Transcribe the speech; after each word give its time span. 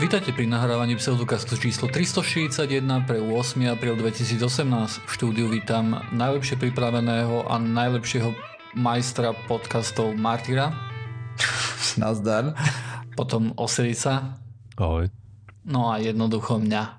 Vítajte 0.00 0.32
pri 0.32 0.48
nahrávaní 0.48 0.96
pseudokastu 0.96 1.60
číslo 1.60 1.84
361 1.84 2.64
pre 3.04 3.20
8. 3.20 3.76
apríl 3.76 3.92
2018. 3.92 5.04
V 5.04 5.10
štúdiu 5.12 5.52
vítam 5.52 6.00
najlepšie 6.16 6.56
pripraveného 6.56 7.44
a 7.44 7.60
najlepšieho 7.60 8.32
majstra 8.72 9.36
podcastov 9.44 10.16
Martyra. 10.16 10.72
Nazdar. 12.00 12.56
Potom 13.12 13.52
Osirica. 13.60 14.40
Ahoj. 14.80 15.12
No 15.68 15.92
a 15.92 16.00
jednoducho 16.00 16.56
mňa. 16.56 16.96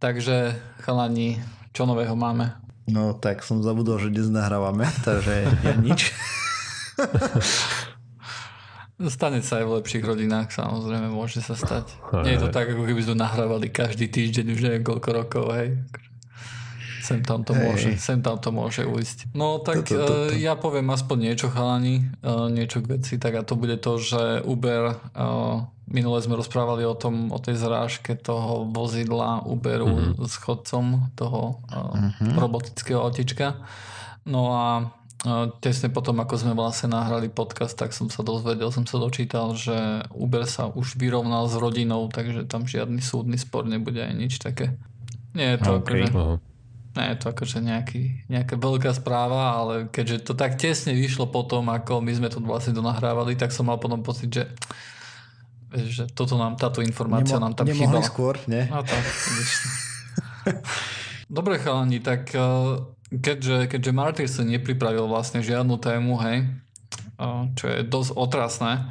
Takže 0.00 0.56
chalani, 0.80 1.44
čo 1.76 1.84
nového 1.84 2.16
máme? 2.16 2.56
No 2.88 3.12
tak 3.12 3.44
som 3.44 3.60
zabudol, 3.60 4.00
že 4.00 4.08
dnes 4.08 4.32
nahrávame, 4.32 4.88
takže 5.04 5.44
ja 5.60 5.76
nič. 5.76 6.08
Stane 8.94 9.42
sa 9.42 9.58
aj 9.58 9.66
v 9.66 9.74
lepších 9.82 10.04
rodinách, 10.06 10.54
samozrejme, 10.54 11.10
môže 11.10 11.42
sa 11.42 11.58
stať. 11.58 11.98
Nie 12.22 12.38
je 12.38 12.46
to 12.46 12.54
tak, 12.54 12.70
ako 12.70 12.86
keby 12.86 13.02
sme 13.02 13.18
nahrávali 13.18 13.66
každý 13.66 14.06
týždeň 14.06 14.54
už 14.54 14.60
neviem 14.62 14.86
koľko 14.86 15.08
rokov, 15.10 15.44
hej. 15.58 15.82
Sem 17.02 17.20
tam 17.20 17.42
to, 17.42 17.52
hey. 17.52 17.68
môže, 17.68 17.90
sem 18.00 18.22
tam 18.22 18.38
to 18.38 18.48
môže 18.54 18.86
ujsť. 18.86 19.34
No 19.36 19.60
tak 19.60 19.84
to, 19.84 19.98
to, 19.98 19.98
to, 19.98 20.14
to. 20.30 20.38
ja 20.38 20.54
poviem 20.54 20.88
aspoň 20.94 21.16
niečo 21.26 21.50
chalani, 21.50 22.06
niečo 22.54 22.80
k 22.80 22.96
veci, 22.96 23.18
tak 23.18 23.34
a 23.34 23.42
to 23.42 23.58
bude 23.58 23.76
to, 23.82 23.98
že 23.98 24.40
Uber, 24.46 24.96
minule 25.90 26.18
sme 26.22 26.38
rozprávali 26.38 26.86
o 26.88 26.96
tom, 26.96 27.28
o 27.34 27.38
tej 27.42 27.60
zrážke 27.60 28.16
toho 28.16 28.64
vozidla 28.70 29.44
Uberu 29.44 29.90
mm-hmm. 30.16 30.24
s 30.24 30.34
chodcom 30.40 31.12
toho 31.12 31.60
mm-hmm. 31.68 32.40
robotického 32.40 33.02
autička. 33.04 33.58
No 34.24 34.56
a 34.56 34.64
tesne 35.64 35.88
potom, 35.88 36.20
ako 36.20 36.36
sme 36.36 36.52
vlastne 36.52 36.92
nahrali 36.92 37.32
podcast, 37.32 37.72
tak 37.72 37.96
som 37.96 38.12
sa 38.12 38.20
dozvedel, 38.20 38.68
som 38.68 38.84
sa 38.84 39.00
dočítal, 39.00 39.56
že 39.56 40.04
Uber 40.12 40.44
sa 40.44 40.68
už 40.68 41.00
vyrovnal 41.00 41.48
s 41.48 41.56
rodinou, 41.56 42.12
takže 42.12 42.44
tam 42.44 42.68
žiadny 42.68 43.00
súdny 43.00 43.40
spor 43.40 43.64
nebude 43.64 44.04
aj 44.04 44.12
nič 44.12 44.36
také. 44.36 44.76
Nie 45.32 45.56
je 45.56 45.64
to 45.64 45.80
okay. 45.80 46.04
akože, 46.04 46.36
nie 46.94 47.06
je 47.08 47.16
to 47.16 47.26
akože 47.32 47.58
nejaký, 47.64 48.02
nejaká 48.28 48.54
veľká 48.60 48.92
správa, 48.92 49.56
ale 49.56 49.88
keďže 49.88 50.28
to 50.28 50.32
tak 50.36 50.60
tesne 50.60 50.92
vyšlo 50.92 51.32
potom, 51.32 51.72
ako 51.72 52.04
my 52.04 52.12
sme 52.12 52.28
to 52.28 52.44
vlastne 52.44 52.76
donahrávali, 52.76 53.34
tak 53.34 53.50
som 53.50 53.66
mal 53.66 53.80
potom 53.80 54.04
pocit, 54.04 54.28
že 54.28 54.44
že 55.74 56.06
toto 56.14 56.38
nám, 56.38 56.54
táto 56.54 56.86
informácia 56.86 57.34
Nemo, 57.34 57.50
nám 57.50 57.58
tam 57.58 57.66
chýbala. 57.66 58.06
skôr, 58.06 58.38
nie? 58.46 58.62
No 58.70 58.86
tak, 58.86 59.02
Dobre 61.34 61.58
chalani, 61.58 61.98
tak 61.98 62.30
keďže, 63.10 63.68
keďže 63.68 63.92
Martyr 63.92 64.28
sa 64.28 64.46
nepripravil 64.46 65.04
vlastne 65.08 65.44
žiadnu 65.44 65.76
tému, 65.80 66.16
hej, 66.24 66.48
čo 67.54 67.64
je 67.68 67.84
dosť 67.84 68.10
otrasné, 68.16 68.88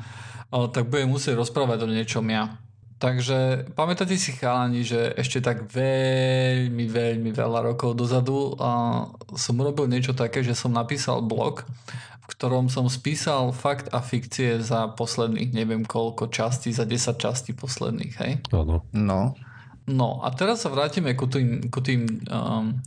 tak 0.50 0.90
budem 0.90 1.10
musieť 1.10 1.40
rozprávať 1.40 1.86
o 1.86 1.90
niečom 1.90 2.26
ja. 2.30 2.62
Takže 3.02 3.68
pamätáte 3.76 4.16
si 4.16 4.32
chalani, 4.32 4.88
že 4.88 5.12
ešte 5.20 5.44
tak 5.44 5.68
veľmi, 5.68 6.88
veľmi 6.88 7.36
veľa 7.36 7.74
rokov 7.74 8.00
dozadu 8.00 8.56
som 9.36 9.60
urobil 9.60 9.92
niečo 9.92 10.16
také, 10.16 10.40
že 10.40 10.56
som 10.56 10.72
napísal 10.72 11.20
blog, 11.20 11.68
v 12.24 12.26
ktorom 12.32 12.72
som 12.72 12.88
spísal 12.88 13.52
fakt 13.52 13.92
a 13.92 14.00
fikcie 14.00 14.64
za 14.64 14.88
posledných 14.96 15.52
neviem 15.52 15.84
koľko 15.84 16.32
častí, 16.32 16.72
za 16.72 16.88
10 16.88 17.20
častí 17.20 17.52
posledných, 17.52 18.14
hej? 18.24 18.40
Áno. 18.56 18.88
No. 18.96 19.36
No 19.84 20.24
a 20.24 20.32
teraz 20.32 20.64
sa 20.64 20.72
vrátime 20.72 21.12
ku 21.20 21.28
tým, 21.28 21.68
ku 21.68 21.84
tým 21.84 22.08
um, 22.32 22.80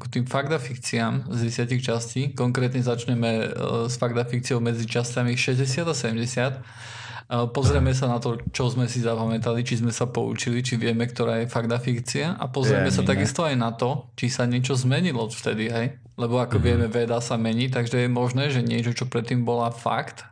k 0.00 0.04
tým 0.08 0.24
fakt 0.24 0.48
a 0.48 0.56
fikciám 0.56 1.28
z 1.28 1.68
10 1.68 1.84
častí. 1.84 2.32
Konkrétne 2.32 2.80
začneme 2.80 3.30
e, 3.30 3.46
s 3.86 4.00
fakt 4.00 4.16
a 4.16 4.24
fikciou 4.24 4.64
medzi 4.64 4.88
časťami 4.88 5.36
60 5.36 5.84
a 5.84 5.94
70. 5.94 6.24
E, 6.24 7.46
pozrieme 7.52 7.92
sa 7.92 8.08
na 8.08 8.16
to, 8.16 8.40
čo 8.50 8.72
sme 8.72 8.88
si 8.88 9.04
zapamätali, 9.04 9.60
či 9.60 9.78
sme 9.78 9.92
sa 9.92 10.08
poučili, 10.08 10.64
či 10.64 10.80
vieme, 10.80 11.04
ktorá 11.04 11.44
je 11.44 11.52
fakt 11.52 11.68
a 11.68 11.78
fikcia. 11.78 12.40
A 12.40 12.48
pozrieme 12.48 12.88
ja, 12.88 12.96
sa 12.96 13.04
nie. 13.04 13.10
takisto 13.12 13.44
aj 13.44 13.54
na 13.60 13.70
to, 13.76 14.08
či 14.16 14.32
sa 14.32 14.48
niečo 14.48 14.72
zmenilo 14.74 15.28
vtedy, 15.28 15.70
hej? 15.70 15.86
Lebo 16.16 16.40
ako 16.40 16.58
mm-hmm. 16.58 16.66
vieme, 16.66 16.86
veda 16.90 17.20
sa 17.20 17.38
mení, 17.38 17.70
takže 17.70 18.02
je 18.02 18.08
možné, 18.10 18.50
že 18.50 18.64
niečo, 18.64 18.96
čo 18.96 19.06
predtým 19.06 19.46
bola 19.46 19.70
fakt, 19.70 20.26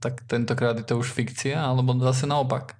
tak 0.00 0.24
tentokrát 0.24 0.80
je 0.80 0.86
to 0.88 0.96
už 0.96 1.12
fikcia, 1.12 1.60
alebo 1.60 1.92
zase 2.00 2.24
naopak. 2.24 2.79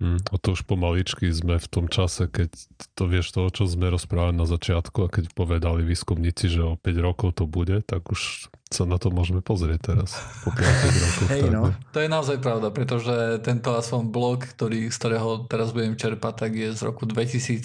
Mm, 0.00 0.16
a 0.32 0.34
to 0.40 0.56
už 0.56 0.64
pomaličky 0.64 1.28
sme 1.28 1.60
v 1.60 1.68
tom 1.68 1.84
čase, 1.84 2.24
keď 2.24 2.48
to 2.96 3.04
vieš 3.04 3.36
toho, 3.36 3.52
čo 3.52 3.68
sme 3.68 3.92
rozprávali 3.92 4.32
na 4.32 4.48
začiatku 4.48 5.04
a 5.04 5.12
keď 5.12 5.28
povedali 5.36 5.84
výskumníci, 5.84 6.48
že 6.48 6.64
o 6.64 6.80
5 6.80 7.04
rokov 7.04 7.36
to 7.36 7.44
bude, 7.44 7.84
tak 7.84 8.08
už 8.08 8.48
sa 8.72 8.88
na 8.88 8.96
to 8.96 9.12
môžeme 9.12 9.44
pozrieť 9.44 9.92
teraz. 9.92 10.16
Po 10.40 10.56
5 10.56 10.64
rokoch. 11.04 11.28
Hey, 11.28 11.44
no. 11.52 11.76
To 11.92 12.00
je 12.00 12.08
naozaj 12.08 12.40
pravda, 12.40 12.72
pretože 12.72 13.44
tento 13.44 13.76
aspoň 13.76 14.08
blog, 14.08 14.48
ktorý, 14.48 14.88
z 14.88 14.96
ktorého 14.96 15.44
teraz 15.44 15.76
budem 15.76 15.92
čerpať, 16.00 16.48
tak 16.48 16.56
je 16.56 16.72
z 16.72 16.80
roku 16.80 17.04
2013 17.04 17.60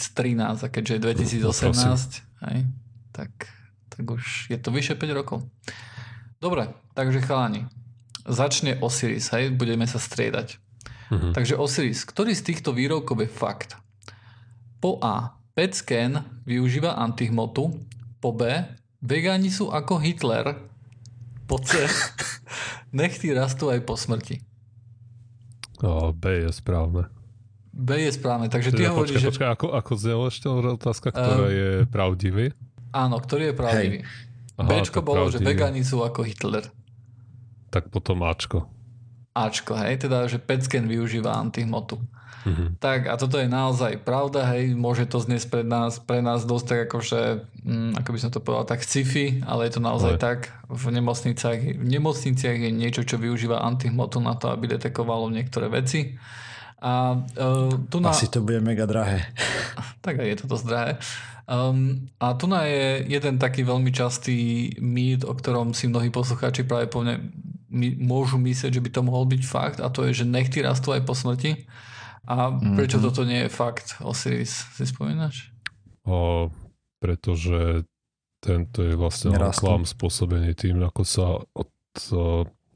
a 0.60 0.68
keďže 0.68 0.92
je 0.92 1.02
2018, 1.40 1.40
no, 1.40 2.52
hej, 2.52 2.68
tak, 3.16 3.32
tak 3.88 4.04
už 4.04 4.52
je 4.52 4.60
to 4.60 4.76
vyše 4.76 5.00
5 5.00 5.08
rokov. 5.16 5.40
Dobre, 6.44 6.68
takže 7.00 7.24
chalani, 7.24 7.72
začne 8.28 8.76
Osiris, 8.84 9.32
hej, 9.32 9.56
budeme 9.56 9.88
sa 9.88 10.04
striedať. 10.04 10.65
Mm-hmm. 11.10 11.34
Takže 11.38 11.56
Osiris, 11.60 12.02
ktorý 12.06 12.34
z 12.34 12.54
týchto 12.54 12.74
výrokov 12.74 13.22
je 13.22 13.30
fakt? 13.30 13.78
Po 14.82 14.98
A. 15.02 15.38
PET 15.56 15.72
scan 15.72 16.44
využíva 16.44 17.00
antihmotu. 17.00 17.72
Po 18.20 18.30
B. 18.36 18.50
Vegáni 19.00 19.54
sú 19.54 19.72
ako 19.72 20.02
Hitler. 20.02 20.58
Po 21.46 21.62
C. 21.62 21.86
Nechty 22.96 23.32
rastú 23.32 23.70
aj 23.70 23.86
po 23.86 23.96
smrti. 23.96 24.42
O, 25.84 26.12
B 26.16 26.48
je 26.48 26.52
správne. 26.52 27.12
B 27.76 28.08
je 28.08 28.12
správne, 28.16 28.48
takže 28.48 28.72
ty 28.72 28.88
teda, 28.88 28.96
hovoríš, 28.96 29.20
počkaj, 29.20 29.22
že... 29.22 29.30
Počkaj, 29.36 29.50
ako, 29.52 29.68
ako 29.76 29.92
znela 30.00 30.26
ešte 30.32 30.48
otázka, 30.48 31.08
ktorá 31.12 31.46
uh, 31.46 31.52
je 31.52 31.70
pravdivý? 31.92 32.46
Áno, 32.96 33.20
ktorý 33.20 33.52
je 33.52 33.56
pravdivý. 33.56 33.98
Aha, 34.56 34.64
Bčko 34.64 35.04
bolo, 35.04 35.28
pravdivý. 35.28 35.44
že 35.44 35.48
vegáni 35.52 35.82
sú 35.84 36.00
ako 36.00 36.24
Hitler. 36.24 36.72
Tak 37.76 37.92
potom 37.92 38.24
Ačko. 38.24 38.72
Ačko, 39.36 39.76
hej, 39.76 40.08
teda, 40.08 40.32
že 40.32 40.40
PET 40.40 40.64
využíva 40.88 41.36
antihmotu. 41.36 42.00
Mm-hmm. 42.46 42.78
Tak 42.78 43.10
a 43.10 43.18
toto 43.18 43.42
je 43.42 43.50
naozaj 43.50 44.06
pravda, 44.06 44.46
hej, 44.54 44.78
môže 44.78 45.10
to 45.10 45.18
znieť 45.18 45.50
pre 45.50 45.66
nás, 45.66 45.98
pre 45.98 46.22
nás 46.22 46.46
dosť 46.46 46.66
tak 46.70 46.80
akože, 46.88 47.22
hm, 47.66 47.92
ako 47.98 48.10
by 48.14 48.20
som 48.22 48.30
to 48.30 48.40
povedal, 48.40 48.70
tak 48.70 48.86
sci-fi, 48.86 49.42
ale 49.50 49.66
je 49.66 49.76
to 49.76 49.82
naozaj 49.82 50.16
Aj. 50.16 50.22
tak. 50.22 50.40
V 50.70 50.94
nemocniciach, 50.94 51.82
v 51.82 51.88
nemocniciach 51.90 52.58
je 52.62 52.72
niečo, 52.72 53.02
čo 53.02 53.18
využíva 53.18 53.66
antihmotu 53.66 54.22
na 54.22 54.38
to, 54.38 54.54
aby 54.54 54.70
detekovalo 54.78 55.34
niektoré 55.34 55.74
veci. 55.74 56.16
A, 56.86 57.18
uh, 57.18 57.74
tu 57.90 57.98
na... 57.98 58.14
Asi 58.14 58.30
to 58.30 58.46
bude 58.46 58.62
mega 58.62 58.86
drahé. 58.86 59.26
tak 60.06 60.22
aj 60.22 60.28
je 60.30 60.38
to 60.38 60.46
dosť 60.46 60.66
drahé. 60.70 60.92
Um, 61.46 62.10
a 62.22 62.38
tu 62.38 62.46
na 62.46 62.66
je 62.70 63.10
jeden 63.10 63.42
taký 63.42 63.66
veľmi 63.66 63.90
častý 63.90 64.70
mýt, 64.82 65.26
o 65.26 65.34
ktorom 65.34 65.74
si 65.74 65.90
mnohí 65.90 66.14
poslucháči 66.14 66.66
práve 66.66 66.90
povne, 66.90 67.22
my, 67.76 67.88
môžu 68.00 68.40
myslieť, 68.40 68.80
že 68.80 68.84
by 68.84 68.90
to 68.90 69.02
mohol 69.04 69.28
byť 69.28 69.44
fakt 69.44 69.80
a 69.84 69.92
to 69.92 70.08
je, 70.08 70.24
že 70.24 70.26
nechty 70.26 70.64
rastú 70.64 70.96
aj 70.96 71.04
po 71.04 71.12
smrti. 71.12 71.68
A 72.26 72.50
prečo 72.50 72.98
mm-hmm. 72.98 73.06
toto 73.12 73.22
nie 73.22 73.46
je 73.46 73.54
fakt, 73.54 74.02
Osiris? 74.02 74.66
Si 74.74 74.88
spomínaš? 74.90 75.54
O, 76.08 76.50
pretože 76.98 77.86
tento 78.42 78.82
je 78.82 78.98
vlastne 78.98 79.38
klam 79.54 79.86
spôsobený 79.86 80.58
tým, 80.58 80.82
ako 80.82 81.02
sa 81.06 81.38
od, 81.54 81.70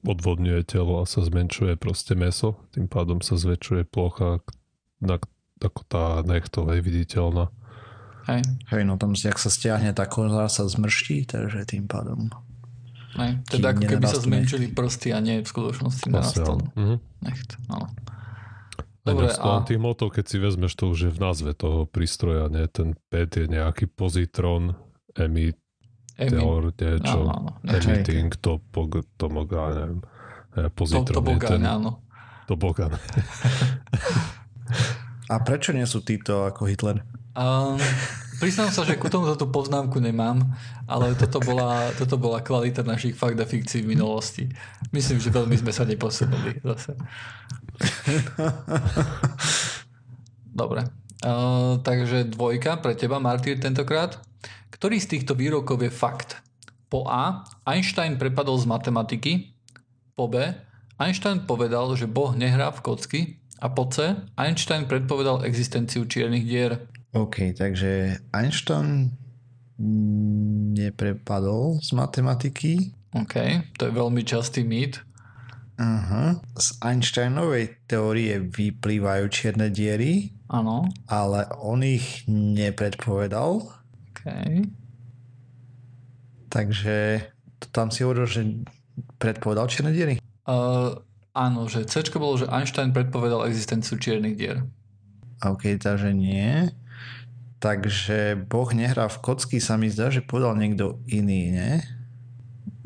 odvodňuje 0.05 0.61
telo 0.69 1.01
a 1.01 1.09
sa 1.09 1.25
zmenšuje 1.25 1.81
proste 1.81 2.13
meso. 2.13 2.61
Tým 2.73 2.85
pádom 2.85 3.25
sa 3.25 3.41
zväčšuje 3.41 3.89
plocha, 3.89 4.45
na, 5.01 5.17
ako 5.57 5.81
tá 5.89 6.21
nechtovej 6.25 6.85
viditeľná. 6.85 7.49
Hej. 8.29 8.45
Hej, 8.69 8.83
no 8.85 9.01
tam, 9.01 9.17
jak 9.17 9.41
sa 9.41 9.49
stiahne 9.49 9.95
koza, 10.05 10.45
sa 10.45 10.63
zmrští, 10.69 11.25
takže 11.25 11.65
tým 11.65 11.89
pádom 11.89 12.29
Ne, 13.17 13.41
teda 13.49 13.73
ako 13.73 13.81
keby 13.89 14.05
sa 14.05 14.21
zmenšili 14.21 14.69
prsty 14.69 15.09
a 15.15 15.19
nie 15.23 15.41
v 15.41 15.49
skutočnosti 15.49 16.13
narastol 16.13 16.61
mm-hmm. 16.77 16.97
necht. 17.25 17.57
Áno. 17.73 17.89
Dobre, 19.01 19.33
a... 19.33 19.65
tých 19.65 19.81
motov, 19.81 20.13
keď 20.13 20.25
si 20.29 20.37
vezmeš, 20.37 20.77
to 20.77 20.93
už 20.93 20.99
je 21.09 21.11
v 21.11 21.19
názve 21.19 21.51
toho 21.57 21.89
prístroja, 21.89 22.51
nie? 22.53 22.69
Ten 22.69 22.93
PET 23.09 23.41
je 23.41 23.45
nejaký 23.49 23.89
pozitron, 23.89 24.77
emit, 25.17 25.57
teor, 26.13 26.69
niečo, 26.75 27.19
áno, 27.25 27.31
áno, 27.31 27.51
emitting, 27.63 28.29
to, 28.37 28.59
pog, 28.69 29.01
to 29.15 29.25
mogá, 29.31 29.71
neviem, 29.71 30.01
pozitron 30.75 31.23
to, 31.23 31.25
to 31.25 31.31
je 31.31 31.49
ten... 31.57 31.63
áno. 31.63 32.03
To 32.51 32.57
bogan. 32.57 32.97
a 35.33 35.35
prečo 35.45 35.69
nie 35.71 35.85
sú 35.85 36.01
títo 36.01 36.49
ako 36.49 36.65
Hitler? 36.65 37.05
Um, 37.37 37.77
Priznám 38.39 38.71
sa, 38.71 38.87
že 38.87 38.95
ku 38.95 39.11
tomu 39.11 39.27
tú 39.35 39.51
poznámku 39.51 39.99
nemám, 39.99 40.39
ale 40.87 41.11
toto 41.19 41.43
bola, 41.43 41.91
toto 41.99 42.15
bola 42.15 42.39
kvalita 42.39 42.87
našich 42.87 43.11
fakt 43.11 43.35
a 43.35 43.45
fikcií 43.45 43.83
v 43.83 43.99
minulosti. 43.99 44.47
Myslím, 44.95 45.19
že 45.19 45.29
veľmi 45.29 45.59
sme 45.59 45.75
sa 45.75 45.83
neposunuli 45.83 46.63
zase. 46.63 46.95
Dobre. 50.49 50.87
Uh, 51.19 51.83
takže 51.83 52.31
dvojka 52.31 52.79
pre 52.79 52.95
teba, 52.95 53.19
Martyr, 53.19 53.59
tentokrát. 53.59 54.23
Ktorý 54.71 55.03
z 55.03 55.19
týchto 55.19 55.35
výrokov 55.35 55.83
je 55.83 55.91
fakt? 55.91 56.39
Po 56.87 57.03
A. 57.11 57.43
Einstein 57.67 58.15
prepadol 58.15 58.55
z 58.55 58.65
matematiky. 58.71 59.51
Po 60.15 60.31
B. 60.31 60.39
Einstein 60.95 61.43
povedal, 61.43 61.91
že 61.99 62.07
Boh 62.07 62.31
nehrá 62.31 62.71
v 62.71 62.79
kocky. 62.81 63.21
A 63.59 63.67
po 63.67 63.91
C. 63.91 64.15
Einstein 64.39 64.87
predpovedal 64.87 65.43
existenciu 65.43 66.07
čiernych 66.07 66.47
dier. 66.47 66.87
OK, 67.13 67.57
takže 67.57 68.21
Einstein 68.29 69.17
neprepadol 70.75 71.79
z 71.81 71.89
matematiky. 71.95 72.93
OK, 73.17 73.65
to 73.79 73.89
je 73.89 73.93
veľmi 73.95 74.21
častý 74.21 74.61
mýt. 74.61 75.01
Uh-huh. 75.79 76.35
Z 76.59 76.75
Einsteinovej 76.83 77.87
teórie 77.87 78.43
vyplývajú 78.43 79.25
čierne 79.31 79.71
diery. 79.71 80.35
Áno. 80.51 80.91
Ale 81.07 81.47
on 81.55 81.79
ich 81.87 82.27
nepredpovedal. 82.27 83.63
OK. 84.11 84.23
Takže 86.51 87.23
tam 87.71 87.95
si 87.95 88.03
hovoril, 88.03 88.27
že 88.27 88.41
predpovedal 89.23 89.71
čierne 89.71 89.95
diery? 89.95 90.19
Uh, 90.43 90.99
áno, 91.31 91.71
že 91.71 91.87
C 91.87 92.03
bolo, 92.19 92.35
že 92.35 92.51
Einstein 92.51 92.91
predpovedal 92.91 93.47
existenciu 93.47 93.95
čiernych 93.95 94.35
dier. 94.35 94.67
OK, 95.39 95.79
takže 95.79 96.11
nie. 96.11 96.67
Takže 97.59 98.39
Boh 98.47 98.71
nehrá 98.71 99.11
v 99.11 99.19
kocky, 99.19 99.59
sa 99.59 99.75
mi 99.75 99.91
zdá, 99.91 100.07
že 100.07 100.23
povedal 100.23 100.55
niekto 100.55 101.03
iný, 101.11 101.51
nie? 101.51 101.73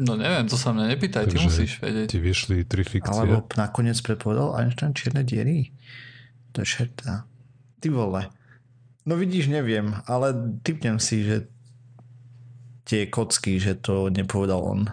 No 0.01 0.17
neviem, 0.17 0.49
to 0.49 0.57
sa 0.57 0.73
mňa 0.73 0.97
nepýtaj, 0.97 1.29
ty 1.29 1.37
musíš 1.37 1.77
vedieť. 1.77 2.09
Ti 2.09 2.17
vyšli 2.17 2.65
tri 2.65 2.81
fikcie. 2.81 3.13
Alebo 3.13 3.45
nakoniec 3.53 4.01
predpovedal 4.01 4.57
Einstein 4.57 4.97
čierne 4.97 5.21
diery. 5.21 5.69
To 6.57 6.65
je 6.65 6.67
šerta. 6.67 7.29
Ty 7.77 7.87
vole. 7.93 8.25
No 9.05 9.13
vidíš, 9.13 9.53
neviem, 9.53 9.93
ale 10.09 10.33
typnem 10.65 10.97
si, 10.97 11.21
že 11.21 11.45
tie 12.89 13.05
kocky, 13.05 13.61
že 13.61 13.77
to 13.77 14.09
nepovedal 14.09 14.65
on. 14.65 14.89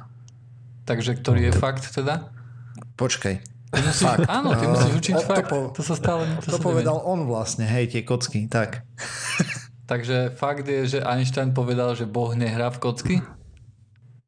Takže 0.85 1.17
ktorý 1.17 1.49
je 1.49 1.53
fakt 1.57 1.89
teda? 1.89 2.29
Počkaj. 3.01 3.35
Ty 3.71 3.81
musíš, 3.87 4.05
fakt. 4.05 4.27
Áno, 4.27 4.53
ty 4.59 4.67
musíš 4.67 4.93
učiť 4.99 5.15
uh, 5.17 5.25
fakt. 5.25 5.47
To, 5.47 5.49
po, 5.49 5.59
to 5.73 5.81
sa 5.87 5.95
stále... 5.95 6.27
To, 6.43 6.59
to 6.59 6.61
povedal 6.61 7.01
neviem. 7.01 7.13
on 7.15 7.21
vlastne, 7.31 7.65
hej, 7.65 7.95
tie 7.95 8.03
kocky, 8.03 8.51
tak. 8.51 8.83
Takže 9.91 10.39
fakt 10.39 10.71
je, 10.71 10.87
že 10.87 10.99
Einstein 11.03 11.51
povedal, 11.51 11.99
že 11.99 12.07
Boh 12.07 12.31
nehrá 12.39 12.71
v 12.71 12.79
kocky? 12.79 13.15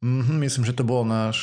Mm-hmm, 0.02 0.38
myslím, 0.42 0.66
že 0.66 0.74
to 0.74 0.82
bol 0.82 1.06
náš 1.06 1.38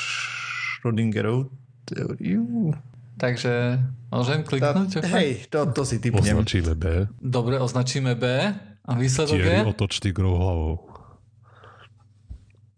Schrödingerov 0.76 1.48
teóriu. 1.88 2.76
Takže 3.16 3.80
môžem 4.12 4.44
kliknúť? 4.44 5.00
Ta, 5.00 5.08
hej, 5.16 5.48
to, 5.48 5.72
to 5.72 5.88
si 5.88 6.04
typnem. 6.04 6.36
Označíme 6.36 6.76
B. 6.76 7.08
Dobre, 7.24 7.64
označíme 7.64 8.20
B. 8.20 8.52
A 8.84 8.92
výsledok 9.00 9.40
Tieri 9.40 9.64
je? 9.64 9.72
otočný 9.72 10.10
grou 10.12 10.36
hlavou. 10.36 10.76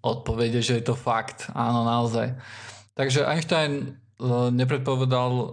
Odpovede, 0.06 0.62
že 0.62 0.78
je 0.78 0.86
to 0.86 0.94
fakt. 0.94 1.50
Áno, 1.58 1.82
naozaj. 1.82 2.38
Takže 2.94 3.26
Einstein 3.26 3.98
uh, 4.22 4.54
nepredpovedal 4.54 5.32
uh, 5.34 5.50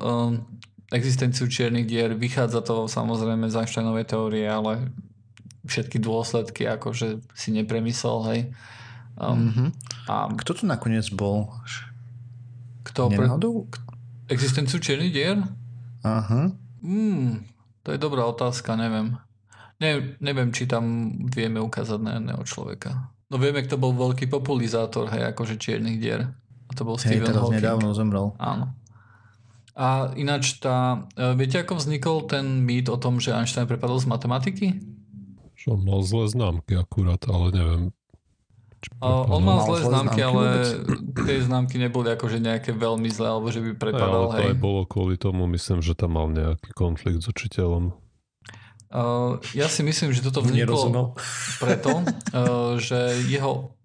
existenciu 0.92 1.48
čiernych 1.48 1.88
dier. 1.88 2.12
Vychádza 2.12 2.60
to 2.60 2.84
samozrejme 2.84 3.48
z 3.48 3.64
Einsteinovej 3.64 4.04
teórie, 4.04 4.44
ale 4.44 4.92
všetky 5.68 6.00
dôsledky 6.00 6.64
akože 6.64 7.20
si 7.36 7.48
nepremyslel, 7.52 8.18
hej. 8.32 8.40
Um, 9.18 9.50
mm-hmm. 9.50 9.68
a 10.08 10.32
Kto 10.40 10.52
tu 10.56 10.64
nakoniec 10.64 11.06
bol? 11.12 11.52
Kto? 12.86 13.12
Pre... 13.12 13.26
Existenciu 14.32 14.80
čiernych 14.80 15.12
dier? 15.12 15.36
Aha. 16.06 16.54
Mm, 16.80 17.42
to 17.82 17.88
je 17.92 17.98
dobrá 17.98 18.24
otázka, 18.24 18.78
neviem. 18.78 19.18
Ne, 19.78 20.18
neviem, 20.18 20.50
či 20.50 20.66
tam 20.66 21.14
vieme 21.30 21.62
ukázať 21.62 22.00
na 22.02 22.18
jedného 22.18 22.42
človeka. 22.46 23.10
No 23.28 23.36
vieme, 23.36 23.62
kto 23.62 23.76
bol 23.76 23.92
veľký 23.92 24.26
populizátor, 24.26 25.12
hej, 25.12 25.30
akože 25.34 25.60
čiernych 25.60 26.00
dier. 26.00 26.32
A 26.68 26.72
to 26.72 26.82
bol 26.82 26.96
hej, 26.96 27.20
Stephen 27.20 27.36
Hawking. 27.36 27.60
nedávno 27.60 27.92
zomrel. 27.92 28.34
Áno. 28.40 28.72
A 29.78 30.10
ináč 30.18 30.58
tá, 30.58 31.06
e, 31.14 31.38
viete, 31.38 31.62
ako 31.62 31.78
vznikol 31.78 32.26
ten 32.26 32.66
mýt 32.66 32.90
o 32.90 32.98
tom, 32.98 33.22
že 33.22 33.30
Einstein 33.30 33.70
prepadol 33.70 34.02
z 34.02 34.10
matematiky? 34.10 34.66
Že 35.58 35.74
on 35.74 35.80
mal 35.82 36.00
zlé 36.06 36.24
známky 36.30 36.78
akurát, 36.78 37.18
ale 37.26 37.50
neviem. 37.50 37.82
Uh, 39.02 39.26
on 39.26 39.42
mal 39.42 39.66
zlé 39.66 39.82
známky, 39.82 40.22
ale 40.22 40.46
tie 41.26 41.42
známky 41.42 41.82
neboli 41.82 42.14
akože 42.14 42.38
nejaké 42.38 42.70
veľmi 42.70 43.10
zlé, 43.10 43.26
alebo 43.26 43.50
že 43.50 43.58
by 43.58 43.74
prepadal. 43.74 44.06
Aj, 44.06 44.14
ale 44.14 44.26
to 44.30 44.38
hej. 44.38 44.50
aj 44.54 44.58
bolo 44.62 44.82
kvôli 44.86 45.18
tomu, 45.18 45.50
myslím, 45.50 45.82
že 45.82 45.98
tam 45.98 46.14
mal 46.14 46.30
nejaký 46.30 46.70
konflikt 46.78 47.26
s 47.26 47.30
učiteľom. 47.34 47.90
Uh, 48.88 49.36
ja 49.52 49.68
si 49.68 49.84
myslím, 49.84 50.14
že 50.16 50.24
toto 50.24 50.40
vzniklo 50.40 51.12
preto, 51.60 52.06
uh, 52.32 52.78
že 52.78 53.18
jeho, 53.26 53.76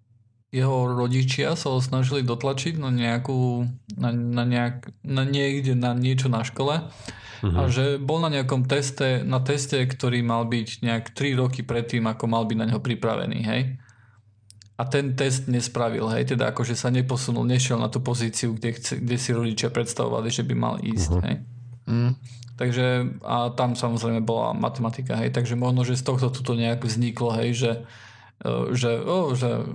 jeho 0.54 0.94
rodičia 0.94 1.58
sa 1.58 1.74
ho 1.74 1.82
snažili 1.82 2.22
dotlačiť 2.22 2.78
na 2.78 2.94
nejakú, 2.94 3.66
na, 3.98 4.14
na, 4.14 4.44
nejak, 4.46 4.94
na 5.02 5.26
niekde, 5.26 5.74
na 5.74 5.98
niečo 5.98 6.30
na 6.30 6.46
škole 6.46 6.78
uh-huh. 6.78 7.58
a 7.58 7.62
mhm. 7.66 7.70
že 7.74 7.84
bol 7.98 8.22
na 8.22 8.30
nejakom 8.30 8.62
teste, 8.70 9.26
na 9.26 9.42
teste, 9.42 9.82
ktorý 9.82 10.22
mal 10.22 10.46
byť 10.46 10.86
nejak 10.86 11.04
3 11.10 11.42
roky 11.42 11.66
predtým, 11.66 12.06
ako 12.06 12.30
mal 12.30 12.46
byť 12.46 12.56
na 12.56 12.66
neho 12.70 12.78
pripravený, 12.78 13.40
hej. 13.42 13.62
A 14.74 14.82
ten 14.90 15.14
test 15.14 15.46
nespravil, 15.46 16.06
hej, 16.14 16.34
teda 16.34 16.50
akože 16.50 16.74
sa 16.78 16.90
neposunul, 16.90 17.46
nešiel 17.46 17.78
na 17.78 17.90
tú 17.90 18.02
pozíciu, 18.02 18.54
kde, 18.54 18.74
chce, 18.78 18.98
kde 18.98 19.16
si 19.18 19.30
rodičia 19.30 19.70
predstavovali, 19.70 20.30
že 20.30 20.46
by 20.46 20.54
mal 20.54 20.78
ísť, 20.78 21.10
uh-huh. 21.10 21.26
hej. 21.26 21.36
Mm. 21.84 22.12
Takže 22.54 23.18
a 23.26 23.50
tam 23.50 23.74
samozrejme 23.74 24.22
bola 24.22 24.54
matematika, 24.54 25.18
hej, 25.18 25.34
takže 25.34 25.58
možno, 25.58 25.82
že 25.82 25.98
z 25.98 26.06
tohto 26.06 26.30
tuto 26.30 26.54
nejak 26.54 26.86
vzniklo, 26.86 27.34
hej, 27.34 27.50
že, 27.54 27.72
e, 28.46 28.70
že, 28.78 29.02
oh, 29.02 29.34
že 29.34 29.66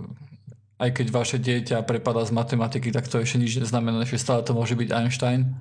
aj 0.80 0.90
keď 0.96 1.08
vaše 1.12 1.38
dieťa 1.38 1.84
prepadá 1.84 2.24
z 2.24 2.32
matematiky, 2.32 2.90
tak 2.96 3.12
to 3.12 3.20
ešte 3.20 3.38
nič 3.38 3.60
neznamená, 3.60 4.08
že 4.08 4.16
stále 4.16 4.42
to 4.42 4.56
môže 4.56 4.80
byť 4.80 4.90
Einstein. 4.96 5.60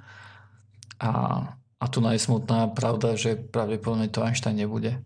A 1.02 1.42
a 1.78 1.86
tu 1.86 2.02
najsmutná 2.02 2.74
pravda, 2.74 3.14
že 3.14 3.38
pravdepodobne 3.38 4.10
to 4.10 4.26
Einstein 4.26 4.58
nebude. 4.58 4.98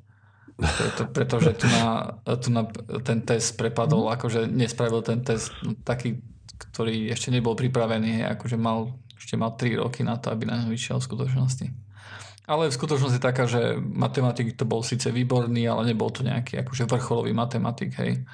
Preto, 0.57 1.09
pretože 1.09 1.53
tu 1.57 1.67
na, 1.69 2.17
tu 2.41 2.49
na 2.49 2.65
ten 3.05 3.21
test 3.25 3.57
prepadol, 3.61 4.09
mhm. 4.09 4.13
akože 4.17 4.41
nespravil 4.49 5.05
ten 5.05 5.21
test 5.21 5.53
taký, 5.85 6.21
ktorý 6.73 7.13
ešte 7.13 7.29
nebol 7.29 7.53
pripravený, 7.53 8.25
akože 8.37 8.57
mal, 8.57 8.97
ešte 9.17 9.37
mal 9.37 9.53
3 9.57 9.81
roky 9.81 10.01
na 10.01 10.17
to, 10.17 10.33
aby 10.33 10.49
na 10.49 10.61
neho 10.61 10.73
vyšiel 10.73 11.01
v 11.01 11.09
skutočnosti. 11.09 11.67
Ale 12.43 12.69
v 12.69 12.75
skutočnosti 12.75 13.23
je 13.23 13.29
taká, 13.29 13.45
že 13.47 13.79
matematik 13.79 14.59
to 14.59 14.67
bol 14.67 14.83
síce 14.83 15.07
výborný, 15.15 15.69
ale 15.69 15.87
nebol 15.87 16.11
to 16.11 16.27
nejaký 16.27 16.59
akože 16.67 16.91
vrcholový 16.91 17.31
matematik, 17.31 17.95
hej. 18.03 18.27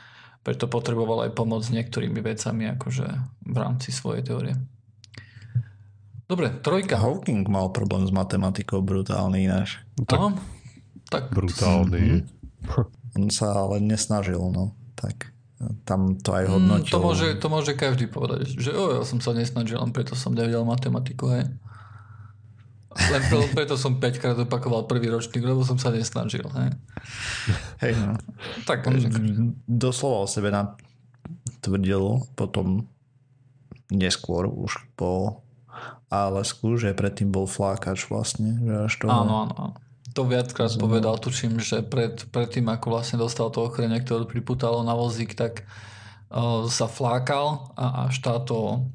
Preto 0.46 0.70
potreboval 0.70 1.28
aj 1.28 1.36
pomoc 1.36 1.66
s 1.66 1.74
niektorými 1.74 2.20
vecami 2.24 2.72
akože 2.78 3.06
v 3.44 3.56
rámci 3.56 3.92
svojej 3.92 4.24
teórie. 4.24 4.54
Dobre, 6.28 6.52
trojka. 6.60 7.00
Hawking 7.00 7.48
mal 7.48 7.72
problém 7.72 8.04
s 8.04 8.12
matematikou 8.12 8.84
brutálny 8.84 9.48
ináš. 9.48 9.80
Tak, 10.04 10.18
no, 10.20 10.36
tak. 11.08 11.32
Brutálny. 11.32 12.24
Mm-hmm. 12.24 13.16
On 13.16 13.32
sa 13.32 13.64
ale 13.64 13.80
nesnažil, 13.80 14.38
no. 14.52 14.76
Tak 14.92 15.32
tam 15.82 16.14
to 16.22 16.30
aj 16.36 16.44
mm, 16.46 16.52
hodnotil. 16.52 16.92
Mm, 16.92 16.94
to, 16.94 17.00
môže, 17.02 17.26
to 17.42 17.46
môže 17.50 17.72
každý 17.74 18.06
povedať, 18.06 18.54
že 18.54 18.70
o, 18.70 19.00
ja 19.00 19.02
som 19.02 19.18
sa 19.18 19.34
nesnažil, 19.34 19.80
len 19.82 19.90
preto 19.90 20.14
som 20.14 20.30
nevedel 20.30 20.62
matematiku, 20.62 21.34
hej. 21.34 21.50
Len 22.88 23.22
preto 23.52 23.76
som 23.76 24.00
5 24.00 24.20
krát 24.22 24.38
opakoval 24.40 24.88
prvý 24.88 25.12
ročník, 25.12 25.44
lebo 25.44 25.60
som 25.60 25.76
sa 25.76 25.92
nesnažil. 25.92 26.48
Hej, 26.48 26.70
hej 27.84 27.92
no. 28.00 28.16
Tak, 28.64 28.88
on 28.88 28.96
doslova 29.68 30.24
o 30.24 30.28
sebe 30.28 30.48
tvrdil 31.60 32.24
potom 32.32 32.88
neskôr 33.92 34.48
už 34.48 34.88
po 34.96 35.44
ale 36.08 36.40
skús, 36.40 36.82
že 36.82 36.96
predtým 36.96 37.28
bol 37.28 37.44
flákač 37.44 38.08
vlastne. 38.08 38.56
Že 38.64 38.74
až 38.88 38.94
toho... 38.96 39.12
Áno, 39.12 39.34
áno. 39.44 39.66
To 40.16 40.24
viackrát 40.24 40.72
Zno. 40.72 40.88
povedal, 40.88 41.20
tuším, 41.20 41.60
že 41.60 41.84
pred, 41.84 42.26
predtým, 42.32 42.66
ako 42.72 42.96
vlastne 42.96 43.20
dostal 43.20 43.52
to 43.52 43.68
ochorenie, 43.68 44.00
ktoré 44.00 44.24
priputalo 44.24 44.80
na 44.82 44.96
vozík, 44.96 45.36
tak 45.36 45.68
uh, 46.32 46.64
sa 46.66 46.88
flákal 46.88 47.70
a 47.76 48.08
až 48.08 48.24
táto 48.24 48.88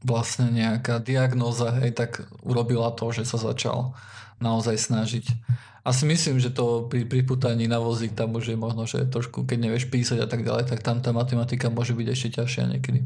vlastne 0.00 0.48
nejaká 0.48 0.98
diagnóza, 1.00 1.76
hej, 1.80 1.92
tak 1.92 2.24
urobila 2.40 2.92
to, 2.96 3.12
že 3.12 3.28
sa 3.28 3.36
začal 3.36 3.92
naozaj 4.40 4.76
snažiť 4.80 5.24
asi 5.80 6.04
myslím, 6.04 6.36
že 6.36 6.52
to 6.52 6.84
pri 6.92 7.08
priputaní 7.08 7.64
na 7.64 7.80
vozík 7.80 8.12
tam 8.12 8.36
už 8.36 8.52
je 8.52 8.56
možno, 8.56 8.84
že 8.84 9.08
trošku, 9.08 9.48
keď 9.48 9.58
nevieš 9.64 9.88
písať 9.88 10.20
a 10.20 10.28
tak 10.28 10.44
ďalej, 10.44 10.68
tak 10.68 10.84
tam 10.84 11.00
tá 11.00 11.16
matematika 11.16 11.72
môže 11.72 11.96
byť 11.96 12.08
ešte 12.12 12.28
ťažšia 12.36 12.64
niekedy. 12.76 13.00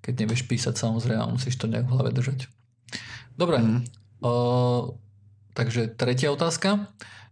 Keď 0.00 0.14
nevieš 0.24 0.48
písať, 0.48 0.72
samozrejme, 0.72 1.20
musíš 1.28 1.60
to 1.60 1.68
nejak 1.68 1.84
v 1.84 1.92
hlave 1.92 2.10
držať. 2.16 2.48
Dobre. 3.36 3.60
Mm. 3.60 3.80
Uh, 4.24 4.96
takže 5.52 5.92
tretia 5.92 6.32
otázka. 6.32 6.88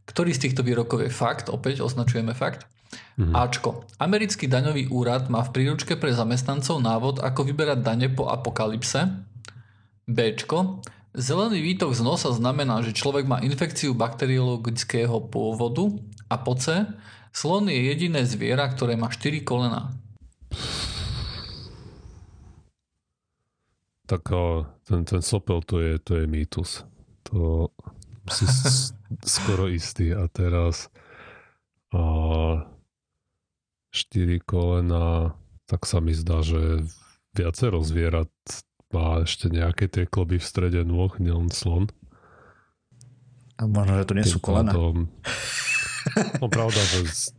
Ktorý 0.07 0.31
z 0.37 0.47
týchto 0.47 0.63
výrokov 0.63 1.03
je 1.03 1.11
fakt? 1.11 1.51
Opäť 1.51 1.83
označujeme 1.83 2.37
fakt. 2.37 2.69
Mm. 3.17 3.33
Ačko. 3.33 3.89
Americký 3.97 4.45
daňový 4.45 4.93
úrad 4.93 5.33
má 5.33 5.41
v 5.41 5.53
príručke 5.57 5.97
pre 5.97 6.13
zamestnancov 6.13 6.81
návod, 6.85 7.25
ako 7.25 7.49
vyberať 7.49 7.81
dane 7.81 8.09
po 8.13 8.29
apokalypse. 8.29 9.09
Bčko. 10.07 10.85
Zelený 11.17 11.65
výtok 11.65 11.97
z 11.97 12.05
nosa 12.05 12.29
znamená, 12.37 12.85
že 12.85 12.93
človek 12.93 13.25
má 13.25 13.41
infekciu 13.41 13.97
bakteriologického 13.97 15.17
pôvodu 15.33 15.89
a 16.29 16.37
po 16.37 16.53
C, 16.61 16.85
slon 17.33 17.73
je 17.73 17.81
jediné 17.89 18.21
zviera, 18.29 18.69
ktoré 18.69 19.01
má 19.01 19.09
4 19.09 19.41
kolena. 19.41 19.97
Tak 24.07 24.23
ten, 24.85 25.09
ten 25.09 25.23
sopel 25.25 25.65
to 25.65 25.81
je, 25.81 25.97
to 25.99 26.21
je 26.21 26.25
mýtus. 26.29 26.85
To, 27.33 27.73
si 28.31 28.47
skoro 29.25 29.67
istý. 29.71 30.15
A 30.15 30.29
teraz 30.31 30.93
a, 31.91 32.03
štyri 33.97 34.39
kolena, 34.45 35.33
tak 35.65 35.89
sa 35.89 36.05
mi 36.05 36.13
zdá, 36.13 36.45
že 36.45 36.85
viacero 37.33 37.81
zvierat 37.81 38.31
má 38.93 39.25
ešte 39.25 39.49
nejaké 39.49 39.89
tie 39.89 40.05
kloby 40.05 40.37
v 40.37 40.47
strede 40.47 40.85
nôh, 40.85 41.11
nielen 41.17 41.49
slon. 41.49 41.89
A 43.57 43.65
možno, 43.65 44.05
že 44.05 44.09
to 44.09 44.15
nie 44.15 44.27
sú 44.29 44.39
kolena. 44.39 44.71
Pádom, 44.71 45.09
no 46.45 46.47
pravda, 46.53 46.77
že 46.77 47.33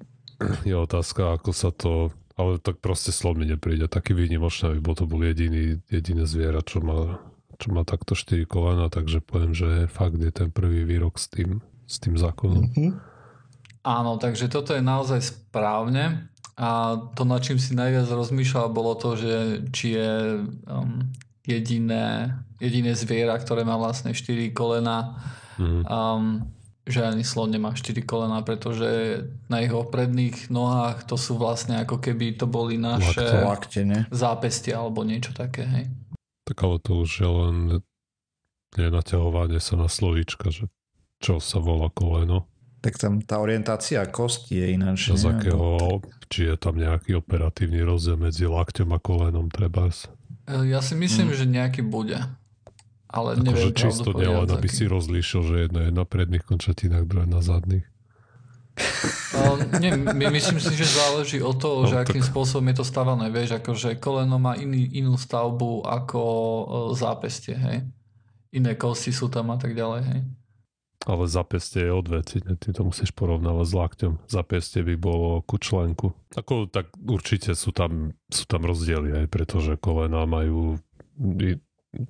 je 0.66 0.76
otázka, 0.76 1.38
ako 1.38 1.52
sa 1.54 1.70
to 1.70 2.10
ale 2.38 2.62
tak 2.62 2.78
proste 2.78 3.10
slon 3.10 3.42
mi 3.42 3.50
nepríde. 3.50 3.90
Taký 3.90 4.14
výnimočný, 4.14 4.78
aby 4.78 4.94
to 4.94 5.10
bol 5.10 5.26
jediný, 5.26 5.82
jediné 5.90 6.30
zviera, 6.30 6.62
čo 6.62 6.86
má, 6.86 7.18
čo 7.58 7.74
má 7.74 7.82
takto 7.82 8.14
4 8.14 8.46
kolena, 8.46 8.94
takže 8.94 9.26
poviem, 9.26 9.58
že 9.58 9.90
fakt 9.90 10.22
je 10.22 10.30
ten 10.30 10.54
prvý 10.54 10.86
výrok 10.86 11.18
s 11.18 11.34
tým, 11.34 11.66
s 11.90 11.98
tým 11.98 12.14
zákonom. 12.14 12.70
Mm-hmm. 12.70 12.92
Áno, 13.82 14.22
takže 14.22 14.54
toto 14.54 14.78
je 14.78 14.86
naozaj 14.86 15.18
správne. 15.34 16.30
A 16.58 16.98
to, 17.14 17.22
nad 17.22 17.46
čím 17.46 17.62
si 17.62 17.78
najviac 17.78 18.10
rozmýšľal, 18.10 18.74
bolo 18.74 18.98
to, 18.98 19.14
že 19.14 19.34
či 19.70 19.94
je 19.94 20.42
um, 20.66 21.06
jediné, 21.46 22.34
jediné 22.58 22.98
zviera, 22.98 23.38
ktoré 23.38 23.62
má 23.62 23.78
vlastne 23.78 24.12
4 24.12 24.58
kolena. 24.58 25.22
Mm-hmm. 25.62 25.84
Um, 25.86 26.50
že 26.88 27.04
ani 27.04 27.28
slon 27.28 27.52
nemá 27.52 27.76
4 27.76 28.00
kolena, 28.08 28.40
pretože 28.42 29.22
na 29.52 29.60
jeho 29.60 29.84
predných 29.84 30.48
nohách 30.48 31.04
to 31.04 31.20
sú 31.20 31.36
vlastne 31.36 31.84
ako 31.84 32.00
keby 32.00 32.40
to 32.40 32.48
boli 32.48 32.80
naše 32.80 33.44
lakte, 33.44 33.84
ne? 33.84 34.08
zápestia 34.08 34.80
alebo 34.80 35.04
niečo 35.04 35.36
také, 35.36 35.68
hej. 35.68 35.86
Tak 36.48 36.58
ale 36.64 36.80
to 36.80 37.04
už 37.04 37.12
je 37.12 37.28
len 37.28 37.56
nenaťahovanie 38.80 39.60
sa 39.60 39.76
na 39.76 39.92
slovíčka, 39.92 40.48
že 40.48 40.72
čo 41.20 41.44
sa 41.44 41.60
volá 41.60 41.92
koleno. 41.92 42.48
Tak 42.78 42.94
tam 43.02 43.20
tá 43.26 43.42
orientácia 43.42 44.06
kosti 44.06 44.62
je 44.62 44.68
ináč. 44.78 45.10
Z 45.12 45.34
akého, 45.34 46.00
či 46.30 46.48
je 46.48 46.56
tam 46.56 46.78
nejaký 46.78 47.18
operatívny 47.18 47.82
rozdiel 47.82 48.22
medzi 48.22 48.46
lakťom 48.46 48.94
a 48.94 49.00
kolenom 49.02 49.50
treba? 49.50 49.90
Ja 50.48 50.80
si 50.80 50.94
myslím, 50.94 51.34
hmm. 51.34 51.38
že 51.38 51.46
nejaký 51.50 51.82
bude. 51.84 52.22
Ale 53.08 53.40
Ako, 53.40 53.44
neviem, 53.44 53.72
že 53.72 53.88
čisto 53.88 54.12
nielen, 54.14 54.52
aby 54.52 54.68
si 54.68 54.84
rozlíšil, 54.84 55.42
že 55.48 55.56
jedno 55.68 55.80
je 55.80 55.92
na 55.96 56.04
predných 56.04 56.44
končatinách, 56.44 57.08
druhé 57.08 57.26
na 57.26 57.40
zadných. 57.40 57.88
Uh, 59.34 59.58
nie, 59.82 59.90
my, 59.90 60.30
myslím 60.30 60.62
si, 60.62 60.70
že 60.78 60.86
záleží 60.86 61.42
od 61.42 61.58
toho, 61.58 61.82
no, 61.82 61.90
že 61.90 61.98
akým 61.98 62.22
tak... 62.22 62.30
spôsobom 62.30 62.68
je 62.70 62.78
to 62.78 62.86
stavané. 62.86 63.34
Vieš, 63.34 63.58
akože 63.64 63.98
koleno 63.98 64.38
má 64.38 64.54
iný, 64.54 64.86
inú 64.94 65.18
stavbu 65.18 65.82
ako 65.82 66.22
uh, 66.22 66.66
zápestie, 66.94 67.58
hej. 67.58 67.90
Iné 68.54 68.78
kosti 68.78 69.10
sú 69.10 69.34
tam 69.34 69.50
a 69.50 69.58
tak 69.58 69.74
ďalej, 69.74 70.02
hej. 70.14 70.20
Ale 71.08 71.24
zápestie 71.24 71.88
je 71.88 71.96
od 71.96 72.08
veci, 72.12 72.44
ty 72.44 72.70
to 72.76 72.84
musíš 72.84 73.16
porovnávať 73.16 73.64
s 73.64 73.74
lakťom. 73.80 74.14
Zápestie 74.28 74.84
by 74.84 74.96
bolo 75.00 75.40
ku 75.48 75.56
členku. 75.56 76.12
Ako, 76.36 76.68
tak 76.68 76.92
určite 77.00 77.56
sú 77.56 77.72
tam, 77.72 78.12
sú 78.28 78.44
tam 78.44 78.68
rozdiely, 78.68 79.24
aj 79.24 79.28
pretože 79.32 79.80
kolena 79.80 80.28
majú 80.28 80.76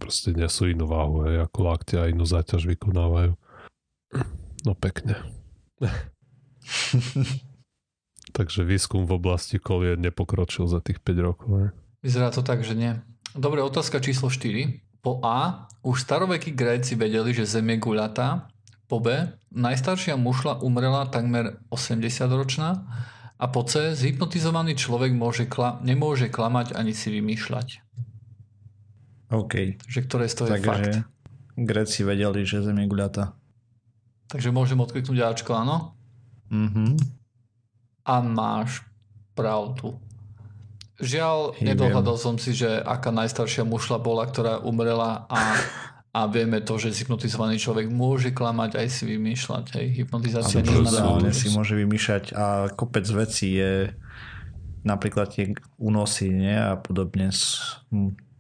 proste 0.02 0.34
nesú 0.34 0.66
inú 0.66 0.90
váhu, 0.90 1.30
aj 1.30 1.46
ako 1.48 1.60
laktia 1.62 2.10
inú 2.10 2.26
záťaž 2.26 2.66
vykonávajú. 2.74 3.38
No 4.66 4.74
pekne. 4.74 5.22
Takže 8.38 8.68
výskum 8.68 9.08
v 9.08 9.16
oblasti 9.16 9.62
kolien 9.62 10.02
nepokročil 10.02 10.68
za 10.68 10.84
tých 10.84 11.00
5 11.00 11.28
rokov. 11.28 11.50
Ne? 11.54 11.70
Vyzerá 12.04 12.34
to 12.34 12.44
tak, 12.44 12.66
že 12.66 12.76
nie. 12.76 12.98
Dobre, 13.38 13.62
otázka 13.64 14.02
číslo 14.02 14.28
4. 14.28 14.82
Po 15.00 15.22
A, 15.24 15.70
už 15.86 16.04
starovekí 16.04 16.52
Gréci 16.52 16.98
vedeli, 16.98 17.32
že 17.32 17.48
Zem 17.48 17.70
je 17.72 17.78
guľatá. 17.80 18.50
Po 18.88 19.04
B, 19.04 19.28
najstaršia 19.52 20.16
mušla 20.16 20.64
umrela 20.64 21.08
takmer 21.12 21.60
80 21.68 22.08
ročná. 22.32 22.88
A 23.38 23.46
po 23.52 23.62
C, 23.68 23.94
zhypnotizovaný 23.94 24.74
človek 24.74 25.14
môže 25.14 25.46
kla- 25.46 25.78
nemôže 25.84 26.32
klamať 26.32 26.74
ani 26.74 26.96
si 26.96 27.12
vymýšľať. 27.14 27.84
OK. 29.30 29.54
Takže 29.84 30.00
ktoré 30.08 30.26
z 30.32 30.36
toho 30.40 30.48
je 30.56 30.64
fakt. 30.64 30.96
Gréci 31.58 32.08
vedeli, 32.08 32.48
že 32.48 32.64
Zem 32.64 32.80
je 32.80 32.88
guľata. 32.88 33.36
Takže 34.32 34.50
môžem 34.56 34.80
odkliknúť 34.80 35.20
Ačko, 35.24 35.52
áno? 35.56 35.96
Mhm. 36.48 36.96
A 38.08 38.16
máš 38.24 38.88
pravdu. 39.36 40.00
Žiaľ, 40.98 41.60
Hej, 41.60 41.76
nedohľadal 41.76 42.18
som 42.18 42.36
si, 42.42 42.58
že 42.58 42.82
aká 42.82 43.14
najstaršia 43.14 43.62
mušla 43.68 44.02
bola, 44.02 44.26
ktorá 44.26 44.64
umrela 44.64 45.30
a, 45.30 45.38
a 46.18 46.26
vieme 46.26 46.66
to, 46.66 46.82
že 46.82 46.98
hypnotizovaný 46.98 47.62
človek 47.62 47.94
môže 47.94 48.34
klamať 48.34 48.82
aj 48.82 48.88
si 48.90 49.04
vymýšľať. 49.06 49.66
Hej, 49.78 49.88
hypnotizácia 50.02 50.66
neznamená. 50.66 51.30
si 51.30 51.54
môže 51.54 51.78
vymýšľať 51.78 52.34
a 52.34 52.74
kopec 52.74 53.06
vecí 53.06 53.62
je 53.62 53.94
napríklad 54.82 55.30
tie 55.30 55.54
únosy 55.78 56.34
nie? 56.34 56.58
a 56.58 56.74
podobne 56.74 57.30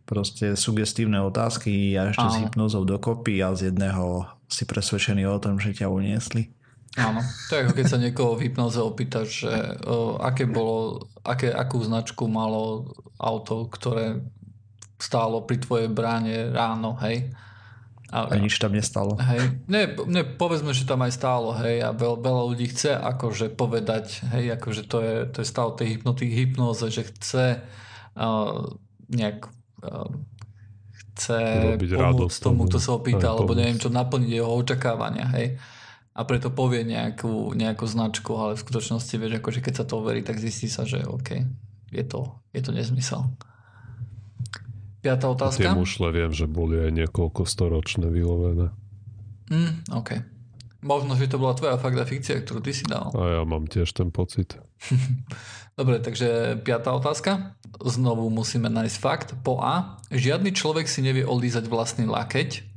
proste 0.09 0.57
sugestívne 0.57 1.21
otázky 1.21 1.93
a 1.99 2.09
ešte 2.09 2.25
Áno. 2.25 2.33
s 2.33 2.37
hypnozou 2.49 2.83
dokopy 2.87 3.45
a 3.45 3.53
z 3.53 3.69
jedného 3.69 4.25
si 4.49 4.65
presvedčený 4.65 5.27
o 5.29 5.37
tom, 5.37 5.61
že 5.61 5.77
ťa 5.77 5.91
uniesli. 5.91 6.49
Áno, 6.97 7.21
to 7.51 7.61
je 7.61 7.61
ako 7.61 7.73
keď 7.77 7.85
sa 7.85 8.01
niekoho 8.01 8.33
v 8.39 8.49
hypnoze 8.49 8.81
opýta, 8.81 9.21
že 9.21 9.53
o, 9.85 10.17
aké 10.17 10.49
bolo, 10.49 11.05
aké, 11.21 11.53
akú 11.53 11.77
značku 11.85 12.25
malo 12.25 12.89
auto, 13.21 13.69
ktoré 13.69 14.25
stálo 14.97 15.45
pri 15.45 15.61
tvojej 15.61 15.89
bráne 15.93 16.49
ráno, 16.49 16.97
hej. 17.05 17.29
A, 18.07 18.31
a 18.31 18.39
nič 18.39 18.55
tam 18.55 18.71
nestalo. 18.71 19.19
Hej. 19.19 19.59
Ne, 19.67 19.91
ne, 20.07 20.23
povedzme, 20.23 20.71
že 20.71 20.87
tam 20.87 21.03
aj 21.03 21.11
stálo, 21.11 21.51
hej, 21.59 21.83
a 21.83 21.91
veľ, 21.91 22.23
veľa 22.23 22.43
ľudí 22.55 22.71
chce 22.71 22.95
akože 22.95 23.51
povedať, 23.51 24.23
hej, 24.31 24.55
akože 24.55 24.87
to 24.87 24.97
je, 25.03 25.15
to 25.27 25.37
je 25.43 25.47
stav 25.47 25.75
tej 25.75 25.99
hypnoty, 25.99 26.31
hypnoze, 26.31 26.87
že 26.87 27.03
chce 27.03 27.59
uh, 28.15 28.63
nejak 29.11 29.51
Ehm, 29.85 30.25
chce 31.13 31.37
pomôcť 31.77 32.37
tomu, 32.41 32.65
kto 32.65 32.77
sa 32.81 32.97
opýta, 32.97 33.29
alebo 33.33 33.53
neviem 33.53 33.77
čo, 33.77 33.93
naplniť 33.93 34.31
jeho 34.41 34.49
očakávania, 34.49 35.29
hej. 35.37 35.57
A 36.17 36.25
preto 36.25 36.49
povie 36.49 36.81
nejakú, 36.81 37.53
nejakú 37.53 37.85
značku, 37.85 38.33
ale 38.33 38.57
v 38.57 38.63
skutočnosti 38.65 39.13
vieš, 39.21 39.37
akože 39.37 39.61
keď 39.61 39.73
sa 39.77 39.85
to 39.85 40.01
overí, 40.01 40.25
tak 40.25 40.41
zistí 40.41 40.65
sa, 40.65 40.81
že 40.81 41.05
OK, 41.05 41.45
je 41.93 42.03
to, 42.05 42.41
je 42.57 42.61
to 42.65 42.73
nezmysel. 42.73 43.29
Piatá 45.07 45.31
otázka. 45.31 45.63
Tie 45.63 45.71
mušle 45.71 46.11
viem, 46.11 46.35
že 46.35 46.51
boli 46.51 46.83
aj 46.83 46.91
niekoľko 46.91 47.47
storočné 47.47 48.11
vylovené. 48.11 48.75
Mm, 49.47 49.87
OK. 49.95 50.19
Možno, 50.83 51.15
že 51.15 51.31
to 51.31 51.39
bola 51.39 51.55
tvoja 51.55 51.79
fakta 51.79 52.03
fikcia, 52.03 52.43
ktorú 52.43 52.59
ty 52.59 52.75
si 52.75 52.83
dal. 52.83 53.07
A 53.15 53.39
ja 53.39 53.41
mám 53.47 53.71
tiež 53.71 53.87
ten 53.95 54.11
pocit. 54.11 54.59
Dobre, 55.79 56.03
takže 56.03 56.59
piatá 56.59 56.91
otázka. 56.91 57.55
Znovu 57.79 58.27
musíme 58.27 58.67
nájsť 58.67 58.97
fakt. 58.99 59.29
Po 59.47 59.63
A. 59.63 60.03
Žiadny 60.11 60.51
človek 60.51 60.91
si 60.91 60.99
nevie 60.99 61.23
odlízať 61.23 61.71
vlastný 61.71 62.03
lakeť. 62.03 62.67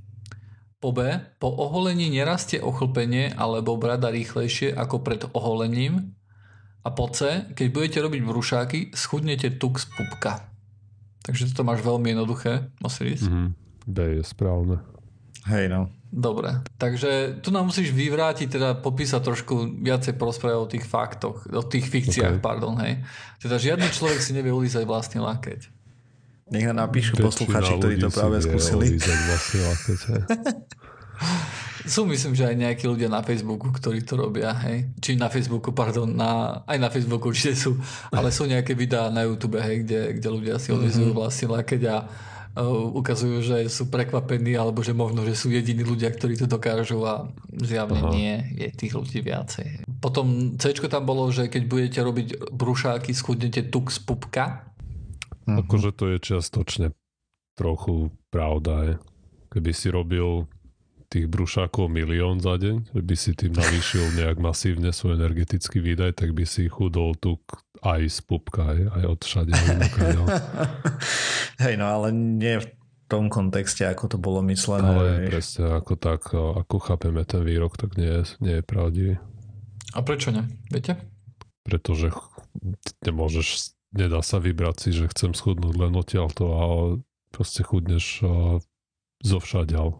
Po 0.79 0.95
B. 0.95 1.19
Po 1.43 1.51
oholení 1.51 2.15
nerastie 2.15 2.63
ochlpenie 2.63 3.35
alebo 3.35 3.75
brada 3.75 4.07
rýchlejšie 4.07 4.71
ako 4.71 5.03
pred 5.03 5.27
oholením. 5.35 6.15
A 6.87 6.95
po 6.95 7.11
C. 7.11 7.43
Keď 7.59 7.67
budete 7.75 7.99
robiť 8.01 8.23
brúšáky, 8.23 8.79
schudnete 8.95 9.59
tuk 9.59 9.83
z 9.83 9.91
pupka. 9.93 10.50
Takže 11.21 11.53
toto 11.53 11.69
máš 11.69 11.85
veľmi 11.85 12.17
jednoduché, 12.17 12.73
Osiris. 12.81 13.29
Mm-hmm. 13.29 13.49
B 13.87 13.97
je 14.21 14.23
správne. 14.25 14.81
Hej 15.49 15.69
no. 15.73 15.93
Dobre, 16.11 16.67
takže 16.75 17.39
tu 17.39 17.55
nám 17.55 17.71
musíš 17.71 17.95
vyvrátiť, 17.95 18.59
teda 18.59 18.69
popísať 18.83 19.23
trošku 19.23 19.79
viacej 19.79 20.19
prosprávať 20.19 20.59
o 20.59 20.67
tých 20.67 20.83
faktoch, 20.83 21.47
o 21.47 21.62
tých 21.62 21.87
fikciách, 21.87 22.43
okay. 22.43 22.43
pardon, 22.43 22.75
hej. 22.83 22.99
Teda 23.39 23.62
žiadny 23.62 23.87
človek 23.95 24.19
si 24.19 24.35
nevie 24.35 24.50
ulízať 24.50 24.91
vlastný 24.91 25.23
lakeť. 25.23 25.71
Nech 26.50 26.67
nám 26.67 26.91
napíšu 26.91 27.15
posluchači, 27.15 27.79
ktorí 27.79 28.03
to 28.03 28.11
práve 28.11 28.43
skúsili. 28.43 28.99
Sú 31.87 32.05
myslím, 32.05 32.37
že 32.37 32.45
aj 32.45 32.57
nejakí 32.57 32.85
ľudia 32.85 33.09
na 33.09 33.25
Facebooku, 33.25 33.73
ktorí 33.73 34.05
to 34.05 34.21
robia, 34.21 34.53
hej. 34.69 34.91
Či 35.01 35.17
na 35.17 35.33
Facebooku, 35.33 35.73
pardon, 35.73 36.09
na, 36.09 36.61
aj 36.69 36.79
na 36.79 36.89
Facebooku 36.93 37.33
určite 37.33 37.57
sú, 37.57 37.81
ale 38.13 38.29
sú 38.29 38.45
nejaké 38.45 38.77
videá 38.77 39.09
na 39.09 39.25
YouTube, 39.25 39.57
hej, 39.57 39.85
kde, 39.85 40.21
kde 40.21 40.29
ľudia 40.29 40.57
si 40.61 40.75
odvizujú 40.75 41.13
mm-hmm. 41.13 41.21
vlastný 41.21 41.47
lakeť 41.49 41.83
a 41.89 41.97
ukazujú, 42.99 43.47
že 43.47 43.57
sú 43.71 43.87
prekvapení 43.87 44.59
alebo 44.59 44.83
že 44.83 44.91
možno, 44.91 45.23
že 45.23 45.39
sú 45.39 45.55
jediní 45.55 45.87
ľudia, 45.87 46.11
ktorí 46.11 46.35
to 46.35 46.51
dokážu 46.51 46.99
a 47.07 47.31
zjavne 47.55 48.03
Aha. 48.03 48.11
nie, 48.11 48.35
je 48.59 48.69
tých 48.75 48.99
ľudí 48.99 49.23
viacej. 49.23 49.87
Potom 50.03 50.59
C 50.59 50.75
tam 50.75 51.07
bolo, 51.07 51.31
že 51.31 51.47
keď 51.47 51.63
budete 51.71 52.01
robiť 52.03 52.29
brušáky, 52.51 53.15
schudnete 53.15 53.71
tuk 53.71 53.95
z 53.95 54.03
pupka. 54.03 54.67
Mhm. 55.47 55.63
Akože 55.63 55.91
to 55.95 56.11
je 56.11 56.19
čiastočne 56.19 56.87
trochu 57.55 58.11
pravda. 58.35 58.75
Je. 58.83 58.95
Keby 59.55 59.71
si 59.71 59.89
robil 59.91 60.51
tých 61.11 61.26
brušákov 61.26 61.90
milión 61.90 62.38
za 62.38 62.55
deň, 62.55 62.95
že 62.95 63.02
by 63.02 63.14
si 63.19 63.35
tým 63.35 63.50
navýšil 63.50 64.14
nejak 64.14 64.38
masívne 64.38 64.95
svoj 64.95 65.19
energetický 65.19 65.83
výdaj, 65.83 66.14
tak 66.14 66.31
by 66.33 66.47
si 66.47 66.71
chudol 66.71 67.19
tuk 67.19 67.43
aj 67.83 68.07
z 68.07 68.19
pupka, 68.23 68.71
aj, 68.71 68.81
aj 68.95 69.05
od 69.11 69.21
všade. 69.26 69.52
Hej, 71.67 71.75
no 71.75 71.87
ale 71.90 72.14
nie 72.14 72.62
tom 73.11 73.26
kontexte, 73.26 73.83
ako 73.83 74.07
to 74.07 74.19
bolo 74.23 74.38
myslené. 74.47 74.87
Ale 74.87 75.26
presne 75.26 75.83
ako 75.83 75.99
tak, 75.99 76.31
ako 76.31 76.79
chápeme 76.79 77.26
ten 77.26 77.43
výrok, 77.43 77.75
tak 77.75 77.99
nie, 77.99 78.23
nie 78.38 78.62
je 78.62 78.64
pravdivý. 78.64 79.14
A 79.90 80.07
prečo 80.07 80.31
ne? 80.31 80.47
Viete? 80.71 80.95
Pretože 81.67 82.14
nemôžeš, 83.02 83.75
nedá 83.90 84.23
sa 84.23 84.38
vybrať 84.38 84.76
si, 84.79 84.90
že 84.95 85.11
chcem 85.11 85.35
schudnúť 85.35 85.75
len 85.75 85.93
odtiaľto 85.99 86.45
a 86.55 86.62
proste 87.35 87.67
chudneš 87.67 88.23
zo 89.21 89.38
všadiaľ. 89.43 89.99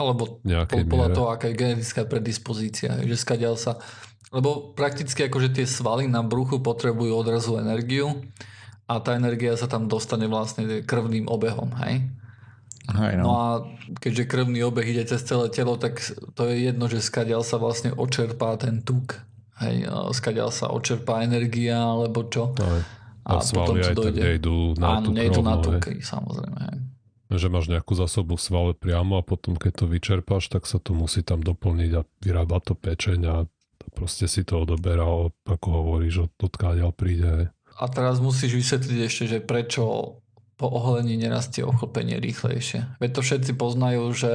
Alebo 0.00 0.40
podľa 0.68 1.08
toho, 1.12 1.28
aká 1.28 1.52
je 1.52 1.58
genetická 1.58 2.08
predispozícia, 2.08 2.96
že 3.04 3.16
skadiaľ 3.16 3.60
sa... 3.60 3.76
Lebo 4.32 4.72
prakticky 4.72 5.28
akože 5.28 5.52
tie 5.52 5.66
svaly 5.68 6.08
na 6.08 6.24
bruchu 6.24 6.64
potrebujú 6.64 7.12
odrazu 7.12 7.60
energiu 7.60 8.24
a 8.88 8.96
tá 8.96 9.12
energia 9.12 9.52
sa 9.60 9.68
tam 9.68 9.92
dostane 9.92 10.24
vlastne 10.24 10.80
krvným 10.80 11.28
obehom, 11.28 11.68
hej? 11.84 12.08
Aj, 12.88 13.12
no. 13.14 13.22
no 13.22 13.30
a 13.36 13.48
keďže 14.00 14.24
krvný 14.32 14.64
obeh 14.64 14.88
ide 14.88 15.04
cez 15.04 15.20
celé 15.22 15.52
telo, 15.52 15.76
tak 15.76 16.00
to 16.32 16.48
je 16.48 16.72
jedno, 16.72 16.88
že 16.88 17.04
skadiaľ 17.04 17.44
sa 17.44 17.60
vlastne 17.60 17.92
očerpá 17.92 18.56
ten 18.56 18.80
tuk. 18.80 19.20
Hej, 19.60 19.86
skadiaľ 20.16 20.48
sa 20.48 20.72
očerpá 20.72 21.20
energia, 21.20 21.78
alebo 21.78 22.24
čo. 22.26 22.56
Aj. 22.56 22.82
A, 23.22 23.38
a 23.38 23.44
potom 23.44 23.78
to 23.78 24.10
dojde. 24.10 24.18
nejdú 24.18 24.74
na 24.80 24.98
Áno, 24.98 25.12
tuk 25.12 25.14
nejdú 25.14 25.40
na 25.44 25.54
tuk, 25.60 25.78
samozrejme. 26.02 26.58
Hej 26.72 26.91
že 27.38 27.52
máš 27.52 27.68
nejakú 27.68 27.92
zásobu 27.94 28.36
v 28.36 28.44
svale 28.44 28.72
priamo 28.72 29.20
a 29.20 29.26
potom 29.26 29.54
keď 29.56 29.84
to 29.84 29.86
vyčerpáš, 29.88 30.48
tak 30.48 30.64
sa 30.64 30.80
to 30.80 30.96
musí 30.96 31.20
tam 31.24 31.40
doplniť 31.40 31.90
a 31.96 32.02
vyrába 32.24 32.58
to 32.64 32.72
pečeň 32.76 33.20
a 33.28 33.36
proste 33.92 34.26
si 34.26 34.42
to 34.42 34.64
odoberá, 34.64 35.04
ako 35.44 35.68
hovoríš, 35.68 36.28
od 36.28 36.32
odkáďal 36.40 36.90
príde. 36.96 37.52
A 37.76 37.84
teraz 37.88 38.20
musíš 38.20 38.56
vysvetliť 38.56 38.98
ešte, 39.04 39.24
že 39.26 39.38
prečo 39.44 40.16
po 40.60 40.66
oholení 40.70 41.18
nerastie 41.18 41.66
ochlpenie 41.66 42.22
rýchlejšie. 42.22 43.02
Veď 43.02 43.10
to 43.18 43.20
všetci 43.24 43.52
poznajú, 43.58 44.04
že 44.14 44.32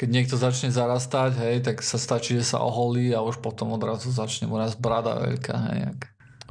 keď 0.00 0.08
niekto 0.08 0.36
začne 0.40 0.72
zarastať, 0.72 1.36
hej, 1.36 1.56
tak 1.62 1.84
sa 1.84 2.00
stačí, 2.00 2.40
že 2.40 2.56
sa 2.56 2.64
oholí 2.64 3.12
a 3.12 3.20
už 3.20 3.44
potom 3.44 3.76
odrazu 3.76 4.08
začne 4.08 4.48
mu 4.48 4.56
raz 4.56 4.72
brada 4.74 5.20
veľká. 5.20 5.54
Hej, 5.70 5.78
jak. 5.92 6.00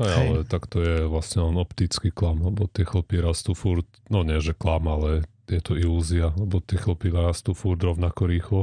Aj, 0.02 0.14
ale 0.18 0.48
tak 0.48 0.66
to 0.72 0.82
je 0.82 1.06
vlastne 1.06 1.46
len 1.46 1.58
optický 1.60 2.10
klam, 2.10 2.42
lebo 2.42 2.66
tie 2.72 2.88
chlpy 2.88 3.22
rastú 3.22 3.54
furt, 3.54 3.86
no 4.08 4.24
nie, 4.24 4.40
že 4.40 4.56
klam, 4.56 4.88
ale 4.88 5.28
je 5.48 5.62
to 5.62 5.74
ilúzia, 5.78 6.34
lebo 6.36 6.60
tie 6.62 6.78
chlopy 6.78 7.10
rastú 7.14 7.56
furt 7.56 7.82
rovnako 7.82 8.22
rýchlo, 8.28 8.62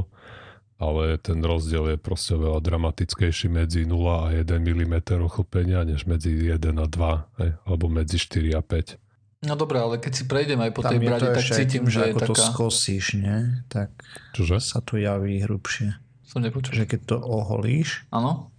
ale 0.79 1.19
ten 1.19 1.43
rozdiel 1.43 1.91
je 1.91 1.97
proste 1.99 2.39
veľa 2.39 2.63
dramatickejší 2.63 3.51
medzi 3.51 3.83
0 3.83 3.99
a 4.07 4.27
1 4.31 4.47
mm 4.47 4.95
ochlpenia, 5.27 5.83
než 5.83 6.07
medzi 6.07 6.31
1 6.31 6.55
a 6.55 6.87
2, 6.87 7.39
hej, 7.43 7.51
alebo 7.67 7.85
medzi 7.91 8.15
4 8.15 8.55
a 8.55 8.61
5. 8.63 8.95
No 9.39 9.55
dobré, 9.55 9.79
ale 9.79 10.03
keď 10.03 10.11
si 10.19 10.23
prejdem 10.27 10.59
aj 10.59 10.71
po 10.75 10.83
Tam 10.83 10.91
tej 10.91 10.99
brade, 10.99 11.31
tak 11.31 11.47
cítim, 11.47 11.87
že 11.87 12.11
je 12.11 12.11
ako 12.11 12.19
taká... 12.19 12.27
to 12.27 12.33
skosíš, 12.43 13.05
nie? 13.15 13.63
Tak 13.71 13.95
Čože? 14.35 14.59
sa 14.59 14.83
to 14.83 14.99
javí 14.99 15.39
hrubšie. 15.39 15.95
Som 16.27 16.43
nepočul. 16.43 16.75
Že 16.75 16.85
keď 16.91 17.01
to 17.07 17.15
oholíš, 17.23 18.03
Áno? 18.11 18.51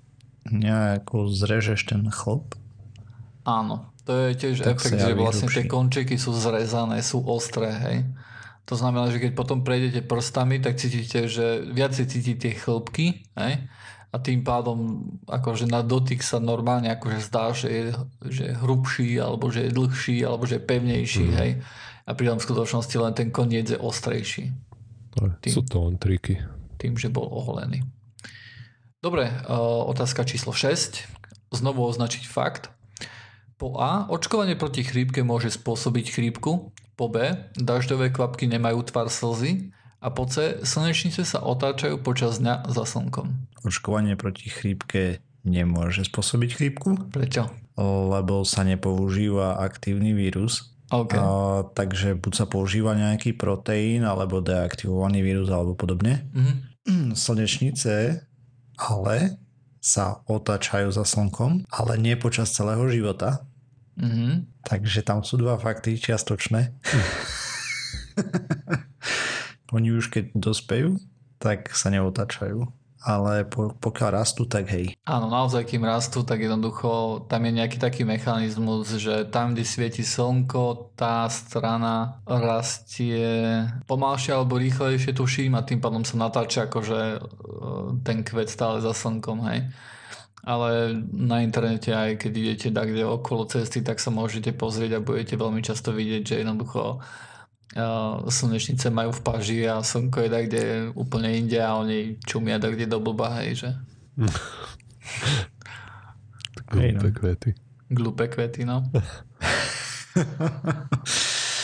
nejako 0.49 1.29
zrežeš 1.29 1.85
ten 1.85 2.09
chlop. 2.09 2.57
Áno. 3.45 3.90
To 4.11 4.27
je 4.27 4.35
tiež 4.35 4.67
tak 4.67 4.83
efekt, 4.83 4.99
že 4.99 5.15
vlastne 5.15 5.47
hrubší. 5.47 5.55
tie 5.55 5.65
končeky 5.71 6.17
sú 6.19 6.35
zrezané, 6.35 6.99
sú 6.99 7.23
ostré, 7.23 7.71
hej. 7.71 7.99
To 8.67 8.75
znamená, 8.75 9.07
že 9.15 9.23
keď 9.23 9.39
potom 9.39 9.63
prejdete 9.63 10.03
prstami, 10.03 10.59
tak 10.59 10.83
cítite, 10.83 11.31
že 11.31 11.63
viac 11.71 11.95
cítite 11.95 12.51
chlpky, 12.59 13.23
hej. 13.39 13.71
A 14.11 14.19
tým 14.19 14.43
pádom 14.43 15.07
akože 15.31 15.71
na 15.71 15.87
dotyk 15.87 16.27
sa 16.27 16.43
normálne 16.43 16.91
akože 16.91 17.19
zdá, 17.23 17.55
že 17.55 17.71
je, 17.71 17.83
že 18.27 18.43
je 18.51 18.55
hrubší, 18.59 19.23
alebo 19.23 19.55
že 19.55 19.71
je 19.71 19.79
dlhší, 19.79 20.27
alebo 20.27 20.43
že 20.43 20.59
je 20.59 20.67
pevnejší, 20.67 21.27
mm. 21.31 21.37
hej. 21.39 21.51
A 22.03 22.11
pritom 22.19 22.43
v 22.43 22.47
skutočnosti 22.51 22.97
len 22.99 23.15
ten 23.15 23.31
koniec 23.31 23.71
je 23.71 23.79
ostrejší. 23.79 24.51
Tým, 25.39 25.55
sú 25.55 25.63
to 25.63 25.87
len 25.87 26.03
triky. 26.03 26.43
Tým, 26.83 26.99
že 26.99 27.07
bol 27.07 27.31
oholený. 27.31 27.87
Dobre, 28.99 29.31
otázka 29.87 30.27
číslo 30.27 30.51
6. 30.51 31.07
Znovu 31.55 31.87
označiť 31.87 32.27
fakt. 32.27 32.75
Po 33.61 33.77
A. 33.77 34.09
Očkovanie 34.09 34.57
proti 34.57 34.81
chrípke 34.81 35.21
môže 35.21 35.53
spôsobiť 35.53 36.17
chrípku. 36.17 36.73
Po 36.97 37.07
B. 37.13 37.37
Dažďové 37.61 38.09
kvapky 38.09 38.49
nemajú 38.49 38.89
tvar 38.89 39.13
slzy. 39.13 39.69
A 40.01 40.09
po 40.09 40.25
C. 40.25 40.65
Slnečnice 40.65 41.29
sa 41.29 41.45
otáčajú 41.45 42.01
počas 42.01 42.41
dňa 42.41 42.73
za 42.73 42.89
slnkom. 42.89 43.53
Očkovanie 43.61 44.17
proti 44.17 44.49
chrípke 44.49 45.21
nemôže 45.45 46.09
spôsobiť 46.09 46.51
chrípku. 46.57 47.13
Prečo? 47.13 47.53
Lebo 47.77 48.49
sa 48.49 48.65
nepoužíva 48.65 49.61
aktívny 49.61 50.17
vírus. 50.17 50.73
Okay. 50.89 51.21
A, 51.21 51.69
takže 51.77 52.17
buď 52.17 52.33
sa 52.33 52.47
používa 52.49 52.97
nejaký 52.97 53.37
proteín, 53.37 54.09
alebo 54.09 54.41
deaktivovaný 54.41 55.21
vírus, 55.21 55.53
alebo 55.53 55.77
podobne. 55.77 56.25
Mm-hmm. 56.33 57.13
Slnečnice 57.29 58.25
ale 58.81 59.37
sa 59.81 60.25
otáčajú 60.29 60.93
za 60.93 61.05
slnkom, 61.05 61.69
ale 61.69 62.01
nie 62.01 62.17
počas 62.17 62.53
celého 62.53 62.85
života. 62.89 63.45
Mm-hmm. 64.01 64.65
Takže 64.65 65.05
tam 65.05 65.21
sú 65.21 65.37
dva 65.37 65.61
fakty 65.61 66.01
čiastočné. 66.01 66.73
Oni 69.77 69.95
už 69.95 70.11
keď 70.11 70.35
dospejú, 70.35 70.99
tak 71.39 71.71
sa 71.77 71.93
neotačajú. 71.93 72.65
Ale 73.01 73.49
po, 73.49 73.73
pokiaľ 73.81 74.11
rastú, 74.13 74.45
tak 74.45 74.69
hej. 74.77 74.93
Áno, 75.09 75.33
naozaj, 75.33 75.65
kým 75.65 75.89
rastú, 75.89 76.21
tak 76.21 76.45
jednoducho 76.45 77.25
tam 77.33 77.49
je 77.49 77.57
nejaký 77.57 77.81
taký 77.81 78.05
mechanizmus, 78.05 78.93
že 79.01 79.25
tam, 79.25 79.57
kde 79.57 79.65
svieti 79.65 80.05
slnko, 80.05 80.93
tá 81.01 81.25
strana 81.33 82.21
rastie 82.29 83.25
pomalšie 83.89 84.37
alebo 84.37 84.61
rýchlejšie, 84.61 85.17
tuším, 85.17 85.57
a 85.57 85.65
tým 85.65 85.81
pádom 85.81 86.05
sa 86.05 86.21
natáča 86.21 86.69
akože 86.69 87.01
e, 87.01 87.19
ten 88.05 88.21
kvet 88.21 88.53
stále 88.53 88.85
za 88.85 88.93
slnkom, 88.93 89.49
hej 89.49 89.65
ale 90.41 90.97
na 91.13 91.45
internete 91.45 91.93
aj 91.93 92.17
keď 92.17 92.33
idete 92.33 92.69
kde 92.73 93.05
okolo 93.05 93.45
cesty, 93.45 93.85
tak 93.85 94.01
sa 94.01 94.09
môžete 94.09 94.57
pozrieť 94.57 95.01
a 95.01 95.05
budete 95.05 95.37
veľmi 95.37 95.61
často 95.61 95.93
vidieť, 95.93 96.23
že 96.25 96.41
jednoducho 96.41 97.01
uh, 97.77 98.25
slnečnice 98.25 98.89
majú 98.89 99.13
v 99.13 99.21
paži 99.21 99.61
a 99.69 99.85
slnko 99.85 100.25
je 100.25 100.29
kde 100.49 100.63
úplne 100.97 101.37
inde 101.37 101.61
a 101.61 101.77
oni 101.77 102.17
čumia 102.25 102.57
kde 102.57 102.89
do 102.89 103.01
blba, 103.01 103.41
hej, 103.45 103.67
že? 103.67 103.71
Glúpe 106.71 107.11
no. 107.11 107.15
kvety. 107.15 107.51
Glúpe 107.91 108.25
kvety, 108.31 108.63
no. 108.65 108.87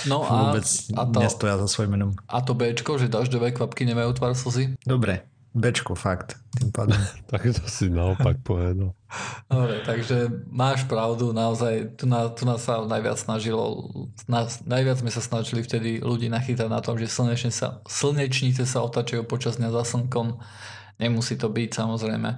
No 0.07 0.23
a, 0.23 0.55
a 0.95 1.03
to, 1.11 1.19
nestoja 1.19 1.59
za 1.59 1.67
svojím 1.67 1.99
menom. 1.99 2.11
A 2.31 2.39
to 2.39 2.55
Bčko, 2.55 2.95
že 2.95 3.11
dažďové 3.11 3.51
kvapky 3.51 3.83
nemajú 3.83 4.15
tvar 4.15 4.39
slzy? 4.39 4.79
Dobre, 4.87 5.27
Bčko, 5.57 5.97
fakt, 5.97 6.37
tým 6.61 6.69
pádom. 6.69 7.01
tak 7.33 7.49
to 7.49 7.65
si 7.65 7.89
naopak 7.89 8.45
povedal. 8.45 8.93
Dobre, 9.49 9.81
takže 9.89 10.29
máš 10.53 10.85
pravdu, 10.85 11.33
naozaj, 11.33 11.97
tu, 11.97 12.05
na, 12.05 12.29
tu 12.29 12.45
nás 12.45 12.61
sa 12.61 12.85
najviac 12.85 13.17
snažilo, 13.17 13.89
nás, 14.29 14.61
najviac 14.69 15.01
sme 15.01 15.09
sa 15.09 15.25
snažili 15.25 15.65
vtedy 15.65 16.05
ľudí 16.05 16.29
nachytať 16.29 16.69
na 16.69 16.85
tom, 16.85 17.01
že 17.01 17.09
slnečnice 17.09 17.57
sa, 17.57 17.81
slnečnice 17.89 18.69
sa 18.69 18.85
otačajú 18.85 19.25
počas 19.25 19.57
dňa 19.57 19.73
za 19.73 19.97
slnkom. 19.97 20.37
Nemusí 21.01 21.41
to 21.41 21.49
byť 21.49 21.71
samozrejme. 21.73 22.31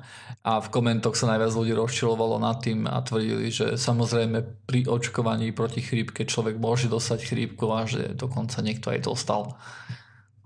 A 0.47 0.53
v 0.63 0.69
komentoch 0.71 1.19
sa 1.19 1.27
najviac 1.35 1.51
ľudí 1.59 1.75
rozčilovalo 1.75 2.39
nad 2.39 2.63
tým 2.63 2.87
a 2.87 3.03
tvrdili, 3.03 3.51
že 3.51 3.75
samozrejme 3.75 4.63
pri 4.63 4.87
očkovaní 4.87 5.51
proti 5.51 5.83
chrípke 5.83 6.23
človek 6.23 6.55
môže 6.55 6.87
dostať 6.87 7.35
chrípku 7.35 7.67
a 7.75 7.83
že 7.83 8.15
dokonca 8.15 8.63
niekto 8.63 8.95
aj 8.95 9.11
dostal. 9.11 9.59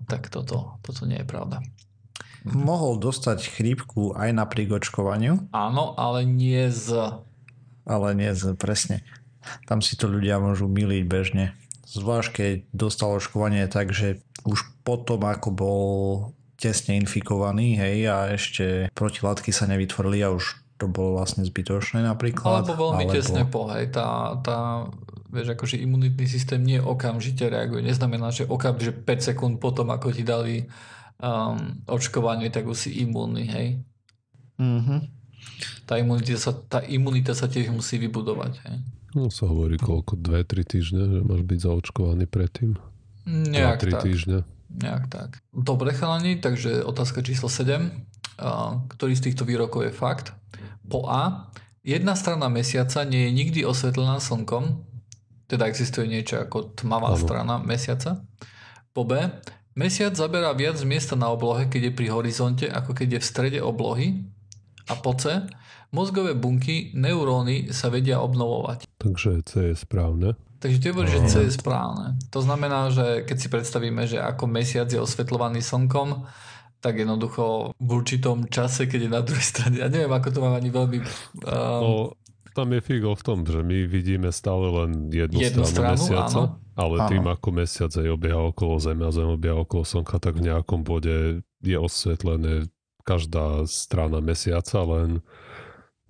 Tak 0.09 0.33
toto, 0.33 0.81
toto 0.81 1.05
nie 1.05 1.21
je 1.21 1.29
pravda 1.29 1.61
mohol 2.47 2.99
dostať 2.99 3.47
chrípku 3.47 4.11
aj 4.15 4.35
napriek 4.35 4.75
očkovaniu. 4.75 5.47
Áno, 5.55 5.95
ale 5.95 6.27
nie 6.27 6.67
z... 6.67 7.19
Ale 7.83 8.15
nie 8.15 8.31
z, 8.31 8.55
presne. 8.55 9.03
Tam 9.67 9.83
si 9.83 9.99
to 9.99 10.07
ľudia 10.07 10.39
môžu 10.39 10.71
miliť 10.71 11.03
bežne. 11.03 11.45
Zvlášť 11.83 12.29
keď 12.31 12.55
dostal 12.71 13.11
očkovanie 13.11 13.67
tak, 13.67 13.91
že 13.91 14.23
už 14.47 14.63
potom 14.87 15.23
ako 15.27 15.49
bol 15.51 15.83
tesne 16.55 16.95
infikovaný, 16.95 17.75
hej, 17.75 18.07
a 18.07 18.31
ešte 18.31 18.87
protilátky 18.95 19.51
sa 19.51 19.67
nevytvorili 19.67 20.23
a 20.23 20.31
už 20.31 20.63
to 20.79 20.87
bolo 20.87 21.19
vlastne 21.19 21.43
zbytočné 21.43 22.03
napríklad. 22.03 22.63
Alebo 22.63 22.75
veľmi 22.75 23.05
alebo... 23.07 23.15
tesne 23.15 23.43
po, 23.47 23.67
hej, 23.71 23.91
tá, 23.91 24.39
tá 24.39 24.87
vieš, 25.33 25.57
akože 25.57 25.81
imunitný 25.81 26.25
systém 26.29 26.61
nie 26.61 26.77
okamžite 26.77 27.49
reaguje. 27.49 27.81
Neznamená, 27.81 28.29
že 28.29 28.45
okamžite 28.45 29.01
5 29.01 29.27
sekúnd 29.33 29.55
potom, 29.57 29.89
ako 29.89 30.13
ti 30.13 30.21
dali 30.21 30.69
um, 31.23 31.79
očkovaniu, 31.87 32.51
tak 32.51 32.67
už 32.67 32.77
si 32.87 32.89
imúnny, 33.07 33.47
hej? 33.47 33.67
Mm-hmm. 34.59 34.99
Tá, 35.87 35.95
imunita 35.99 36.35
sa, 36.35 36.51
tá 36.51 36.79
imunita 36.83 37.31
sa 37.31 37.47
tiež 37.47 37.71
musí 37.71 37.95
vybudovať, 37.99 38.53
hej? 38.67 38.77
No 39.13 39.29
sa 39.29 39.45
hovorí 39.47 39.77
koľko, 39.77 40.17
2-3 40.19 40.65
týždne, 40.65 41.01
že 41.05 41.19
máš 41.21 41.45
byť 41.45 41.59
zaočkovaný 41.69 42.25
predtým? 42.25 42.75
Nejak 43.29 43.79
2-3 43.85 43.93
tak. 43.93 44.01
týždne. 44.03 44.37
Nejak 44.73 45.03
tak. 45.07 45.29
Dobre 45.53 45.93
chalani, 45.93 46.41
takže 46.41 46.81
otázka 46.81 47.21
číslo 47.21 47.47
7. 47.47 47.93
Uh, 48.33 48.81
ktorý 48.89 49.13
z 49.13 49.29
týchto 49.29 49.45
výrokov 49.45 49.85
je 49.85 49.93
fakt? 49.93 50.33
Po 50.89 51.05
A. 51.05 51.53
Jedna 51.85 52.17
strana 52.17 52.49
mesiaca 52.49 53.05
nie 53.05 53.29
je 53.29 53.31
nikdy 53.37 53.59
osvetlená 53.61 54.17
slnkom, 54.17 54.81
teda 55.45 55.69
existuje 55.69 56.09
niečo 56.09 56.41
ako 56.41 56.73
tmavá 56.73 57.13
ano. 57.13 57.21
strana 57.21 57.55
mesiaca. 57.61 58.25
Po 58.95 59.05
B. 59.05 59.29
Mesiac 59.73 60.13
zaberá 60.13 60.53
viac 60.53 60.77
miesta 60.85 61.17
na 61.17 61.33
oblohe, 61.33 61.65
keď 61.65 61.89
je 61.89 61.97
pri 61.97 62.07
horizonte, 62.13 62.65
ako 62.69 62.93
keď 62.93 63.17
je 63.17 63.19
v 63.21 63.29
strede 63.29 63.59
oblohy. 63.59 64.21
A 64.85 64.93
po 64.99 65.17
C. 65.17 65.49
Mozgové 65.93 66.37
bunky, 66.37 66.93
neuróny 66.93 67.73
sa 67.73 67.89
vedia 67.89 68.21
obnovovať. 68.21 68.85
Takže 69.01 69.41
C 69.45 69.73
je 69.73 69.75
správne. 69.77 70.37
Takže 70.61 70.77
ty 70.77 70.85
hovoríš, 70.93 71.13
že 71.17 71.21
C 71.25 71.33
je 71.49 71.51
správne. 71.57 72.17
To 72.29 72.39
znamená, 72.45 72.93
že 72.93 73.25
keď 73.25 73.37
si 73.37 73.47
predstavíme, 73.49 74.05
že 74.05 74.21
ako 74.21 74.45
mesiac 74.45 74.87
je 74.87 75.01
osvetľovaný 75.01 75.59
slnkom, 75.65 76.25
tak 76.83 76.99
jednoducho 76.99 77.73
v 77.79 77.89
určitom 77.89 78.45
čase, 78.51 78.85
keď 78.85 78.99
je 79.07 79.11
na 79.11 79.21
druhej 79.23 79.47
strane, 79.47 79.75
ja 79.79 79.87
neviem, 79.87 80.11
ako 80.11 80.29
to 80.29 80.39
mám 80.43 80.53
ani 80.53 80.69
veľmi... 80.69 80.97
Um... 81.47 81.81
No, 81.81 81.91
tam 82.53 82.69
je 82.73 82.79
figo 82.85 83.17
v 83.17 83.23
tom, 83.25 83.39
že 83.43 83.65
my 83.65 83.89
vidíme 83.89 84.29
stále 84.29 84.69
len 84.69 85.09
jednu, 85.09 85.41
jednu 85.41 85.63
stranu, 85.65 85.97
stranu 85.97 85.97
mesiaca, 85.97 86.39
áno. 86.39 86.61
ale 86.77 86.95
áno. 87.01 87.09
tým, 87.09 87.25
ako 87.25 87.47
mesiac 87.51 87.91
aj 87.97 88.07
obieha 88.13 88.41
okolo 88.53 88.73
Zeme 88.77 89.03
a 89.05 89.11
Zem 89.11 89.29
obieha 89.29 89.57
okolo 89.57 89.83
Slnka, 89.83 90.21
tak 90.21 90.37
v 90.37 90.53
nejakom 90.53 90.85
bode 90.85 91.41
je 91.65 91.77
osvetlené 91.77 92.69
každá 93.03 93.67
strana 93.67 94.23
mesiaca, 94.23 94.79
len 94.85 95.19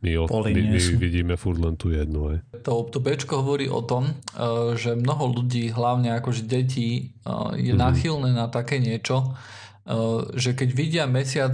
my, 0.03 0.11
od, 0.19 0.29
my, 0.29 0.61
my 0.75 0.79
vidíme 0.99 1.33
furt 1.39 1.57
len 1.63 1.79
tú 1.79 1.95
jednu. 1.95 2.35
Aj. 2.35 2.37
To, 2.67 2.83
to 2.91 2.99
Bčko 2.99 3.39
hovorí 3.39 3.71
o 3.71 3.79
tom, 3.79 4.11
uh, 4.35 4.75
že 4.75 4.99
mnoho 4.99 5.31
ľudí, 5.41 5.71
hlavne 5.71 6.11
akože 6.19 6.43
deti, 6.43 7.15
uh, 7.23 7.55
je 7.55 7.71
mm-hmm. 7.71 7.79
náchylné 7.79 8.29
na 8.35 8.51
také 8.51 8.83
niečo, 8.83 9.31
že 10.39 10.55
keď 10.55 10.69
vidia 10.71 11.03
mesiac 11.03 11.51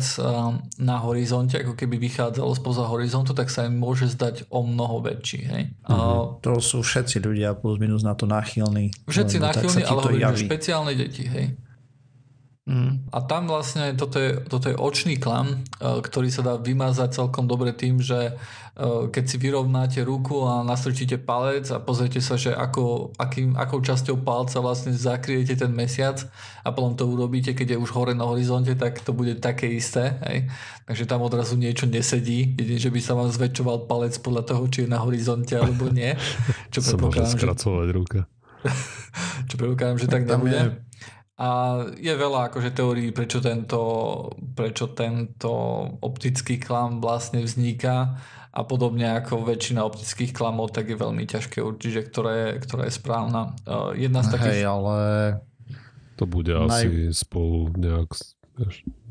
na 0.78 0.98
horizonte, 1.02 1.58
ako 1.58 1.74
keby 1.74 1.98
vychádzalo 1.98 2.54
spoza 2.54 2.86
horizontu, 2.86 3.34
tak 3.34 3.50
sa 3.50 3.66
im 3.66 3.82
môže 3.82 4.06
zdať 4.06 4.46
o 4.54 4.62
mnoho 4.62 5.02
väčší. 5.02 5.40
Hej? 5.50 5.64
Mm-hmm. 5.90 6.46
To 6.46 6.52
sú 6.62 6.86
všetci 6.86 7.26
ľudia 7.26 7.58
plus 7.58 7.82
minus 7.82 8.06
na 8.06 8.14
to 8.14 8.30
náchylní. 8.30 8.94
Všetci 9.10 9.42
náchylní, 9.42 9.82
ale 9.82 10.02
hovorím, 10.06 10.46
špeciálne 10.46 10.94
deti. 10.94 11.26
Hej? 11.26 11.58
Mm. 12.70 13.02
A 13.10 13.26
tam 13.26 13.50
vlastne 13.50 13.98
toto 13.98 14.22
je, 14.22 14.46
toto 14.46 14.70
je 14.70 14.78
očný 14.78 15.18
klam, 15.18 15.58
e, 15.82 16.06
ktorý 16.06 16.30
sa 16.30 16.46
dá 16.46 16.54
vymazať 16.54 17.18
celkom 17.18 17.50
dobre 17.50 17.74
tým, 17.74 17.98
že 17.98 18.30
e, 18.30 18.34
keď 19.10 19.24
si 19.26 19.42
vyrovnáte 19.42 20.06
ruku 20.06 20.46
a 20.46 20.62
nastrčíte 20.62 21.18
palec 21.18 21.66
a 21.74 21.82
pozriete 21.82 22.22
sa, 22.22 22.38
že 22.38 22.54
ako, 22.54 23.18
akým, 23.18 23.58
akou 23.58 23.82
časťou 23.82 24.22
palca 24.22 24.62
vlastne 24.62 24.94
zakriete 24.94 25.58
ten 25.58 25.74
mesiac 25.74 26.22
a 26.62 26.70
potom 26.70 26.94
to 26.94 27.10
urobíte, 27.10 27.58
keď 27.58 27.74
je 27.74 27.82
už 27.82 27.90
hore 27.90 28.14
na 28.14 28.30
horizonte, 28.30 28.78
tak 28.78 29.02
to 29.02 29.18
bude 29.18 29.42
také 29.42 29.66
isté. 29.74 30.22
Hej? 30.30 30.46
Takže 30.86 31.10
tam 31.10 31.26
odrazu 31.26 31.58
niečo 31.58 31.90
nesedí, 31.90 32.54
jedine, 32.54 32.78
že 32.78 32.94
by 32.94 33.02
sa 33.02 33.18
vám 33.18 33.34
zväčšoval 33.34 33.90
palec 33.90 34.14
podľa 34.22 34.46
toho, 34.46 34.70
či 34.70 34.86
je 34.86 34.94
na 34.94 35.02
horizonte 35.02 35.58
alebo 35.58 35.90
nie. 35.90 36.14
Čo 36.74 36.86
sa 36.86 37.02
môže 37.02 37.26
skracovať 37.34 37.88
že... 37.90 37.98
ruka. 37.98 38.20
čo 39.48 39.56
predpokladám, 39.56 39.98
že 39.98 40.08
tak, 40.12 40.28
tak 40.28 40.36
nebude. 40.36 40.60
Je 40.60 40.89
a 41.40 41.50
je 41.96 42.12
veľa 42.12 42.52
akože 42.52 42.76
teórií, 42.76 43.16
prečo 43.16 43.40
tento, 43.40 43.80
prečo 44.60 44.92
tento 44.92 45.52
optický 46.04 46.60
klam 46.60 47.00
vlastne 47.00 47.40
vzniká 47.40 48.20
a 48.52 48.62
podobne 48.68 49.08
ako 49.16 49.48
väčšina 49.48 49.88
optických 49.88 50.36
klamov, 50.36 50.76
tak 50.76 50.92
je 50.92 51.00
veľmi 51.00 51.24
ťažké 51.24 51.64
určiť, 51.64 51.92
že 51.96 52.02
ktorá 52.12 52.32
je, 52.36 52.50
ktorá 52.60 52.84
je 52.92 52.94
správna. 52.94 53.56
Uh, 53.64 53.96
jedna 53.96 54.20
z 54.20 54.36
takých... 54.36 54.60
Hej, 54.60 54.64
ale... 54.68 54.98
To 56.20 56.28
bude 56.28 56.52
naj... 56.52 56.84
asi 56.84 57.16
spolu 57.16 57.72
nejak 57.80 58.12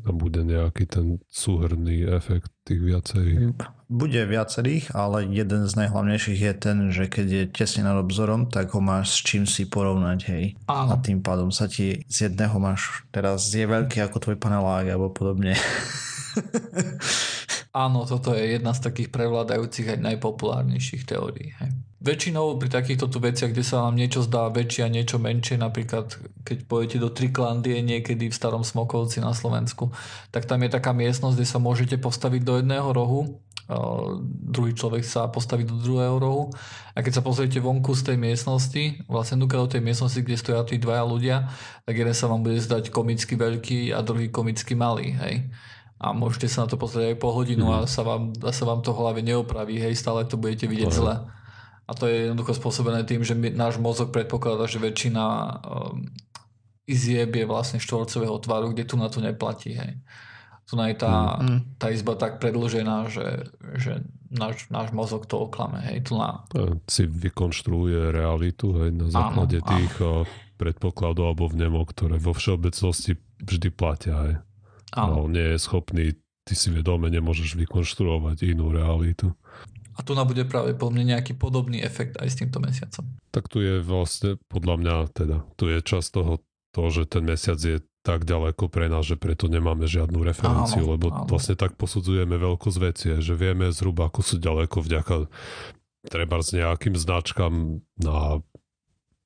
tam 0.05 0.15
bude 0.15 0.41
nejaký 0.45 0.85
ten 0.85 1.07
súhrný 1.27 2.05
efekt 2.05 2.53
tých 2.63 2.81
viacerých. 2.81 3.57
Bude 3.89 4.21
viacerých, 4.29 4.93
ale 4.93 5.25
jeden 5.25 5.65
z 5.65 5.73
najhlavnejších 5.73 6.39
je 6.45 6.53
ten, 6.53 6.77
že 6.93 7.09
keď 7.09 7.25
je 7.25 7.43
tesne 7.49 7.89
nad 7.89 7.97
obzorom, 7.97 8.45
tak 8.45 8.69
ho 8.77 8.81
máš 8.85 9.17
s 9.17 9.25
čím 9.25 9.43
si 9.49 9.65
porovnať, 9.65 10.19
hej. 10.29 10.53
Áno. 10.69 10.93
A 10.93 11.01
tým 11.01 11.25
pádom 11.25 11.49
sa 11.49 11.65
ti 11.65 12.05
z 12.05 12.29
jedného 12.29 12.53
máš, 12.61 13.01
teraz 13.09 13.49
je 13.49 13.65
veľký 13.65 14.05
ako 14.05 14.21
tvoj 14.21 14.37
panelák 14.37 14.93
alebo 14.93 15.09
podobne. 15.09 15.57
Áno, 17.69 18.01
toto 18.09 18.33
je 18.33 18.57
jedna 18.57 18.73
z 18.73 18.81
takých 18.89 19.13
prevládajúcich 19.13 19.93
aj 19.93 19.99
najpopulárnejších 20.01 21.05
teórií. 21.05 21.53
Hej. 21.61 21.69
Väčšinou 21.99 22.55
pri 22.57 22.71
takýchto 22.71 23.11
tu 23.11 23.19
veciach, 23.19 23.51
kde 23.51 23.61
sa 23.61 23.85
vám 23.85 23.93
niečo 23.93 24.23
zdá 24.23 24.47
väčšie 24.49 24.87
a 24.87 24.93
niečo 24.93 25.19
menšie, 25.19 25.59
napríklad 25.59 26.15
keď 26.47 26.65
pôjdete 26.65 26.97
do 26.97 27.11
Triklandie 27.11 27.83
niekedy 27.83 28.31
v 28.31 28.33
Starom 28.33 28.63
Smokovci 28.63 29.19
na 29.19 29.35
Slovensku, 29.35 29.91
tak 30.31 30.47
tam 30.47 30.63
je 30.63 30.71
taká 30.71 30.95
miestnosť, 30.95 31.35
kde 31.35 31.47
sa 31.51 31.59
môžete 31.59 31.99
postaviť 31.99 32.41
do 32.41 32.53
jedného 32.63 32.89
rohu, 32.95 33.43
druhý 34.49 34.73
človek 34.73 35.05
sa 35.05 35.29
postaví 35.29 35.61
do 35.61 35.77
druhého 35.77 36.17
rohu 36.17 36.49
a 36.97 37.05
keď 37.05 37.19
sa 37.19 37.21
pozriete 37.21 37.61
vonku 37.61 37.93
z 37.93 38.01
tej 38.01 38.17
miestnosti, 38.17 39.05
vlastne 39.05 39.37
do 39.37 39.45
tej 39.45 39.83
miestnosti, 39.83 40.25
kde 40.25 40.41
stoja 40.41 40.65
tí 40.65 40.81
dvaja 40.81 41.05
ľudia, 41.05 41.53
tak 41.85 41.93
jeden 41.93 42.15
sa 42.17 42.25
vám 42.25 42.41
bude 42.41 42.57
zdať 42.57 42.89
komicky 42.89 43.37
veľký 43.37 43.93
a 43.93 44.01
druhý 44.01 44.33
komicky 44.33 44.73
malý. 44.73 45.13
Hej 45.21 45.53
a 45.99 46.15
môžete 46.15 46.47
sa 46.47 46.63
na 46.63 46.71
to 46.71 46.79
pozrieť 46.79 47.13
aj 47.13 47.17
po 47.19 47.35
hodinu 47.35 47.67
mm. 47.67 47.75
a 47.75 47.77
sa 47.83 48.07
vám, 48.07 48.31
a 48.39 48.55
sa 48.55 48.63
vám 48.63 48.79
to 48.79 48.95
v 48.95 48.99
hlave 49.03 49.19
neopraví, 49.19 49.75
hej, 49.83 49.99
stále 49.99 50.23
to 50.23 50.39
budete 50.39 50.71
vidieť 50.71 50.91
zle. 50.95 51.27
A 51.89 51.91
to 51.91 52.07
je 52.07 52.31
jednoducho 52.31 52.55
spôsobené 52.55 53.03
tým, 53.03 53.27
že 53.27 53.35
my, 53.35 53.51
náš 53.51 53.81
mozog 53.83 54.15
predpokladá, 54.15 54.63
že 54.69 54.79
väčšina 54.79 55.25
um, 55.59 56.07
izieb 56.87 57.35
je 57.35 57.43
vlastne 57.43 57.83
štvorcového 57.83 58.39
tvaru, 58.39 58.71
kde 58.71 58.87
tu 58.87 58.95
na 58.95 59.11
to 59.11 59.19
neplatí, 59.19 59.75
hej. 59.75 59.99
Tu 60.69 60.77
je 60.77 60.95
tá, 61.01 61.41
mm. 61.41 61.81
tá 61.81 61.89
izba 61.89 62.13
tak 62.13 62.37
predlžená, 62.37 63.09
že, 63.09 63.49
že 63.81 64.05
náš, 64.29 64.69
náš 64.69 64.93
mozog 64.93 65.25
to 65.25 65.49
oklame, 65.49 65.81
hej, 65.83 66.05
tu 66.05 66.15
na... 66.15 66.45
Si 66.85 67.09
vykonštruuje 67.09 68.13
realitu, 68.13 68.71
hej, 68.85 68.93
na 68.93 69.09
základe 69.09 69.59
áno, 69.59 69.67
tých 69.67 69.93
áno. 69.99 70.29
predpokladov 70.61 71.33
alebo 71.33 71.49
vnemok, 71.49 71.91
ktoré 71.91 72.21
vo 72.21 72.37
všeobecnosti 72.37 73.17
vždy 73.41 73.69
platia, 73.73 74.15
hej. 74.29 74.35
Áno. 74.95 75.25
No, 75.25 75.31
nie 75.31 75.55
je 75.55 75.57
schopný, 75.61 76.17
ty 76.45 76.53
si 76.57 76.73
vedome 76.73 77.13
nemôžeš 77.13 77.57
vykonštruovať 77.59 78.49
inú 78.49 78.73
realitu. 78.73 79.33
A 79.93 80.01
tu 80.01 80.15
bude 80.15 80.47
práve 80.47 80.71
po 80.79 80.87
mne 80.87 81.11
nejaký 81.11 81.35
podobný 81.35 81.83
efekt 81.83 82.15
aj 82.23 82.31
s 82.31 82.39
týmto 82.39 82.63
mesiacom. 82.63 83.03
Tak 83.35 83.51
tu 83.51 83.59
je 83.59 83.83
vlastne, 83.83 84.39
podľa 84.47 84.75
mňa 84.79 84.95
teda, 85.11 85.37
tu 85.59 85.67
je 85.67 85.83
čas 85.83 86.07
toho, 86.07 86.39
to, 86.71 86.87
že 86.87 87.11
ten 87.11 87.27
mesiac 87.27 87.59
je 87.59 87.83
tak 87.99 88.23
ďaleko 88.23 88.71
pre 88.71 88.87
nás, 88.87 89.03
že 89.03 89.19
preto 89.19 89.51
nemáme 89.51 89.83
žiadnu 89.83 90.23
referenciu, 90.23 90.87
áno, 90.87 90.91
lebo 90.95 91.07
áno. 91.11 91.27
vlastne 91.27 91.59
tak 91.59 91.75
posudzujeme 91.75 92.39
veľkosť 92.39 92.77
veci, 92.79 93.11
že 93.19 93.35
vieme 93.35 93.75
zhruba, 93.75 94.07
ako 94.07 94.23
sú 94.23 94.35
ďaleko 94.39 94.79
vďaka 94.79 95.15
treba 96.07 96.39
s 96.39 96.55
nejakým 96.55 96.95
značkám 96.95 97.83
na 97.99 98.39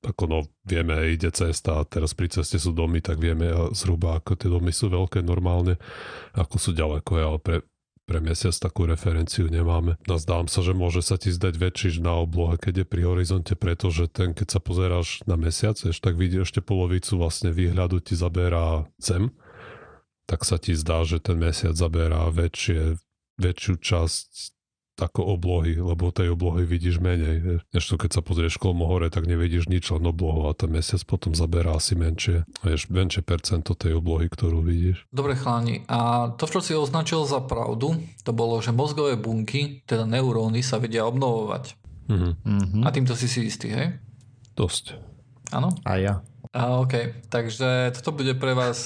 ako 0.04 0.24
no, 0.28 0.40
vieme, 0.68 1.00
ide 1.10 1.32
cesta 1.32 1.80
a 1.80 1.88
teraz 1.88 2.12
pri 2.12 2.28
ceste 2.28 2.60
sú 2.60 2.76
domy, 2.76 3.00
tak 3.00 3.24
vieme 3.24 3.50
zhruba, 3.72 4.20
ako 4.20 4.36
tie 4.36 4.52
domy 4.52 4.76
sú 4.76 4.92
veľké 4.92 5.24
normálne, 5.24 5.80
ako 6.36 6.56
sú 6.60 6.72
ďaleko, 6.76 7.12
ale 7.18 7.40
pre, 7.40 7.58
pre 8.04 8.20
mesiac 8.20 8.52
takú 8.52 8.84
referenciu 8.84 9.48
nemáme. 9.48 9.96
Nazdám 10.04 10.52
sa, 10.52 10.60
že 10.60 10.76
môže 10.76 11.00
sa 11.00 11.16
ti 11.16 11.32
zdať 11.32 11.56
väčší 11.56 11.90
na 12.04 12.20
oblohe, 12.20 12.60
keď 12.60 12.84
je 12.84 12.86
pri 12.86 13.02
horizonte, 13.08 13.56
pretože 13.56 14.12
ten, 14.12 14.36
keď 14.36 14.48
sa 14.54 14.60
pozeráš 14.60 15.24
na 15.24 15.40
mesiac, 15.40 15.80
ešte 15.80 16.04
tak 16.04 16.20
vidíš 16.20 16.52
ešte 16.52 16.62
polovicu 16.62 17.16
vlastne 17.16 17.56
výhľadu 17.56 18.04
ti 18.04 18.20
zaberá 18.20 18.84
zem, 19.00 19.32
tak 20.28 20.44
sa 20.44 20.60
ti 20.60 20.76
zdá, 20.76 21.08
že 21.08 21.24
ten 21.24 21.40
mesiac 21.40 21.76
zaberá 21.80 22.28
väčšie, 22.28 23.00
väčšiu 23.40 23.74
časť 23.80 24.53
ako 25.02 25.38
oblohy, 25.38 25.74
lebo 25.82 26.14
tej 26.14 26.38
oblohy 26.38 26.70
vidíš 26.70 27.02
menej. 27.02 27.66
Než 27.74 27.84
to, 27.90 27.98
keď 27.98 28.20
sa 28.20 28.22
pozrieš 28.22 28.62
kolmo 28.62 28.86
hore, 28.86 29.10
tak 29.10 29.26
nevidíš 29.26 29.66
nič, 29.66 29.90
len 29.90 30.06
oblohu 30.06 30.46
a 30.46 30.54
ten 30.54 30.70
mesiac 30.70 31.02
potom 31.10 31.34
zaberá 31.34 31.74
asi 31.78 31.98
menšie, 31.98 32.46
vieš, 32.62 32.94
menšie 32.94 33.26
percento 33.26 33.74
tej 33.74 33.98
oblohy, 33.98 34.30
ktorú 34.30 34.62
vidíš. 34.62 35.10
Dobre 35.10 35.34
chláni, 35.34 35.82
a 35.90 36.30
to, 36.38 36.46
čo 36.46 36.62
si 36.62 36.74
označil 36.78 37.26
za 37.26 37.42
pravdu, 37.42 37.98
to 38.22 38.32
bolo, 38.36 38.62
že 38.62 38.70
mozgové 38.70 39.18
bunky, 39.18 39.82
teda 39.90 40.06
neuróny, 40.06 40.62
sa 40.62 40.78
vedia 40.78 41.10
obnovovať. 41.10 41.74
Mm-hmm. 42.12 42.84
A 42.84 42.88
týmto 42.94 43.18
si 43.18 43.26
si 43.32 43.48
istý, 43.48 43.72
hej? 43.74 43.98
Dosť. 44.54 45.00
Áno? 45.50 45.74
A 45.88 45.98
ja. 45.98 46.22
A, 46.54 46.78
OK, 46.86 47.18
takže 47.34 47.90
toto 47.98 48.14
bude 48.14 48.38
pre 48.38 48.54
vás 48.54 48.86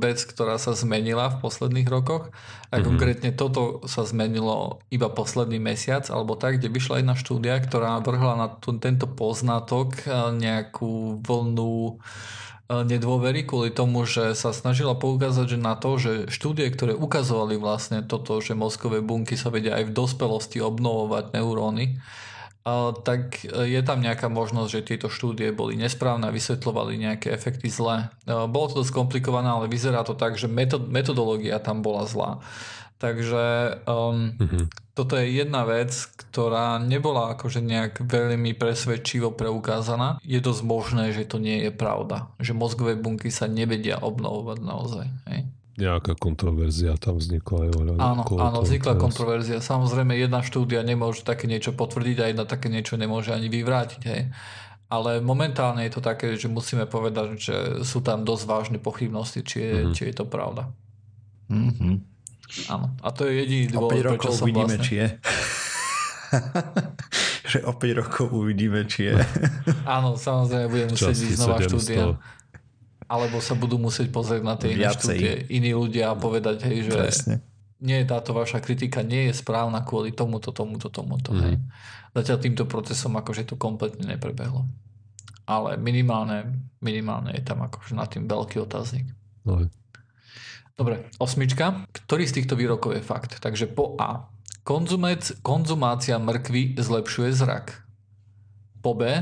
vec, 0.00 0.24
ktorá 0.24 0.56
sa 0.56 0.72
zmenila 0.72 1.28
v 1.28 1.44
posledných 1.44 1.84
rokoch. 1.84 2.32
A 2.72 2.80
mm-hmm. 2.80 2.86
konkrétne 2.88 3.30
toto 3.36 3.84
sa 3.84 4.08
zmenilo 4.08 4.80
iba 4.88 5.12
posledný 5.12 5.60
mesiac, 5.60 6.08
alebo 6.08 6.40
tak, 6.40 6.56
kde 6.56 6.72
vyšla 6.72 7.04
jedna 7.04 7.12
štúdia, 7.12 7.60
ktorá 7.60 8.00
vrhla 8.00 8.40
na 8.40 8.48
tu, 8.48 8.72
tento 8.80 9.04
poznatok 9.04 10.08
nejakú 10.40 11.20
vlnu 11.20 12.00
nedôvery 12.72 13.44
kvôli 13.44 13.68
tomu, 13.68 14.08
že 14.08 14.32
sa 14.32 14.56
snažila 14.56 14.96
poukázať 14.96 15.46
že 15.52 15.58
na 15.60 15.76
to, 15.76 16.00
že 16.00 16.32
štúdie, 16.32 16.64
ktoré 16.72 16.96
ukazovali 16.96 17.60
vlastne 17.60 18.00
toto, 18.00 18.40
že 18.40 18.56
mozkové 18.56 19.04
bunky 19.04 19.36
sa 19.36 19.52
vedia 19.52 19.76
aj 19.76 19.92
v 19.92 19.96
dospelosti 20.00 20.64
obnovovať 20.64 21.36
neuróny, 21.36 22.00
tak 23.02 23.42
je 23.46 23.80
tam 23.82 23.98
nejaká 23.98 24.30
možnosť, 24.30 24.70
že 24.70 24.86
tieto 24.94 25.08
štúdie 25.10 25.50
boli 25.50 25.74
nesprávne 25.74 26.30
a 26.30 26.34
vysvetľovali 26.34 26.94
nejaké 26.94 27.34
efekty 27.34 27.66
zlé. 27.66 28.14
Bolo 28.26 28.70
to 28.70 28.86
dosť 28.86 28.94
komplikované, 28.94 29.50
ale 29.50 29.66
vyzerá 29.66 30.06
to 30.06 30.14
tak, 30.14 30.38
že 30.38 30.46
metod, 30.46 30.86
metodológia 30.86 31.58
tam 31.58 31.82
bola 31.82 32.06
zlá. 32.06 32.38
Takže 33.02 33.82
um, 33.82 34.30
mm-hmm. 34.38 34.94
toto 34.94 35.18
je 35.18 35.42
jedna 35.42 35.66
vec, 35.66 35.90
ktorá 36.14 36.78
nebola 36.78 37.34
akože 37.34 37.58
nejak 37.58 38.06
veľmi 38.06 38.54
presvedčivo 38.54 39.34
preukázaná. 39.34 40.22
Je 40.22 40.38
dosť 40.38 40.62
možné, 40.62 41.10
že 41.10 41.26
to 41.26 41.42
nie 41.42 41.66
je 41.66 41.74
pravda. 41.74 42.30
Že 42.38 42.54
mozgové 42.54 42.94
bunky 42.94 43.34
sa 43.34 43.50
nevedia 43.50 43.98
obnovovať 43.98 44.58
naozaj. 44.62 45.06
Hej? 45.34 45.50
Nejaká 45.72 46.12
kontroverzia 46.20 47.00
tam 47.00 47.16
vznikla. 47.16 47.58
Aj 47.64 47.70
áno, 47.96 48.22
áno, 48.28 48.58
vznikla 48.60 48.92
teraz. 48.92 49.04
kontroverzia. 49.08 49.58
Samozrejme, 49.64 50.12
jedna 50.20 50.44
štúdia 50.44 50.84
nemôže 50.84 51.24
také 51.24 51.48
niečo 51.48 51.72
potvrdiť 51.72 52.16
a 52.20 52.24
jedna 52.28 52.44
také 52.44 52.68
niečo 52.68 53.00
nemôže 53.00 53.32
ani 53.32 53.48
vyvrátiť. 53.48 54.02
Hej. 54.04 54.22
Ale 54.92 55.24
momentálne 55.24 55.88
je 55.88 55.92
to 55.96 56.04
také, 56.04 56.36
že 56.36 56.52
musíme 56.52 56.84
povedať, 56.84 57.40
že 57.40 57.56
sú 57.88 58.04
tam 58.04 58.28
dosť 58.28 58.44
vážne 58.44 58.78
pochybnosti, 58.78 59.40
či 59.40 59.56
je, 59.64 59.72
mm-hmm. 59.72 59.94
či 59.96 60.02
je 60.12 60.14
to 60.20 60.28
pravda. 60.28 60.68
Mm-hmm. 61.48 61.94
Áno. 62.68 62.92
A 63.00 63.08
to 63.16 63.24
je 63.24 63.32
jediný 63.40 63.72
dôvod, 63.72 63.96
o 63.96 63.96
5 63.96 64.10
rokov 64.12 64.32
uvidíme, 64.44 64.76
vlastne... 64.76 64.84
či 64.84 64.94
je. 65.00 65.06
že 67.56 67.58
o 67.64 67.72
5 67.72 68.00
rokov 68.04 68.26
uvidíme, 68.28 68.84
či 68.84 69.08
je. 69.08 69.14
Áno, 69.88 70.20
samozrejme 70.20 70.68
budeme 70.68 70.90
musieť 70.92 71.16
ísť 71.16 71.40
znova 71.40 71.58
štúdia. 71.64 72.04
Alebo 73.12 73.44
sa 73.44 73.52
budú 73.52 73.76
musieť 73.76 74.08
pozrieť 74.08 74.40
na 74.40 74.56
tie 74.56 74.72
iné 74.72 74.88
štúdie 74.88 75.44
iní 75.52 75.76
ľudia 75.76 76.08
a 76.08 76.16
povedať, 76.16 76.64
hej, 76.64 76.88
že 76.88 76.92
Presne. 76.96 77.36
nie 77.84 78.00
táto 78.08 78.32
vaša 78.32 78.64
kritika 78.64 79.04
nie 79.04 79.28
je 79.28 79.36
správna 79.36 79.84
kvôli 79.84 80.16
tomuto, 80.16 80.48
tomuto, 80.48 80.88
tomuto. 80.88 81.36
Mm. 81.36 81.40
Hej. 81.44 81.54
Zatiaľ 82.16 82.38
týmto 82.40 82.64
procesom 82.64 83.12
akože 83.20 83.52
to 83.52 83.60
kompletne 83.60 84.08
neprebehlo. 84.08 84.64
Ale 85.44 85.76
minimálne, 85.76 86.56
minimálne 86.80 87.36
je 87.36 87.44
tam 87.44 87.60
akože 87.60 87.92
na 87.92 88.08
tým 88.08 88.24
veľký 88.24 88.64
otáznik. 88.64 89.12
No. 89.44 89.68
Dobre, 90.72 91.12
osmička. 91.20 91.84
Ktorý 91.92 92.24
z 92.24 92.40
týchto 92.40 92.56
výrokov 92.56 92.96
je 92.96 93.04
fakt? 93.04 93.36
Takže 93.44 93.68
po 93.68 93.92
A. 94.00 94.32
Konzumec, 94.64 95.36
konzumácia 95.44 96.16
mrkvy 96.16 96.80
zlepšuje 96.80 97.28
zrak. 97.34 97.84
Po 98.80 98.96
B. 98.96 99.20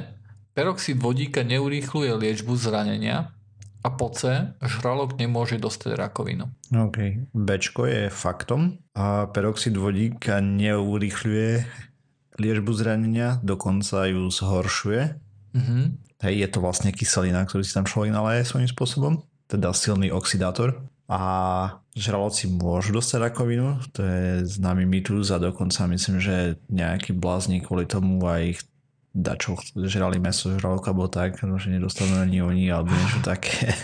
Peroxid 0.55 1.01
vodíka 1.01 1.43
neurýchluje 1.43 2.13
liečbu 2.13 2.55
zranenia. 2.55 3.33
A 3.81 3.89
po 3.89 4.13
C. 4.13 4.53
Žralok 4.61 5.17
nemôže 5.17 5.57
dostať 5.57 5.97
rakovinu. 5.97 6.53
OK. 6.69 7.31
Bčko 7.33 7.89
je 7.89 8.03
faktom 8.13 8.77
a 8.93 9.25
peroxid 9.33 9.73
vodíka 9.73 10.45
neurýchľuje 10.45 11.65
liečbu 12.41 12.73
zranenia, 12.73 13.41
dokonca 13.41 14.09
ju 14.09 14.29
zhoršuje. 14.29 15.03
Mm-hmm. 15.57 15.83
Hej, 16.21 16.35
je 16.37 16.49
to 16.53 16.59
vlastne 16.61 16.91
kyselina, 16.93 17.45
ktorú 17.49 17.65
si 17.65 17.73
tam 17.73 17.89
človek 17.89 18.13
nalaje 18.13 18.45
svojím 18.45 18.69
spôsobom, 18.69 19.13
teda 19.49 19.73
silný 19.73 20.13
oxidátor 20.13 20.85
a 21.11 21.21
žraloci 21.97 22.47
môžu 22.47 22.95
dostať 22.95 23.19
rakovinu, 23.19 23.83
to 23.91 24.07
je 24.07 24.47
známy 24.47 24.87
mýtus 24.87 25.35
a 25.35 25.43
dokonca 25.43 25.91
myslím, 25.91 26.23
že 26.23 26.61
nejaký 26.71 27.17
bláznik 27.17 27.67
kvôli 27.67 27.89
tomu 27.89 28.23
aj 28.23 28.63
dačo 29.11 29.59
žrali 29.75 30.23
meso 30.23 30.55
žraloka, 30.55 30.95
alebo 30.95 31.11
tak, 31.11 31.43
no, 31.43 31.59
že 31.59 31.75
nedostanú 31.75 32.23
ani 32.23 32.43
oni 32.43 32.71
alebo 32.71 32.95
niečo 32.95 33.21
také. 33.33 33.75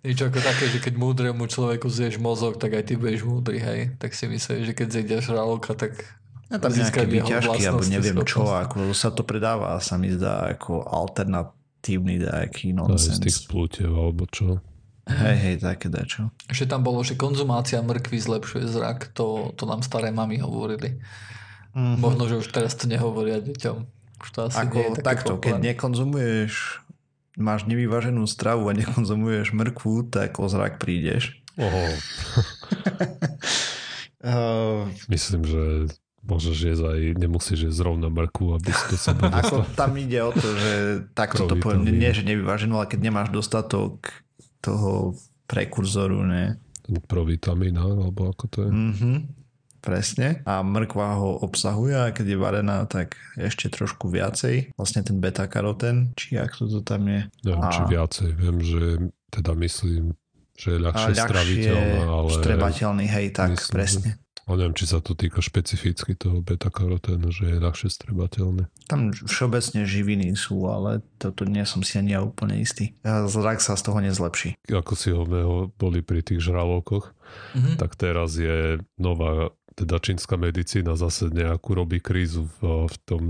Niečo 0.00 0.32
ako 0.32 0.40
také, 0.40 0.64
že 0.72 0.80
keď 0.80 0.94
múdremu 0.96 1.44
človeku 1.44 1.88
zješ 1.88 2.16
mozog, 2.16 2.56
tak 2.56 2.72
aj 2.72 2.88
ty 2.88 2.94
budeš 2.96 3.24
múdry, 3.28 3.60
hej. 3.60 3.80
Tak 4.00 4.16
si 4.16 4.24
myslíš, 4.28 4.72
že 4.72 4.72
keď 4.72 4.88
zjedieš 4.88 5.22
žraloka, 5.32 5.76
tak 5.76 5.92
ja 6.48 6.56
tam 6.56 6.72
nejaké 6.72 7.04
výťažky, 7.04 7.60
alebo 7.68 7.84
neviem 7.84 8.16
čo, 8.24 8.48
ako 8.48 8.96
sa 8.96 9.12
to 9.12 9.22
predáva, 9.22 9.76
sa 9.78 10.00
mi 10.00 10.10
zdá 10.10 10.50
ako 10.56 10.82
alternatívny 10.82 12.26
nejaký 12.26 12.72
nonsens. 12.72 13.20
Z 13.20 13.28
tých 13.28 13.38
plútev, 13.46 13.92
alebo 13.92 14.24
čo. 14.26 14.58
Hej, 15.04 15.36
hej, 15.36 15.54
také 15.60 15.86
dačo. 15.92 16.30
Ešte 16.46 16.70
tam 16.70 16.86
bolo, 16.86 17.02
že 17.02 17.18
konzumácia 17.18 17.82
mrkvy 17.82 18.18
zlepšuje 18.18 18.66
zrak, 18.66 19.10
to, 19.14 19.54
to 19.58 19.64
nám 19.68 19.82
staré 19.82 20.14
mami 20.14 20.38
hovorili. 20.38 20.98
Mm-hmm. 21.74 21.98
Možno, 22.02 22.26
že 22.26 22.38
už 22.40 22.48
teraz 22.50 22.74
to 22.74 22.90
nehovoria 22.90 23.38
deťom. 23.38 23.99
Už 24.20 24.28
to 24.30 24.40
asi 24.48 24.56
Ako, 24.60 24.76
nie 24.76 24.86
je 24.92 25.02
takto, 25.02 25.32
keď 25.40 25.54
nekonzumuješ, 25.72 26.84
máš 27.40 27.64
nevyváženú 27.64 28.24
stravu 28.28 28.68
a 28.68 28.76
nekonzumuješ 28.76 29.56
mrkvu, 29.56 30.12
tak 30.12 30.36
o 30.36 30.46
zrak 30.46 30.76
prídeš. 30.76 31.40
Oho. 31.56 31.82
uh, 34.22 34.84
Myslím, 35.12 35.48
že 35.48 35.88
Môžeš 36.20 36.56
jesť 36.62 36.84
aj, 36.84 37.00
nemusíš 37.16 37.58
jesť 37.66 37.80
zrovna 37.80 38.12
mrku, 38.12 38.52
aby 38.52 38.68
si 38.68 38.84
to 38.92 38.96
sebe 39.00 39.24
Ako 39.24 39.64
tam 39.72 39.96
ide 39.96 40.20
o 40.20 40.30
to, 40.30 40.52
že 40.52 40.72
takto 41.20 41.48
to 41.48 41.56
poviem, 41.56 41.88
nie, 41.88 42.12
že 42.12 42.28
nevyváženú, 42.28 42.76
ale 42.76 42.92
keď 42.92 43.00
nemáš 43.08 43.28
dostatok 43.32 44.12
toho 44.60 45.16
prekurzoru, 45.48 46.20
ne? 46.22 46.60
Provitamína, 47.08 47.80
alebo 47.80 48.28
ako 48.28 48.44
to 48.52 48.58
je. 48.68 48.70
Mm-hmm, 48.70 49.16
presne. 49.80 50.44
A 50.44 50.60
mrkva 50.60 51.18
ho 51.18 51.40
obsahuje 51.40 51.96
a 51.96 52.12
keď 52.12 52.26
je 52.32 52.38
varená, 52.38 52.84
tak 52.86 53.16
ešte 53.34 53.72
trošku 53.72 54.12
viacej. 54.12 54.76
Vlastne 54.76 55.00
ten 55.02 55.18
beta-karoten, 55.18 56.12
či 56.14 56.36
ak 56.36 56.60
to, 56.60 56.68
to 56.68 56.80
tam 56.84 57.08
je. 57.08 57.26
Neviem, 57.42 57.64
a... 57.64 57.72
či 57.72 57.82
viacej. 57.88 58.30
Viem, 58.36 58.56
že 58.60 58.82
teda 59.32 59.52
myslím, 59.56 60.14
že 60.54 60.76
je 60.76 60.78
ľahšie, 60.78 61.12
ľahšie 61.16 61.24
straviteľná, 61.24 62.02
ale... 62.04 62.30
Strebateľný, 62.36 63.06
hej, 63.08 63.26
tak, 63.32 63.56
myslím, 63.56 63.72
presne. 63.72 64.10
Že 64.20 64.28
neviem, 64.50 64.74
či 64.74 64.90
sa 64.90 64.98
to 64.98 65.14
týka 65.14 65.38
špecificky 65.38 66.18
toho 66.18 66.42
beta-karoténu, 66.42 67.30
že 67.30 67.54
je 67.54 67.62
ľahšie 67.62 67.86
strebateľné. 67.86 68.66
Tam 68.90 69.14
všeobecne 69.14 69.86
živiny 69.86 70.34
sú, 70.34 70.66
ale 70.66 71.06
toto 71.22 71.46
nie 71.46 71.62
som 71.62 71.86
si 71.86 72.02
ani 72.02 72.18
ja 72.18 72.26
úplne 72.26 72.58
istý. 72.58 72.98
Zrak 73.06 73.62
sa 73.62 73.78
z 73.78 73.86
toho 73.86 74.02
nezlepší. 74.02 74.58
Ako 74.66 74.98
si 74.98 75.14
ho 75.14 75.22
boli 75.78 76.02
pri 76.02 76.26
tých 76.26 76.42
žralokoch, 76.42 77.14
mm-hmm. 77.54 77.78
tak 77.78 77.94
teraz 77.94 78.34
je 78.34 78.82
nová, 78.98 79.54
teda 79.74 80.00
čínska 80.02 80.34
medicína 80.40 80.98
zase 80.98 81.30
nejakú 81.30 81.74
robí 81.76 82.02
krízu 82.02 82.48
v, 82.60 82.88
v 82.88 82.96
tom 83.06 83.22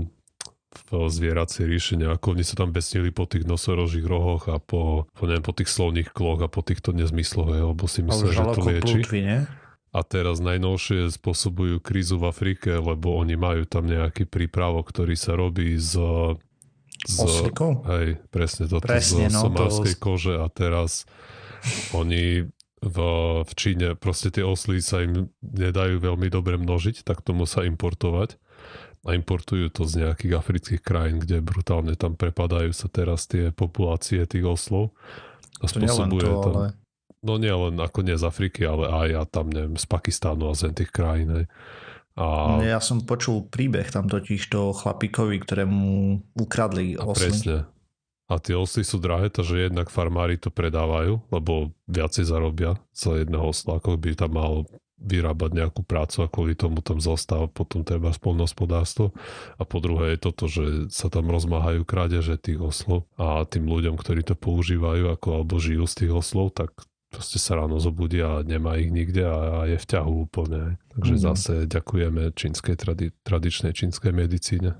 v 0.71 1.11
zvieracej 1.11 1.67
ríši 1.67 1.99
nejako. 1.99 2.31
Oni 2.31 2.47
sa 2.47 2.55
tam 2.55 2.71
besnili 2.71 3.11
po 3.11 3.27
tých 3.27 3.43
nosorožích 3.43 4.07
rohoch 4.07 4.47
a 4.47 4.55
po, 4.55 5.03
po, 5.11 5.23
neviem, 5.27 5.43
po 5.43 5.51
tých 5.51 5.67
slovných 5.67 6.15
kloch 6.15 6.39
a 6.39 6.47
po 6.47 6.63
týchto 6.63 6.95
nezmysloch, 6.95 7.75
lebo 7.75 7.85
si 7.91 7.99
mysleli, 8.07 8.31
že 8.31 8.43
to 8.55 8.61
lieči. 8.63 8.97
Plútvy, 9.03 9.19
nie? 9.19 9.39
a 9.91 9.99
teraz 10.07 10.39
najnovšie 10.39 11.11
spôsobujú 11.11 11.83
krízu 11.83 12.15
v 12.15 12.31
Afrike, 12.31 12.79
lebo 12.79 13.19
oni 13.19 13.35
majú 13.35 13.67
tam 13.67 13.91
nejaký 13.91 14.23
prípravok, 14.23 14.87
ktorý 14.87 15.19
sa 15.19 15.35
robí 15.35 15.75
z... 15.75 15.99
z 17.03 17.15
Oslikov? 17.19 17.83
Hej, 17.91 18.23
presne 18.31 18.71
toto 18.71 18.87
presne, 18.87 19.27
z 19.27 19.35
no, 19.35 19.51
somárskej 19.51 19.95
to... 19.99 20.01
kože 20.01 20.33
a 20.39 20.47
teraz 20.47 21.03
oni 21.91 22.47
v, 22.81 22.97
v 23.45 23.51
Číne, 23.53 23.87
proste 23.93 24.33
tie 24.33 24.41
osly 24.41 24.81
sa 24.81 25.05
im 25.05 25.29
nedajú 25.41 26.01
veľmi 26.01 26.27
dobre 26.33 26.57
množiť, 26.57 27.05
tak 27.05 27.21
tomu 27.21 27.45
sa 27.45 27.61
importovať 27.63 28.41
a 29.05 29.17
importujú 29.17 29.73
to 29.73 29.85
z 29.85 30.05
nejakých 30.05 30.33
afrických 30.37 30.81
krajín, 30.81 31.21
kde 31.21 31.41
brutálne 31.41 31.93
tam 31.97 32.13
prepadajú 32.13 32.73
sa 32.73 32.89
teraz 32.89 33.25
tie 33.25 33.49
populácie 33.49 34.21
tých 34.25 34.45
oslov 34.45 34.93
a 35.61 35.69
spôsobuje 35.69 36.25
to, 36.25 36.41
tam... 36.41 36.55
Ale 36.57 36.69
No 37.21 37.37
nie 37.37 37.53
len 37.53 37.77
ako 37.77 38.01
nie 38.01 38.17
z 38.17 38.25
Afriky, 38.25 38.65
ale 38.65 38.89
aj 38.89 39.07
ja 39.13 39.23
tam 39.29 39.53
neviem, 39.53 39.77
z 39.77 39.85
Pakistánu 39.85 40.49
a 40.49 40.57
z 40.57 40.73
tých 40.73 40.89
krajín. 40.89 41.45
A... 42.17 42.25
Ja 42.65 42.81
som 42.81 43.05
počul 43.05 43.45
príbeh 43.45 43.93
tam 43.93 44.09
totiž 44.09 44.41
to 44.49 44.73
chlapíkovi, 44.73 45.37
ktorému 45.37 46.17
ukradli 46.33 46.97
osly. 46.97 47.29
Presne. 47.29 47.57
A 48.31 48.39
tie 48.39 48.55
osly 48.55 48.87
sú 48.87 48.95
drahé, 48.95 49.27
takže 49.27 49.67
jednak 49.67 49.91
farmári 49.91 50.39
to 50.39 50.47
predávajú, 50.47 51.19
lebo 51.35 51.75
viacej 51.91 52.23
zarobia 52.23 52.79
za 52.95 53.19
jedného 53.19 53.51
osla, 53.51 53.83
ako 53.83 53.99
by 53.99 54.15
tam 54.15 54.39
mal 54.39 54.63
vyrábať 55.01 55.51
nejakú 55.57 55.81
prácu 55.81 56.23
a 56.23 56.31
kvôli 56.31 56.53
tomu 56.53 56.79
tam 56.85 57.01
zostáva 57.01 57.49
potom 57.49 57.81
treba 57.81 58.13
spolnohospodárstvo. 58.13 59.11
A 59.57 59.65
po 59.65 59.81
druhé 59.81 60.15
je 60.15 60.19
toto, 60.21 60.45
že 60.45 60.93
sa 60.93 61.09
tam 61.09 61.27
rozmáhajú 61.27 61.81
krádeže 61.83 62.37
tých 62.37 62.61
oslov 62.61 63.09
a 63.17 63.43
tým 63.49 63.65
ľuďom, 63.65 63.97
ktorí 63.97 64.21
to 64.21 64.37
používajú 64.37 65.09
ako 65.09 65.41
alebo 65.41 65.57
žijú 65.57 65.89
z 65.89 66.05
tých 66.05 66.11
oslov, 66.13 66.53
tak 66.53 66.71
proste 67.11 67.41
sa 67.41 67.59
ráno 67.59 67.81
zobudia 67.81 68.39
a 68.39 68.45
nemá 68.45 68.79
ich 68.79 68.93
nikde 68.93 69.25
a, 69.25 69.67
je 69.67 69.75
v 69.75 69.89
ťahu 69.89 70.11
úplne. 70.31 70.79
Takže 70.95 71.15
mm. 71.17 71.21
zase 71.21 71.53
ďakujeme 71.67 72.31
čínskej 72.31 72.75
tradi- 72.77 73.13
tradičnej 73.25 73.73
čínskej 73.75 74.13
medicíne. 74.15 74.77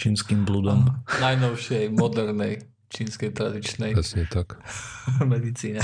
Čínskym 0.00 0.48
bludom. 0.48 0.88
Najnovšej, 1.24 1.92
modernej 1.92 2.70
čínskej 2.90 3.30
tradičnej 3.30 3.94
Presne 3.94 4.26
tak. 4.26 4.58
medicíne. 5.22 5.80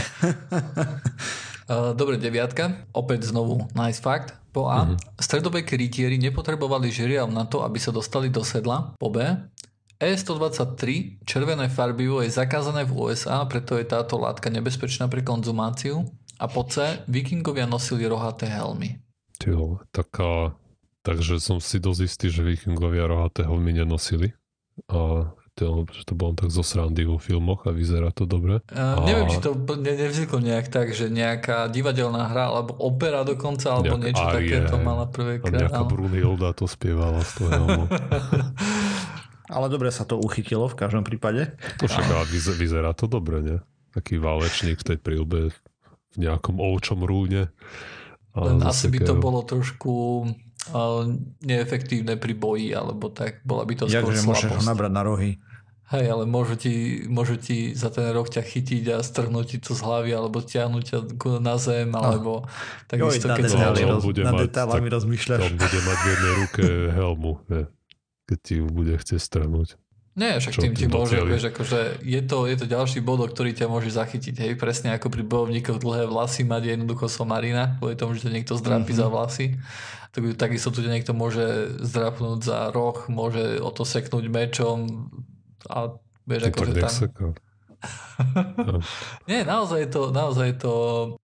Dobre, 1.98 2.18
deviatka. 2.18 2.86
Opäť 2.94 3.30
znovu 3.30 3.66
nice 3.74 3.98
fact. 3.98 4.34
Po 4.54 4.70
A. 4.70 4.86
Mm-hmm. 4.86 4.98
Stredoveké 5.18 5.74
rytieri 5.74 6.16
nepotrebovali 6.16 6.88
žeriav 6.88 7.28
na 7.28 7.44
to, 7.44 7.66
aby 7.66 7.76
sa 7.76 7.90
dostali 7.90 8.30
do 8.30 8.46
sedla. 8.46 8.94
Po 8.96 9.10
B. 9.10 9.20
E123, 9.96 10.84
červené 11.24 11.72
farbivo, 11.72 12.20
je 12.20 12.28
zakázané 12.28 12.84
v 12.84 12.92
USA, 12.92 13.40
preto 13.48 13.80
je 13.80 13.88
táto 13.88 14.20
látka 14.20 14.52
nebezpečná 14.52 15.08
pre 15.08 15.24
konzumáciu. 15.24 16.04
A 16.36 16.52
po 16.52 16.68
C, 16.68 17.00
vikingovia 17.08 17.64
nosili 17.64 18.04
rohaté 18.04 18.44
helmy. 18.44 19.00
Tyjo, 19.40 19.80
taká 19.88 20.52
takže 21.06 21.38
som 21.38 21.62
si 21.62 21.78
dosť 21.78 22.00
istý, 22.02 22.26
že 22.34 22.42
vikingovia 22.42 23.06
rohaté 23.06 23.46
helmy 23.46 23.70
nenosili. 23.70 24.34
A 24.90 25.30
to, 25.56 25.88
že 25.88 26.04
to 26.04 26.12
bolo 26.12 26.36
tak 26.36 26.52
zo 26.52 26.60
srandy 26.60 27.08
vo 27.08 27.16
filmoch 27.16 27.64
a 27.64 27.72
vyzerá 27.72 28.12
to 28.12 28.28
dobre. 28.28 28.60
Uh, 28.68 29.00
a... 29.00 29.06
Neviem, 29.08 29.32
či 29.32 29.40
to 29.40 29.56
ne, 29.56 29.92
nevzniklo 29.96 30.38
nejak 30.44 30.68
tak, 30.68 30.92
že 30.92 31.08
nejaká 31.08 31.72
divadelná 31.72 32.28
hra 32.28 32.52
alebo 32.52 32.76
opera 32.76 33.24
dokonca, 33.24 33.80
alebo 33.80 33.96
Nejak 33.96 34.04
niečo 34.04 34.24
také 34.28 34.56
to 34.68 34.76
mala 34.76 35.08
prvýkrát. 35.08 35.56
A 35.56 35.60
nejaká 35.64 35.82
Brunilda 35.88 36.52
to 36.52 36.68
spievala 36.68 37.24
z 37.24 37.30
toho 37.40 37.48
helmu. 37.48 37.84
Ale 39.56 39.66
dobre 39.72 39.88
sa 39.94 40.04
to 40.04 40.20
uchytilo 40.20 40.68
v 40.68 40.76
každom 40.76 41.06
prípade. 41.06 41.56
To 41.80 41.88
však 41.88 42.04
vyzerá 42.60 42.92
to 42.92 43.08
dobre, 43.08 43.40
nie? 43.40 43.58
Taký 43.96 44.20
válečník 44.20 44.82
v 44.82 44.86
tej 44.92 44.98
prílbe 45.00 45.54
v 46.12 46.16
nejakom 46.20 46.60
ovčom 46.60 47.00
rúne. 47.00 47.48
Len 48.36 48.60
asi 48.60 48.92
by 48.92 49.08
to 49.08 49.14
bolo 49.16 49.40
trošku 49.40 50.26
neefektívne 51.42 52.18
pri 52.18 52.34
boji, 52.34 52.74
alebo 52.74 53.12
tak. 53.12 53.44
Bola 53.46 53.62
by 53.62 53.74
to 53.78 53.84
Jak, 53.86 54.02
skôr 54.02 54.12
že 54.14 54.22
môžeš 54.26 54.50
ho 54.50 54.62
nabrať 54.66 54.92
na 54.92 55.02
rohy. 55.06 55.30
Hej, 55.86 56.06
ale 56.10 56.24
môžu 56.26 56.58
ti, 56.58 57.06
môžu 57.06 57.38
ti 57.38 57.70
za 57.70 57.94
ten 57.94 58.10
roh 58.10 58.26
ťa 58.26 58.42
chytiť 58.42 58.90
a 58.90 59.06
strhnúť 59.06 59.46
ti 59.54 59.56
to 59.62 59.70
z 59.70 59.86
hlavy, 59.86 60.10
alebo 60.18 60.42
stiahnuť 60.42 60.82
ťa 60.82 60.98
na 61.38 61.54
zem, 61.62 61.94
alebo 61.94 62.42
no. 62.42 62.50
takisto, 62.90 63.30
keď 63.30 63.44
sa... 63.46 63.70
Roz, 63.70 64.02
bude 64.02 64.26
na 64.26 64.34
mať, 64.34 64.50
detailami 64.50 64.88
rozmýšľaš. 64.90 65.46
On 65.46 65.54
bude 65.54 65.78
mať 65.86 65.98
v 66.02 66.06
jednej 66.10 66.32
ruke 66.42 66.64
helmu, 66.90 67.32
ne, 67.46 67.62
keď 68.26 68.38
ti 68.42 68.54
ju 68.58 68.66
bude 68.66 68.98
chcieť 68.98 69.20
strhnúť. 69.22 69.78
Nie, 70.16 70.40
však 70.40 70.56
tým 70.56 70.72
ti 70.72 70.88
môže, 70.88 71.20
vieš, 71.20 71.52
akože 71.52 72.00
je 72.00 72.20
to, 72.24 72.48
je 72.48 72.56
to 72.56 72.64
ďalší 72.64 73.04
bod, 73.04 73.20
ktorý 73.28 73.52
ťa 73.52 73.68
môže 73.68 73.92
zachytiť, 73.92 74.34
hej, 74.40 74.52
presne 74.56 74.96
ako 74.96 75.12
pri 75.12 75.20
bojovníkoch 75.28 75.76
dlhé 75.76 76.08
vlasy 76.08 76.40
mať 76.40 76.72
jednoducho 76.72 77.12
somarina, 77.12 77.76
kvôli 77.76 78.00
tomu, 78.00 78.16
že 78.16 78.24
ťa 78.24 78.32
niekto 78.32 78.56
zdrápi 78.56 78.96
mm-hmm. 78.96 79.04
za 79.04 79.12
vlasy. 79.12 79.46
Tak, 80.16 80.40
takisto 80.40 80.72
tu 80.72 80.80
niekto 80.80 81.12
môže 81.12 81.76
zdrapnúť 81.84 82.48
za 82.48 82.72
roh, 82.72 82.96
môže 83.12 83.60
o 83.60 83.68
to 83.68 83.84
seknúť 83.84 84.24
mečom, 84.32 85.12
a 85.68 85.92
vieš, 86.24 86.48
ako, 86.48 86.64
že 86.64 86.74
tam... 86.80 86.94
no. 87.20 88.80
Nie, 89.28 89.44
naozaj 89.44 89.84
je, 89.84 89.88
to, 89.92 90.02
naozaj 90.16 90.48
to 90.64 90.72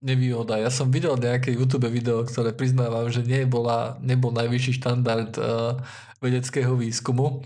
nevýhoda. 0.04 0.60
Ja 0.60 0.68
som 0.68 0.92
videl 0.92 1.16
nejaké 1.16 1.48
YouTube 1.48 1.88
video, 1.88 2.28
ktoré 2.28 2.52
priznávam, 2.52 3.08
že 3.08 3.24
nebola, 3.24 3.96
nebol 4.04 4.36
najvyšší 4.36 4.84
štandard 4.84 5.32
uh, 5.40 5.80
vedeckého 6.20 6.76
výskumu 6.76 7.40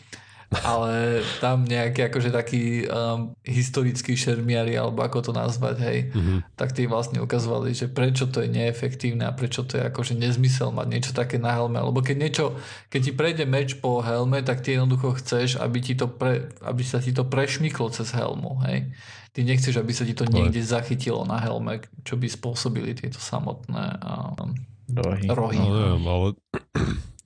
ale 0.63 1.27
tam 1.43 1.67
nejaký 1.67 2.07
akože 2.07 2.31
taký 2.31 2.87
um, 2.87 3.35
historický 3.43 4.15
šermiari, 4.15 4.79
alebo 4.79 5.03
ako 5.03 5.31
to 5.31 5.33
nazvať, 5.35 5.77
hej, 5.83 5.99
mm-hmm. 6.15 6.39
tak 6.55 6.71
tí 6.71 6.87
vlastne 6.87 7.19
ukazovali, 7.19 7.75
že 7.75 7.91
prečo 7.91 8.31
to 8.31 8.47
je 8.47 8.49
neefektívne 8.51 9.27
a 9.27 9.35
prečo 9.35 9.67
to 9.67 9.79
je 9.79 9.83
akože 9.91 10.15
nezmysel 10.15 10.71
mať 10.71 10.87
niečo 10.87 11.13
také 11.13 11.43
na 11.43 11.51
helme, 11.51 11.83
lebo 11.83 11.99
keď 11.99 12.17
niečo, 12.17 12.45
keď 12.89 13.01
ti 13.03 13.13
prejde 13.13 13.45
meč 13.45 13.75
po 13.83 13.99
helme, 13.99 14.39
tak 14.47 14.63
ty 14.63 14.79
jednoducho 14.79 15.19
chceš, 15.19 15.59
aby, 15.59 15.79
ti 15.83 15.99
to 15.99 16.07
pre, 16.07 16.55
aby 16.63 16.83
sa 16.87 17.03
ti 17.03 17.11
to 17.11 17.27
prešmyklo 17.27 17.91
cez 17.91 18.15
helmu, 18.15 18.63
hej. 18.71 18.95
Ty 19.35 19.45
nechceš, 19.45 19.77
aby 19.77 19.93
sa 19.93 20.09
ti 20.09 20.17
to 20.17 20.25
niekde 20.25 20.65
zachytilo 20.65 21.29
na 21.29 21.37
helme, 21.37 21.85
čo 22.09 22.17
by 22.17 22.25
spôsobili 22.25 22.97
tieto 22.97 23.21
samotné 23.21 24.01
um, 24.01 24.57
rohy. 24.97 25.29
rohy. 25.29 25.61
No, 25.61 25.77
neviem, 25.77 26.05
ale 26.09 26.29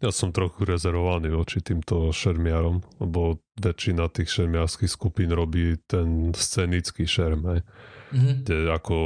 ja 0.01 0.09
som 0.09 0.33
trochu 0.33 0.65
rezervovaný 0.65 1.29
voči 1.37 1.61
týmto 1.61 2.09
šermiarom, 2.09 2.81
lebo 3.05 3.37
väčšina 3.61 4.09
tých 4.09 4.33
šermiarských 4.33 4.89
skupín 4.89 5.29
robí 5.29 5.77
ten 5.85 6.33
scenický 6.33 7.05
šerm, 7.05 7.45
hej. 7.53 7.61
Mm-hmm. 8.11 8.37
Kde 8.43 8.57
ako 8.73 8.97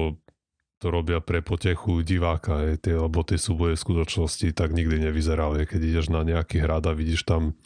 to 0.78 0.86
robia 0.94 1.18
pre 1.18 1.42
potechu 1.42 2.06
diváka, 2.06 2.62
hej, 2.62 2.78
tie, 2.78 2.94
lebo 2.94 3.26
tie 3.26 3.34
súboje 3.34 3.74
v 3.74 3.84
skutočnosti 3.84 4.54
tak 4.54 4.70
nikdy 4.70 5.10
nevyzerali. 5.10 5.66
Keď 5.66 5.80
ideš 5.82 6.06
na 6.14 6.22
nejaký 6.22 6.62
hrad 6.62 6.86
a 6.86 6.94
vidíš 6.94 7.26
tam 7.26 7.58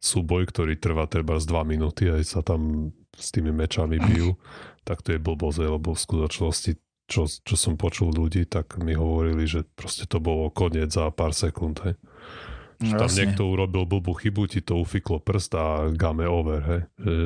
súboj, 0.00 0.48
ktorý 0.48 0.80
trvá 0.80 1.04
treba 1.04 1.36
z 1.36 1.44
2 1.52 1.72
minúty 1.76 2.08
a 2.08 2.16
sa 2.24 2.40
tam 2.40 2.92
s 3.12 3.32
tými 3.36 3.52
mečami 3.52 4.00
bijú, 4.00 4.40
tak 4.86 5.04
to 5.04 5.12
je 5.12 5.20
blboze, 5.20 5.60
lebo 5.60 5.92
v 5.92 6.00
skutočnosti 6.00 6.80
čo, 7.06 7.30
čo 7.30 7.54
som 7.54 7.78
počul 7.78 8.10
ľudí, 8.10 8.50
tak 8.50 8.82
mi 8.82 8.90
hovorili, 8.90 9.46
že 9.46 9.62
proste 9.62 10.10
to 10.10 10.18
bolo 10.18 10.50
koniec 10.50 10.90
za 10.90 11.06
pár 11.14 11.30
sekúnd. 11.30 11.78
Hej. 11.86 11.94
Že 12.76 12.92
tam 12.92 13.08
Jasne. 13.08 13.20
niekto 13.24 13.42
urobil 13.48 13.88
blbú 13.88 14.12
chybu, 14.12 14.52
ti 14.52 14.60
to 14.60 14.76
ufiklo 14.76 15.16
prst 15.16 15.52
a 15.56 15.66
game 15.96 16.28
over, 16.28 16.60
hej. 16.60 16.82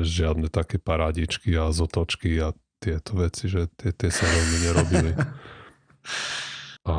Žiadne 0.07 0.47
také 0.47 0.79
parádičky 0.79 1.51
a 1.59 1.75
zotočky 1.75 2.39
a 2.39 2.55
tieto 2.79 3.19
veci, 3.19 3.51
že 3.51 3.67
tie, 3.75 3.91
tie 3.91 4.09
sa 4.09 4.25
veľmi 4.25 4.57
nerobili. 4.65 5.11
A, 6.81 6.97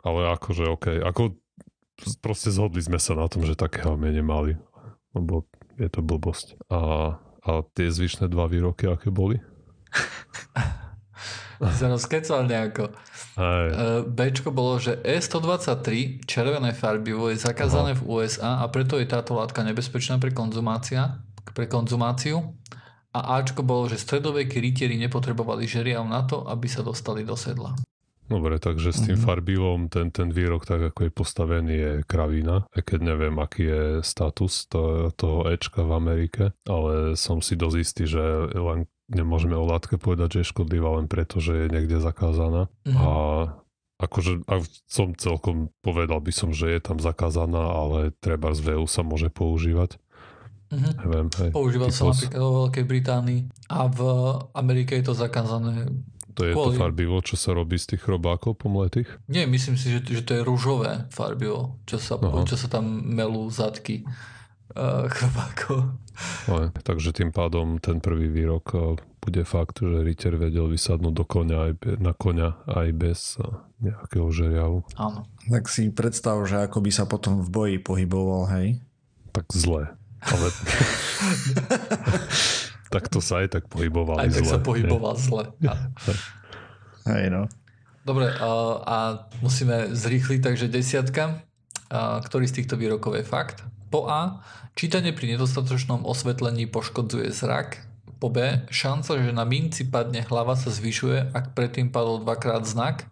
ale 0.00 0.20
akože 0.32 0.64
OK, 0.72 1.04
ako 1.04 1.36
proste 2.24 2.48
zhodli 2.48 2.80
sme 2.80 2.96
sa 2.96 3.12
na 3.12 3.28
tom, 3.28 3.44
že 3.44 3.60
také 3.60 3.84
helmy 3.84 4.08
nemali, 4.08 4.56
lebo 5.12 5.44
je 5.76 5.88
to 5.92 6.00
blbosť. 6.00 6.56
A, 6.72 6.80
a 7.44 7.50
tie 7.76 7.92
zvyšné 7.92 8.32
dva 8.32 8.48
výroky, 8.48 8.88
aké 8.88 9.12
boli? 9.12 9.36
sa 11.78 11.86
rozkecal 11.92 12.48
nejako. 12.48 12.88
Aj. 13.36 13.66
E, 13.68 13.74
Bčko 14.08 14.48
bolo, 14.48 14.80
že 14.80 14.96
E123 15.04 16.24
červené 16.24 16.72
farbivo 16.72 17.28
je 17.28 17.36
zakázané 17.36 17.92
Aha. 17.92 18.00
v 18.00 18.02
USA 18.08 18.64
a 18.64 18.66
preto 18.72 18.96
je 18.96 19.04
táto 19.04 19.36
látka 19.36 19.60
nebezpečná 19.60 20.16
pre, 20.16 20.32
konzumácia, 20.32 21.20
pre 21.52 21.68
konzumáciu. 21.68 22.56
A 23.10 23.42
Ačko 23.42 23.66
bolo, 23.66 23.90
že 23.90 23.98
stredoveky 23.98 24.62
rytieri 24.62 24.94
nepotrebovali 24.94 25.66
žeriav 25.66 26.06
na 26.06 26.22
to, 26.22 26.46
aby 26.46 26.70
sa 26.70 26.86
dostali 26.86 27.26
do 27.26 27.34
sedla. 27.34 27.74
Dobre, 28.30 28.62
takže 28.62 28.94
s 28.94 29.02
tým 29.02 29.18
mm-hmm. 29.18 29.26
farbivom 29.26 29.80
ten, 29.90 30.14
ten 30.14 30.30
výrok, 30.30 30.62
tak 30.62 30.94
ako 30.94 31.10
je 31.10 31.10
postavený, 31.10 31.74
je 31.74 31.92
kravína. 32.06 32.62
Aj 32.70 32.82
keď 32.86 33.02
neviem, 33.02 33.34
aký 33.42 33.66
je 33.66 33.84
status 34.06 34.70
to, 34.70 35.10
toho 35.18 35.50
Ečka 35.50 35.82
v 35.82 35.92
Amerike, 35.98 36.44
ale 36.70 37.18
som 37.18 37.42
si 37.42 37.58
dosť 37.58 37.76
istý, 37.82 38.06
že 38.06 38.22
len 38.54 38.86
nemôžeme 39.10 39.58
o 39.58 39.66
látke 39.66 39.98
povedať, 39.98 40.38
že 40.38 40.38
je 40.42 40.50
škodlivá 40.54 40.96
len 41.02 41.10
preto, 41.10 41.42
že 41.42 41.66
je 41.66 41.66
niekde 41.68 41.98
zakázaná. 41.98 42.70
Mm-hmm. 42.86 42.96
A 42.96 43.10
akože 44.00 44.48
a 44.48 44.64
som 44.88 45.12
celkom 45.12 45.68
povedal 45.84 46.22
by 46.22 46.32
som, 46.32 46.54
že 46.54 46.72
je 46.72 46.80
tam 46.80 47.02
zakázaná, 47.02 47.60
ale 47.60 48.14
treba 48.22 48.54
z 48.56 48.64
VU 48.64 48.86
sa 48.88 49.04
môže 49.04 49.28
používať. 49.28 50.00
Mm-hmm. 50.70 50.94
Neviem, 51.02 51.28
hej, 51.42 51.50
Používal 51.50 51.90
sa 51.90 52.14
napríklad 52.14 52.38
vo 52.38 52.52
Veľkej 52.64 52.84
Británii 52.86 53.40
a 53.74 53.90
v 53.90 54.00
Amerike 54.54 54.94
je 54.94 55.04
to 55.10 55.14
zakázané. 55.18 55.90
To 56.38 56.46
je 56.46 56.54
kvôli... 56.54 56.78
to 56.78 56.80
farbivo, 56.80 57.18
čo 57.26 57.34
sa 57.34 57.50
robí 57.50 57.74
z 57.74 57.94
tých 57.94 58.06
chrobákov 58.06 58.54
pomletých? 58.54 59.10
Nie, 59.26 59.50
myslím 59.50 59.74
si, 59.74 59.90
že, 59.90 60.06
že 60.06 60.22
to 60.22 60.38
je 60.38 60.46
rúžové 60.46 61.10
farbivo, 61.10 61.82
čo 61.90 61.98
sa, 61.98 62.22
čo 62.22 62.54
sa 62.54 62.68
tam 62.70 62.86
melú 63.02 63.50
zadky 63.50 64.06
chrobákov. 65.10 65.98
No, 66.48 66.68
takže 66.84 67.16
tým 67.16 67.32
pádom 67.32 67.80
ten 67.80 68.02
prvý 68.02 68.28
výrok 68.28 68.66
eh, 68.74 68.80
bude 69.20 69.44
fakt, 69.44 69.80
že 69.80 70.04
Ritter 70.04 70.36
vedel 70.36 70.68
vysadnúť 70.68 71.14
do 71.14 71.24
koňa 71.24 71.56
aj, 71.56 71.72
na 72.00 72.12
koňa 72.12 72.48
aj 72.68 72.88
bez 72.96 73.40
eh, 73.40 73.44
nejakého 73.80 74.28
žeriavu. 74.28 74.84
Áno. 75.00 75.24
Tak 75.48 75.72
si 75.72 75.88
predstav, 75.88 76.36
že 76.44 76.60
ako 76.64 76.84
by 76.84 76.90
sa 76.92 77.04
potom 77.08 77.40
v 77.40 77.48
boji 77.48 77.76
pohyboval, 77.80 78.52
hej? 78.52 78.76
Tak 79.32 79.48
zle. 79.54 79.96
Ale... 80.20 80.46
tak 82.94 83.08
to 83.08 83.24
sa 83.24 83.40
aj 83.40 83.56
tak 83.56 83.64
pohyboval 83.72 84.20
aj 84.20 84.36
tak 84.36 84.44
zle. 84.44 84.52
sa 84.52 84.58
pohyboval 84.60 85.16
je. 85.16 85.22
zle. 85.24 85.44
Hej 87.08 87.32
no. 87.32 87.48
Dobre, 88.04 88.28
a, 88.28 88.50
a 88.84 88.96
musíme 89.40 89.96
zrýchliť, 89.96 90.40
takže 90.44 90.68
desiatka. 90.68 91.40
A, 91.88 92.20
ktorý 92.20 92.44
z 92.44 92.60
týchto 92.60 92.76
výrokov 92.76 93.16
je 93.16 93.24
fakt? 93.24 93.64
Po 93.90 94.06
A. 94.06 94.40
Čítanie 94.78 95.10
pri 95.10 95.34
nedostatočnom 95.34 96.06
osvetlení 96.06 96.70
poškodzuje 96.70 97.34
zrak. 97.34 97.82
Po 98.22 98.30
B. 98.30 98.62
Šanca, 98.70 99.18
že 99.18 99.34
na 99.34 99.42
minci 99.42 99.82
padne 99.82 100.22
hlava 100.22 100.54
sa 100.54 100.70
zvyšuje, 100.70 101.34
ak 101.34 101.58
predtým 101.58 101.90
padol 101.90 102.22
dvakrát 102.22 102.62
znak. 102.62 103.10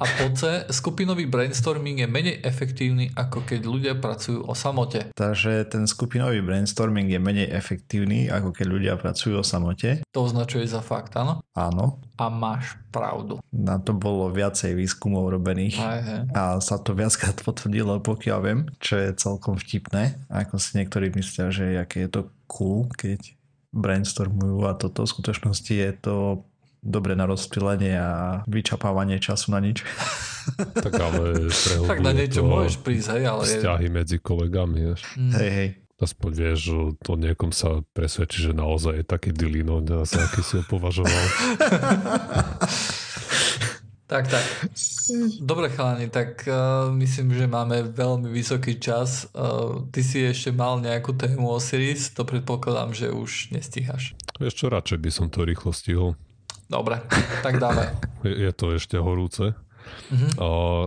A 0.00 0.08
po 0.08 0.32
C. 0.32 0.64
Skupinový 0.72 1.28
brainstorming 1.28 2.00
je 2.00 2.08
menej 2.08 2.40
efektívny, 2.40 3.12
ako 3.12 3.44
keď 3.44 3.60
ľudia 3.68 3.94
pracujú 4.00 4.48
o 4.48 4.56
samote. 4.56 5.12
Takže 5.12 5.68
ten 5.68 5.84
skupinový 5.84 6.40
brainstorming 6.40 7.12
je 7.12 7.20
menej 7.20 7.52
efektívny, 7.52 8.32
ako 8.32 8.56
keď 8.56 8.66
ľudia 8.66 8.94
pracujú 8.96 9.36
o 9.36 9.44
samote. 9.44 10.00
To 10.16 10.24
označuje 10.24 10.64
za 10.64 10.80
fakt, 10.80 11.12
áno? 11.20 11.44
Áno. 11.52 12.00
A 12.16 12.32
máš 12.32 12.80
pravdu. 12.88 13.44
Na 13.52 13.76
to 13.76 13.92
bolo 13.92 14.32
viacej 14.32 14.72
výskumov 14.72 15.28
robených 15.36 15.76
aj, 15.76 16.00
aj. 16.00 16.22
a 16.32 16.42
sa 16.64 16.80
to 16.80 16.96
viackrát 16.96 17.36
potvrdilo, 17.46 18.00
pokiaľ 18.00 18.38
viem, 18.40 18.60
čo 18.80 18.96
je 18.96 19.12
celkom 19.12 19.60
vtipné. 19.60 20.16
Ako 20.32 20.56
si 20.56 20.80
niektorí 20.80 21.12
myslia, 21.12 21.52
že 21.52 21.76
aké 21.76 22.08
je 22.08 22.10
to 22.10 22.22
cool, 22.48 22.88
keď 22.96 23.36
brainstormujú 23.70 24.66
a 24.66 24.74
toto 24.74 25.06
v 25.06 25.12
skutočnosti 25.12 25.74
je 25.76 25.92
to 25.94 26.42
dobre 26.80 27.12
na 27.16 27.28
rozptýlenie 27.28 27.94
a 27.96 28.12
vyčapávanie 28.48 29.20
času 29.20 29.52
na 29.52 29.60
nič. 29.60 29.84
Tak 30.56 30.96
ale 30.96 31.52
tak 31.84 32.00
na 32.00 32.16
niečo 32.16 32.40
môžeš 32.42 32.80
prísť, 32.80 33.12
hej, 33.12 33.24
ale... 33.28 33.44
Vzťahy 33.44 33.86
medzi 33.92 34.16
kolegami, 34.18 34.88
vieš. 34.88 35.04
Mm. 35.14 35.32
Hej, 35.36 35.50
hej. 35.52 35.68
Aspoň 36.00 36.30
vieš, 36.32 36.58
že 36.64 36.76
to 37.04 37.12
niekom 37.20 37.52
sa 37.52 37.84
presvedčí, 37.92 38.48
že 38.48 38.56
naozaj 38.56 39.04
je 39.04 39.04
taký 39.04 39.36
dilino, 39.36 39.84
sa 40.08 40.24
aký 40.24 40.40
si 40.40 40.56
ho 40.58 40.64
považoval. 40.64 41.12
Tak, 44.10 44.26
tak. 44.26 44.42
Dobre 45.38 45.70
chalani, 45.70 46.10
tak 46.10 46.42
uh, 46.50 46.90
myslím, 46.98 47.30
že 47.30 47.46
máme 47.46 47.94
veľmi 47.94 48.26
vysoký 48.26 48.82
čas. 48.82 49.30
Uh, 49.30 49.86
ty 49.94 50.02
si 50.02 50.26
ešte 50.26 50.50
mal 50.50 50.82
nejakú 50.82 51.14
tému 51.14 51.46
o 51.46 51.62
Series, 51.62 52.10
to 52.10 52.26
predpokladám, 52.26 52.90
že 52.90 53.14
už 53.14 53.54
nestíhaš. 53.54 54.18
Ešte 54.42 54.66
radšej 54.66 54.98
by 54.98 55.10
som 55.14 55.30
to 55.30 55.46
rýchlo 55.46 55.70
stihol. 55.70 56.18
Dobre, 56.70 57.02
tak 57.42 57.58
dáme. 57.58 57.90
Je, 58.22 58.46
je 58.46 58.52
to 58.54 58.78
ešte 58.78 58.94
horúce. 58.94 59.58
Uh-huh. 60.14 60.30
Uh, 60.38 60.86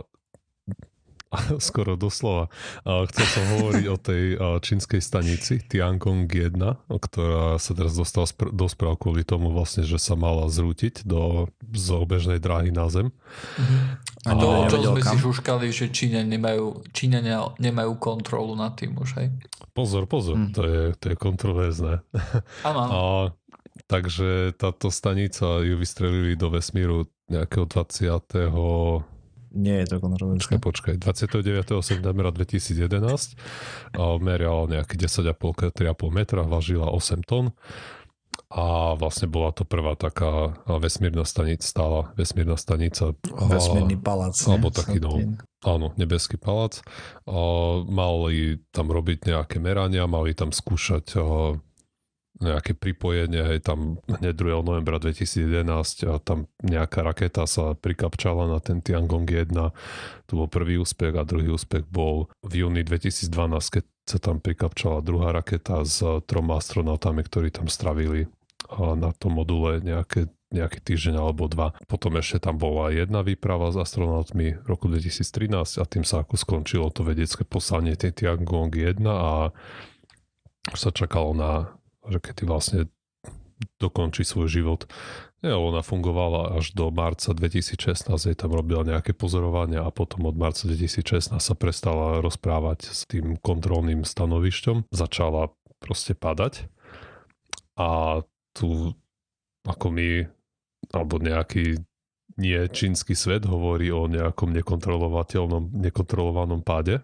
skoro 1.68 1.98
doslova. 1.98 2.48
Chcel 2.86 3.26
som 3.26 3.44
hovoriť 3.58 3.86
o 3.90 3.98
tej 3.98 4.24
čínskej 4.38 5.02
stanici 5.02 5.60
Tiangong 5.66 6.30
1, 6.30 6.56
ktorá 6.88 7.58
sa 7.58 7.72
teraz 7.74 7.98
dostala 7.98 8.30
do 8.54 8.66
správ 8.70 9.02
kvôli 9.02 9.26
tomu 9.26 9.50
vlastne, 9.50 9.82
že 9.84 9.98
sa 9.98 10.14
mala 10.14 10.48
zrútiť 10.50 11.04
do, 11.04 11.50
z 11.74 11.88
obežnej 11.94 12.38
dráhy 12.38 12.70
na 12.70 12.88
zem. 12.88 13.10
Mm-hmm. 13.10 13.82
A 14.24 14.32
to, 14.40 14.48
a, 14.48 14.70
čo 14.72 14.78
sme 14.80 15.02
kam? 15.04 15.14
si 15.14 15.18
šuškali, 15.20 15.68
že 15.74 15.86
Číňania 15.92 16.30
nemajú, 16.38 16.66
Číňania 16.96 17.38
nemajú 17.60 18.00
kontrolu 18.00 18.56
nad 18.56 18.78
tým 18.78 18.96
už, 18.96 19.20
hej? 19.20 19.28
Pozor, 19.74 20.06
pozor, 20.06 20.38
mm. 20.38 20.52
to, 20.54 20.62
je, 20.64 20.82
to 21.02 21.06
je 21.12 21.16
kontroverzné. 21.18 21.94
Áno. 22.70 23.34
Takže 23.88 24.54
táto 24.58 24.94
stanica 24.94 25.62
ju 25.66 25.76
vystrelili 25.78 26.38
do 26.38 26.54
vesmíru 26.54 27.10
nejakého 27.30 27.66
20. 27.66 29.54
Nie 29.54 29.86
je 29.86 29.88
to 29.94 29.98
kontroverzné. 30.02 30.58
Počkaj, 30.58 30.98
29. 30.98 31.78
septembra 31.86 32.34
2011 32.34 33.38
merial 34.18 34.66
nejaký 34.66 34.98
10,5 34.98 35.78
3,5 35.78 36.10
metra, 36.10 36.42
vážila 36.42 36.90
8 36.90 37.22
tón 37.22 37.54
a 38.54 38.94
vlastne 38.94 39.26
bola 39.26 39.50
to 39.50 39.66
prvá 39.66 39.98
taká 39.98 40.54
vesmírna 40.70 41.26
stanica, 41.26 41.66
stála 41.66 42.14
vesmírna 42.14 42.54
stanica. 42.54 43.18
Vesmírny 43.26 43.98
palác. 43.98 44.38
Alebo 44.46 44.70
taký, 44.70 45.02
no, 45.02 45.18
áno, 45.66 45.90
nebeský 45.98 46.38
palác. 46.38 46.86
A 47.26 47.38
mali 47.82 48.62
tam 48.70 48.94
robiť 48.94 49.34
nejaké 49.34 49.58
merania, 49.58 50.06
mali 50.06 50.38
tam 50.38 50.54
skúšať 50.54 51.18
nejaké 52.42 52.74
pripojenie, 52.74 53.46
hej, 53.46 53.60
tam 53.62 54.02
hneď 54.10 54.34
2. 54.34 54.66
novembra 54.66 54.98
2011 54.98 56.10
a 56.10 56.18
tam 56.18 56.50
nejaká 56.66 57.06
raketa 57.06 57.46
sa 57.46 57.78
prikapčala 57.78 58.50
na 58.50 58.58
ten 58.58 58.82
Tiangong 58.82 59.30
1. 59.30 59.54
Tu 60.26 60.34
bol 60.34 60.50
prvý 60.50 60.82
úspech 60.82 61.14
a 61.14 61.28
druhý 61.28 61.54
úspech 61.54 61.86
bol 61.86 62.34
v 62.42 62.66
júni 62.66 62.82
2012, 62.82 63.30
keď 63.80 63.84
sa 64.10 64.18
tam 64.18 64.42
prikapčala 64.42 65.06
druhá 65.06 65.32
raketa 65.32 65.86
s 65.86 66.02
troma 66.26 66.58
astronautami, 66.58 67.22
ktorí 67.22 67.54
tam 67.54 67.70
stravili 67.70 68.26
na 68.74 69.14
tom 69.14 69.38
module 69.38 69.84
nejaké 69.84 70.32
nejaký 70.54 70.86
týždeň 70.86 71.18
alebo 71.18 71.50
dva. 71.50 71.74
Potom 71.90 72.14
ešte 72.14 72.46
tam 72.46 72.62
bola 72.62 72.94
jedna 72.94 73.26
výprava 73.26 73.74
s 73.74 73.78
astronautmi 73.82 74.62
v 74.62 74.66
roku 74.70 74.86
2013 74.86 75.82
a 75.82 75.84
tým 75.90 76.06
sa 76.06 76.22
ako 76.22 76.38
skončilo 76.38 76.94
to 76.94 77.02
vedecké 77.02 77.42
poslanie 77.42 77.98
tej 77.98 78.14
Tiangong 78.14 78.70
1 78.70 79.02
a 79.10 79.50
sa 80.78 80.90
čakalo 80.94 81.34
na 81.34 81.74
že 82.08 82.20
keď 82.20 82.36
vlastne 82.48 82.80
dokončí 83.80 84.28
svoj 84.28 84.48
život. 84.52 84.82
Ja, 85.44 85.60
ona 85.60 85.84
fungovala 85.84 86.56
až 86.56 86.72
do 86.72 86.88
marca 86.92 87.36
2016, 87.36 88.08
jej 88.08 88.36
tam 88.36 88.56
robila 88.56 88.88
nejaké 88.88 89.12
pozorovania 89.12 89.84
a 89.84 89.92
potom 89.92 90.28
od 90.28 90.36
marca 90.36 90.68
2016 90.68 91.36
sa 91.36 91.56
prestala 91.56 92.24
rozprávať 92.24 92.88
s 92.88 93.04
tým 93.08 93.36
kontrolným 93.40 94.08
stanovišťom. 94.08 94.92
Začala 94.92 95.52
proste 95.84 96.16
padať 96.16 96.72
a 97.76 98.24
tu 98.56 98.96
ako 99.68 99.88
my, 99.92 100.28
alebo 100.92 101.20
nejaký 101.20 101.80
nie 102.40 102.62
čínsky 102.72 103.14
svet 103.14 103.46
hovorí 103.46 103.94
o 103.94 104.10
nejakom 104.10 104.50
nekontrolovateľnom, 104.52 105.76
nekontrolovanom 105.76 106.66
páde 106.66 107.04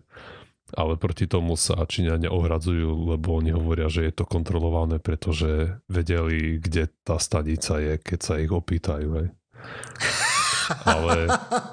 ale 0.76 0.98
proti 1.00 1.26
tomu 1.26 1.58
sa 1.58 1.80
Číňania 1.86 2.30
ohradzujú, 2.30 3.16
lebo 3.16 3.38
oni 3.38 3.54
hovoria, 3.56 3.90
že 3.90 4.06
je 4.10 4.14
to 4.14 4.26
kontrolované, 4.26 5.02
pretože 5.02 5.82
vedeli, 5.90 6.62
kde 6.62 6.92
tá 7.02 7.18
stanica 7.18 7.80
je, 7.80 7.94
keď 7.98 8.20
sa 8.20 8.34
ich 8.38 8.52
opýtajú. 8.52 9.10
Hej. 9.22 9.28
Ale, 10.86 11.26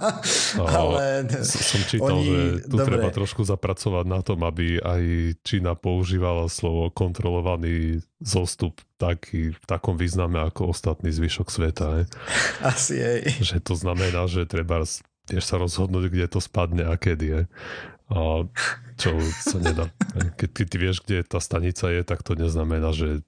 ale 0.72 1.28
som 1.44 1.80
čítal, 1.84 2.16
oni, 2.16 2.24
že 2.24 2.40
tu 2.64 2.76
dobre. 2.80 2.97
treba 2.97 3.09
trošku 3.12 3.44
zapracovať 3.44 4.05
na 4.09 4.20
tom, 4.24 4.40
aby 4.40 4.80
aj 4.80 5.03
Čína 5.44 5.76
používala 5.76 6.49
slovo 6.49 6.88
kontrolovaný 6.88 8.01
zostup 8.24 8.80
taký, 8.97 9.53
v 9.53 9.64
takom 9.68 10.01
význame 10.01 10.40
ako 10.40 10.72
ostatný 10.72 11.12
zvyšok 11.12 11.49
sveta. 11.53 11.84
Hej. 12.01 12.05
Asi 12.72 12.97
aj. 12.97 13.20
Že 13.44 13.57
to 13.61 13.74
znamená, 13.76 14.24
že 14.26 14.49
treba 14.49 14.80
tiež 15.26 15.44
sa 15.44 15.61
rozhodnúť, 15.61 16.09
kde 16.09 16.26
to 16.30 16.40
spadne 16.40 16.86
a 16.88 16.94
kedy. 16.97 17.26
Je. 17.26 17.40
A 18.07 18.46
čo 18.94 19.18
sa 19.42 19.59
nedá. 19.59 19.90
Keď 20.38 20.48
ty, 20.54 20.62
ty 20.64 20.76
vieš, 20.78 21.02
kde 21.02 21.26
tá 21.26 21.42
stanica 21.42 21.90
je, 21.90 22.07
tak 22.07 22.22
to 22.22 22.38
neznamená, 22.38 22.94
že 22.94 23.26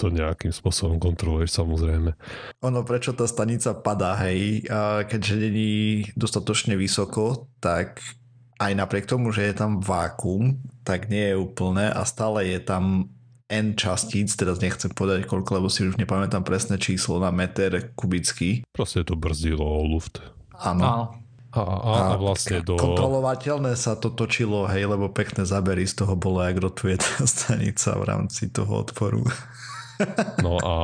to 0.00 0.08
nejakým 0.08 0.48
spôsobom 0.48 0.96
kontroluješ 0.96 1.60
samozrejme. 1.60 2.16
Ono, 2.64 2.80
prečo 2.88 3.12
tá 3.12 3.28
stanica 3.28 3.76
padá, 3.76 4.16
hej, 4.24 4.64
a 4.72 5.04
keďže 5.04 5.34
není 5.36 5.72
dostatočne 6.16 6.72
vysoko, 6.78 7.52
tak 7.60 8.00
aj 8.62 8.72
napriek 8.72 9.04
tomu, 9.04 9.28
že 9.34 9.44
je 9.50 9.54
tam 9.60 9.84
vákum, 9.84 10.56
tak 10.88 11.12
nie 11.12 11.34
je 11.34 11.36
úplné 11.36 11.92
a 11.92 12.06
stále 12.08 12.48
je 12.48 12.60
tam 12.64 13.12
N 13.44 13.76
častíc, 13.76 14.32
teraz 14.40 14.56
nechcem 14.64 14.88
povedať 14.88 15.28
koľko, 15.28 15.60
lebo 15.60 15.68
si 15.68 15.84
už 15.84 16.00
nepamätám 16.00 16.48
presné 16.48 16.80
číslo 16.80 17.20
na 17.20 17.28
meter 17.28 17.92
kubický. 17.92 18.64
Proste 18.72 19.04
to 19.04 19.20
brzdilo 19.20 19.60
o 19.60 19.84
luft. 19.84 20.24
Áno. 20.56 21.12
A, 21.54 21.62
a, 21.62 21.92
a 22.14 22.16
vlastne 22.18 22.66
do... 22.66 22.74
Kontrolovateľné 22.74 23.78
sa 23.78 23.94
to 23.94 24.10
točilo, 24.10 24.66
hej, 24.66 24.90
lebo 24.90 25.06
pekné 25.06 25.46
zábery 25.46 25.86
z 25.86 26.02
toho 26.02 26.18
bolo, 26.18 26.42
jak 26.42 26.58
rotuje 26.58 26.98
tá 26.98 27.22
stanica 27.30 27.94
v 27.94 28.04
rámci 28.04 28.50
toho 28.50 28.82
odporu. 28.82 29.22
No 30.42 30.58
a, 30.58 30.76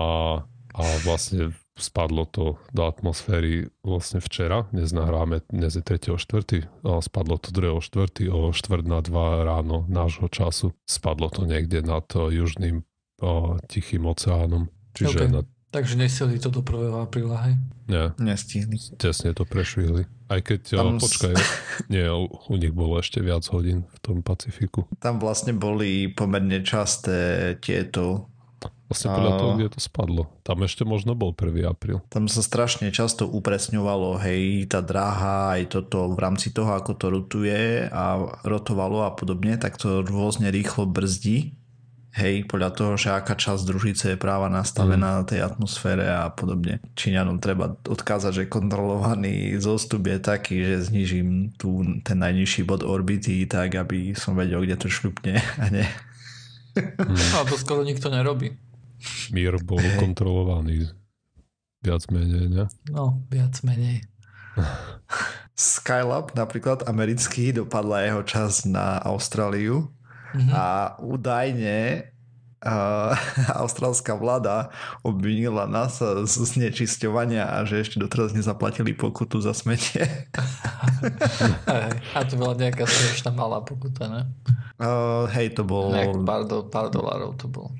a 0.78 0.82
vlastne 1.02 1.50
spadlo 1.80 2.28
to 2.28 2.60
do 2.70 2.86
atmosféry 2.86 3.72
vlastne 3.82 4.20
včera, 4.22 4.68
dnes 4.70 4.92
nahráme, 4.92 5.42
dnes 5.50 5.74
je 5.74 5.82
3.4. 5.82 6.70
A 6.86 7.00
spadlo 7.02 7.40
to 7.40 7.50
2.4. 7.50 8.30
o 8.30 8.54
4 8.54 8.86
na 8.86 9.00
2 9.02 9.48
ráno 9.48 9.88
nášho 9.90 10.30
času. 10.30 10.76
Spadlo 10.86 11.32
to 11.32 11.48
niekde 11.48 11.82
nad 11.82 12.06
južným 12.12 12.86
o, 13.18 13.58
Tichým 13.66 14.06
oceánom. 14.06 14.70
Čiže 14.94 15.18
okay. 15.26 15.32
na 15.32 15.42
Takže 15.70 15.94
nestihli 15.94 16.42
to 16.42 16.50
do 16.50 16.66
1. 16.66 17.06
apríla, 17.06 17.46
hej? 17.46 17.54
Nie. 17.86 18.10
Nestihli. 18.18 18.74
Tesne 18.98 19.30
to 19.30 19.46
prešvihli. 19.46 20.02
Aj 20.26 20.42
keď, 20.42 20.78
tam 20.78 20.98
počkaj, 20.98 21.34
nie, 21.94 22.06
u, 22.10 22.26
u 22.26 22.54
nich 22.58 22.74
bolo 22.74 22.98
ešte 22.98 23.22
viac 23.22 23.46
hodín 23.54 23.86
v 23.86 23.98
tom 24.02 24.22
Pacifiku. 24.22 24.90
Tam 24.98 25.22
vlastne 25.22 25.54
boli 25.54 26.10
pomerne 26.10 26.62
časté 26.66 27.54
tieto 27.62 28.30
Vlastne 28.90 29.14
podľa 29.14 29.32
toho, 29.38 29.50
kde 29.54 29.68
to 29.70 29.80
spadlo. 29.80 30.22
Tam 30.42 30.66
ešte 30.66 30.82
možno 30.82 31.14
bol 31.14 31.30
1. 31.30 31.62
apríl. 31.62 32.02
Tam 32.10 32.26
sa 32.26 32.42
strašne 32.42 32.90
často 32.90 33.22
upresňovalo, 33.22 34.18
hej, 34.18 34.66
tá 34.66 34.82
dráha, 34.82 35.54
aj 35.54 35.78
toto 35.78 36.10
v 36.10 36.18
rámci 36.18 36.50
toho, 36.50 36.74
ako 36.74 36.98
to 36.98 37.06
rotuje 37.06 37.86
a 37.86 38.18
rotovalo 38.42 39.06
a 39.06 39.14
podobne, 39.14 39.54
tak 39.62 39.78
to 39.78 40.02
rôzne 40.02 40.50
rýchlo 40.50 40.90
brzdí 40.90 41.54
Hej, 42.10 42.50
podľa 42.50 42.70
toho, 42.74 42.92
že 42.98 43.14
aká 43.14 43.38
časť 43.38 43.62
družice 43.70 44.04
je 44.14 44.18
práva 44.18 44.50
nastavená 44.50 45.14
mm. 45.14 45.16
na 45.22 45.24
tej 45.26 45.40
atmosfére 45.46 46.10
a 46.10 46.26
podobne. 46.34 46.82
Číňanom 46.98 47.38
treba 47.38 47.78
odkázať, 47.86 48.32
že 48.34 48.50
kontrolovaný 48.50 49.54
zostup 49.62 50.10
je 50.10 50.18
taký, 50.18 50.58
že 50.58 50.90
znižím 50.90 51.54
tu 51.54 51.86
ten 52.02 52.18
najnižší 52.18 52.66
bod 52.66 52.82
orbity 52.82 53.46
tak, 53.46 53.78
aby 53.78 54.18
som 54.18 54.34
vedel, 54.34 54.66
kde 54.66 54.74
to 54.74 54.90
šľupne 54.90 55.38
a 55.38 55.64
ne. 55.70 55.86
Mm. 56.74 57.14
A 57.38 57.46
to 57.46 57.54
skoro 57.54 57.86
nikto 57.86 58.10
nerobí. 58.10 58.58
Mír 59.30 59.62
bol 59.62 59.78
kontrolovaný 60.02 60.90
viac 61.80 62.04
menej, 62.12 62.46
ne? 62.50 62.64
No, 62.90 63.22
viac 63.30 63.54
menej. 63.64 64.04
Skylab 65.56 66.34
napríklad 66.36 66.88
americký 66.88 67.52
dopadla 67.52 68.04
jeho 68.04 68.22
čas 68.24 68.64
na 68.66 69.00
Austráliu 69.00 69.92
Mm-hmm. 70.30 70.54
A 70.54 70.94
údajne 71.02 72.06
uh, 72.64 73.12
austrálska 73.62 74.16
vláda 74.16 74.72
obvinila 75.00 75.64
NASA 75.64 76.24
z 76.28 76.34
znečisťovania 76.44 77.48
a 77.48 77.64
že 77.64 77.82
ešte 77.82 77.96
doteraz 78.00 78.36
nezaplatili 78.36 78.92
pokutu 78.92 79.40
za 79.40 79.56
smetie. 79.56 80.04
a 82.16 82.18
to 82.24 82.34
bola 82.36 82.54
nejaká 82.56 82.84
strašná 82.84 83.32
malá 83.32 83.64
pokuta, 83.64 84.08
ne? 84.08 84.22
Uh, 84.80 85.28
hej, 85.36 85.52
to 85.52 85.64
bol... 85.64 85.92
Nejak 85.92 86.24
pár, 86.24 86.42
do, 86.48 86.64
pár 86.68 86.88
dolárov 86.88 87.36
to 87.36 87.48
bol. 87.48 87.72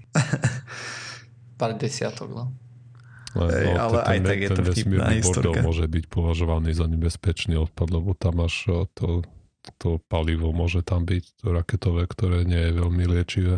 pár 1.60 1.76
desiatok, 1.76 2.28
no. 2.32 2.44
Hej, 3.30 3.78
no, 3.78 3.78
ale 3.78 3.98
ten, 4.02 4.10
aj 4.10 4.18
tak 4.26 4.38
je 4.42 4.48
to 4.50 4.62
vtipná 4.74 5.06
historka. 5.14 5.62
môže 5.62 5.86
byť 5.86 6.04
považovaný 6.10 6.74
za 6.74 6.90
nebezpečný 6.90 7.54
odpad, 7.62 7.88
lebo 7.94 8.10
tam 8.18 8.42
máš 8.42 8.66
to 8.98 9.22
to 9.76 10.00
palivo 10.08 10.52
môže 10.52 10.80
tam 10.80 11.04
byť, 11.04 11.24
to 11.44 11.46
raketové, 11.52 12.08
ktoré 12.08 12.48
nie 12.48 12.70
je 12.70 12.72
veľmi 12.76 13.04
liečivé. 13.04 13.56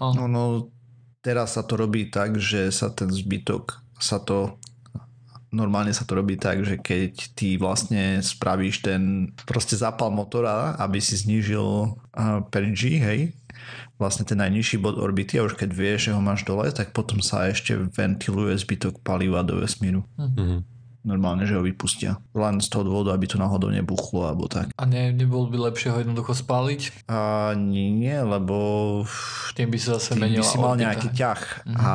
No, 0.00 0.28
no 0.28 0.72
teraz 1.24 1.56
sa 1.56 1.64
to 1.64 1.80
robí 1.80 2.08
tak, 2.08 2.36
že 2.36 2.68
sa 2.72 2.92
ten 2.92 3.08
zbytok 3.08 3.80
sa 3.96 4.20
to 4.20 4.60
normálne 5.56 5.94
sa 5.94 6.04
to 6.04 6.20
robí 6.20 6.36
tak, 6.36 6.60
že 6.68 6.76
keď 6.76 7.32
ty 7.32 7.56
vlastne 7.56 8.20
spravíš 8.20 8.84
ten 8.84 9.32
proste 9.48 9.72
zápal 9.78 10.12
motora, 10.12 10.76
aby 10.76 11.00
si 11.00 11.16
znížil 11.16 11.96
uh, 11.96 12.44
per 12.52 12.68
G, 12.76 13.00
hej, 13.00 13.32
vlastne 13.96 14.28
ten 14.28 14.36
najnižší 14.36 14.76
bod 14.76 15.00
orbity 15.00 15.40
a 15.40 15.46
už 15.48 15.56
keď 15.56 15.70
vieš, 15.72 16.10
že 16.10 16.14
ho 16.14 16.20
máš 16.20 16.44
dole, 16.44 16.68
tak 16.76 16.92
potom 16.92 17.24
sa 17.24 17.48
ešte 17.48 17.72
ventiluje 17.72 18.52
zbytok 18.52 19.00
paliva 19.00 19.40
do 19.40 19.56
vesmíru. 19.64 20.04
Mm-hmm 20.20 20.75
normálne, 21.06 21.46
že 21.46 21.54
ho 21.54 21.62
vypustia. 21.62 22.18
Len 22.34 22.58
z 22.58 22.66
toho 22.66 22.82
dôvodu, 22.82 23.14
aby 23.14 23.30
to 23.30 23.38
náhodou 23.38 23.70
nebuchlo 23.70 24.26
alebo 24.26 24.50
tak. 24.50 24.74
A 24.74 24.84
ne, 24.84 25.14
nebolo 25.14 25.46
by 25.46 25.70
lepšie 25.70 25.94
ho 25.94 26.02
jednoducho 26.02 26.34
spáliť? 26.34 27.06
A 27.06 27.54
nie, 27.54 28.18
lebo 28.18 28.56
tým 29.54 29.70
by 29.70 29.78
sa 29.78 30.02
zase 30.02 30.18
menila 30.18 30.42
by 30.42 30.50
si 30.50 30.58
mal 30.58 30.74
nejaký 30.74 31.08
ťah 31.14 31.40
uh-huh. 31.64 31.78
a 31.78 31.92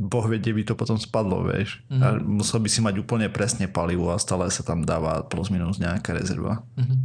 boh 0.00 0.24
vie, 0.28 0.40
kde 0.40 0.52
by 0.56 0.62
to 0.68 0.74
potom 0.76 0.96
spadlo, 1.00 1.44
vieš. 1.48 1.80
Uh-huh. 1.88 2.04
A 2.04 2.06
musel 2.20 2.60
by 2.60 2.68
si 2.68 2.84
mať 2.84 3.00
úplne 3.00 3.32
presne 3.32 3.64
palivo 3.66 4.12
a 4.12 4.20
stále 4.20 4.46
sa 4.52 4.60
tam 4.60 4.84
dáva 4.84 5.24
plus 5.24 5.48
minus 5.48 5.80
nejaká 5.80 6.12
rezerva. 6.12 6.60
Uh-huh. 6.76 7.00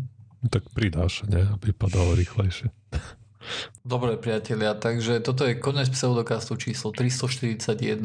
Tak 0.45 0.69
pridáš, 0.78 1.26
ne? 1.26 1.49
Aby 1.49 1.73
padalo 1.73 2.13
rýchlejšie. 2.13 2.69
Dobre 3.85 4.17
priatelia, 4.17 4.73
takže 4.73 5.21
toto 5.21 5.45
je 5.45 5.59
konec 5.59 5.89
pseudokastu 5.91 6.57
číslo 6.57 6.89
341. 6.91 8.01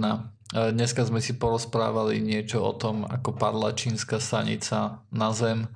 Dneska 0.51 1.07
sme 1.07 1.23
si 1.23 1.39
porozprávali 1.39 2.19
niečo 2.19 2.61
o 2.61 2.73
tom, 2.75 3.07
ako 3.07 3.39
padla 3.39 3.73
čínska 3.73 4.19
stanica 4.19 5.01
na 5.15 5.31
zem. 5.31 5.71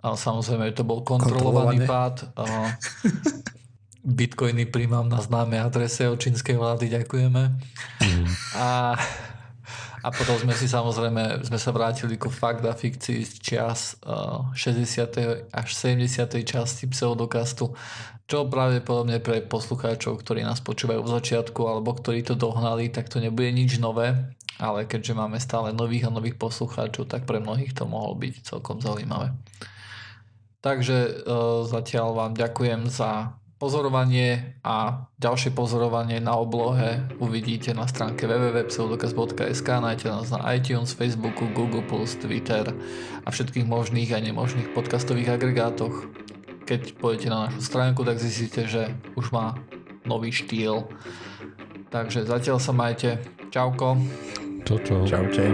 A 0.00 0.16
samozrejme, 0.16 0.72
to 0.72 0.84
bol 0.84 1.04
kontrolovaný 1.04 1.84
pád. 1.84 2.28
Bitcoiny 4.00 4.64
príjmam 4.64 5.08
na 5.08 5.20
známe 5.20 5.60
adrese 5.60 6.08
od 6.08 6.16
čínskej 6.16 6.56
vlády, 6.56 6.88
ďakujeme. 6.88 7.42
Mm. 8.00 8.26
A 8.56 8.96
a 10.00 10.08
potom 10.08 10.32
sme 10.40 10.56
si 10.56 10.64
samozrejme, 10.64 11.44
sme 11.44 11.58
sa 11.60 11.70
vrátili 11.76 12.16
ku 12.16 12.32
fakt 12.32 12.64
a 12.64 12.72
fikcii 12.72 13.20
z 13.20 13.32
čias 13.36 14.00
uh, 14.08 14.48
60. 14.56 15.52
až 15.52 15.68
70. 15.76 16.24
časti 16.40 16.88
pseudokastu, 16.88 17.76
čo 18.30 18.46
pravdepodobne 18.46 19.18
pre 19.18 19.42
poslucháčov, 19.42 20.22
ktorí 20.22 20.46
nás 20.46 20.62
počúvajú 20.62 21.02
v 21.02 21.12
začiatku 21.18 21.66
alebo 21.66 21.98
ktorí 21.98 22.22
to 22.22 22.38
dohnali, 22.38 22.86
tak 22.86 23.10
to 23.10 23.18
nebude 23.18 23.50
nič 23.50 23.82
nové, 23.82 24.14
ale 24.62 24.86
keďže 24.86 25.18
máme 25.18 25.42
stále 25.42 25.74
nových 25.74 26.06
a 26.06 26.14
nových 26.14 26.38
poslucháčov, 26.38 27.10
tak 27.10 27.26
pre 27.26 27.42
mnohých 27.42 27.74
to 27.74 27.90
mohol 27.90 28.14
byť 28.14 28.46
celkom 28.46 28.78
zaujímavé. 28.78 29.34
Takže 30.62 31.26
uh, 31.26 31.66
zatiaľ 31.66 32.14
vám 32.14 32.32
ďakujem 32.38 32.86
za 32.86 33.40
Pozorovanie 33.60 34.56
a 34.64 35.04
ďalšie 35.20 35.52
pozorovanie 35.52 36.16
na 36.16 36.32
oblohe 36.32 37.04
uvidíte 37.20 37.76
na 37.76 37.84
stránke 37.84 38.24
www.pseudokaz.sk 38.24 39.68
nájdete 39.68 40.08
nás 40.08 40.32
na 40.32 40.56
iTunes, 40.56 40.96
Facebooku, 40.96 41.44
Google+, 41.52 41.84
Twitter 42.08 42.72
a 43.20 43.28
všetkých 43.28 43.68
možných 43.68 44.16
a 44.16 44.24
nemožných 44.24 44.72
podcastových 44.72 45.36
agregátoch. 45.36 46.08
Keď 46.70 47.02
pôjdete 47.02 47.34
na 47.34 47.50
našu 47.50 47.66
stránku, 47.66 48.06
tak 48.06 48.22
zistíte, 48.22 48.62
že 48.70 48.94
už 49.18 49.34
má 49.34 49.58
nový 50.06 50.30
štýl. 50.30 50.86
Takže 51.90 52.22
zatiaľ 52.22 52.62
sa 52.62 52.70
majte. 52.70 53.18
Čauko. 53.50 53.98
Čau, 54.62 54.78
čau. 54.86 55.02
Čaute. 55.02 55.50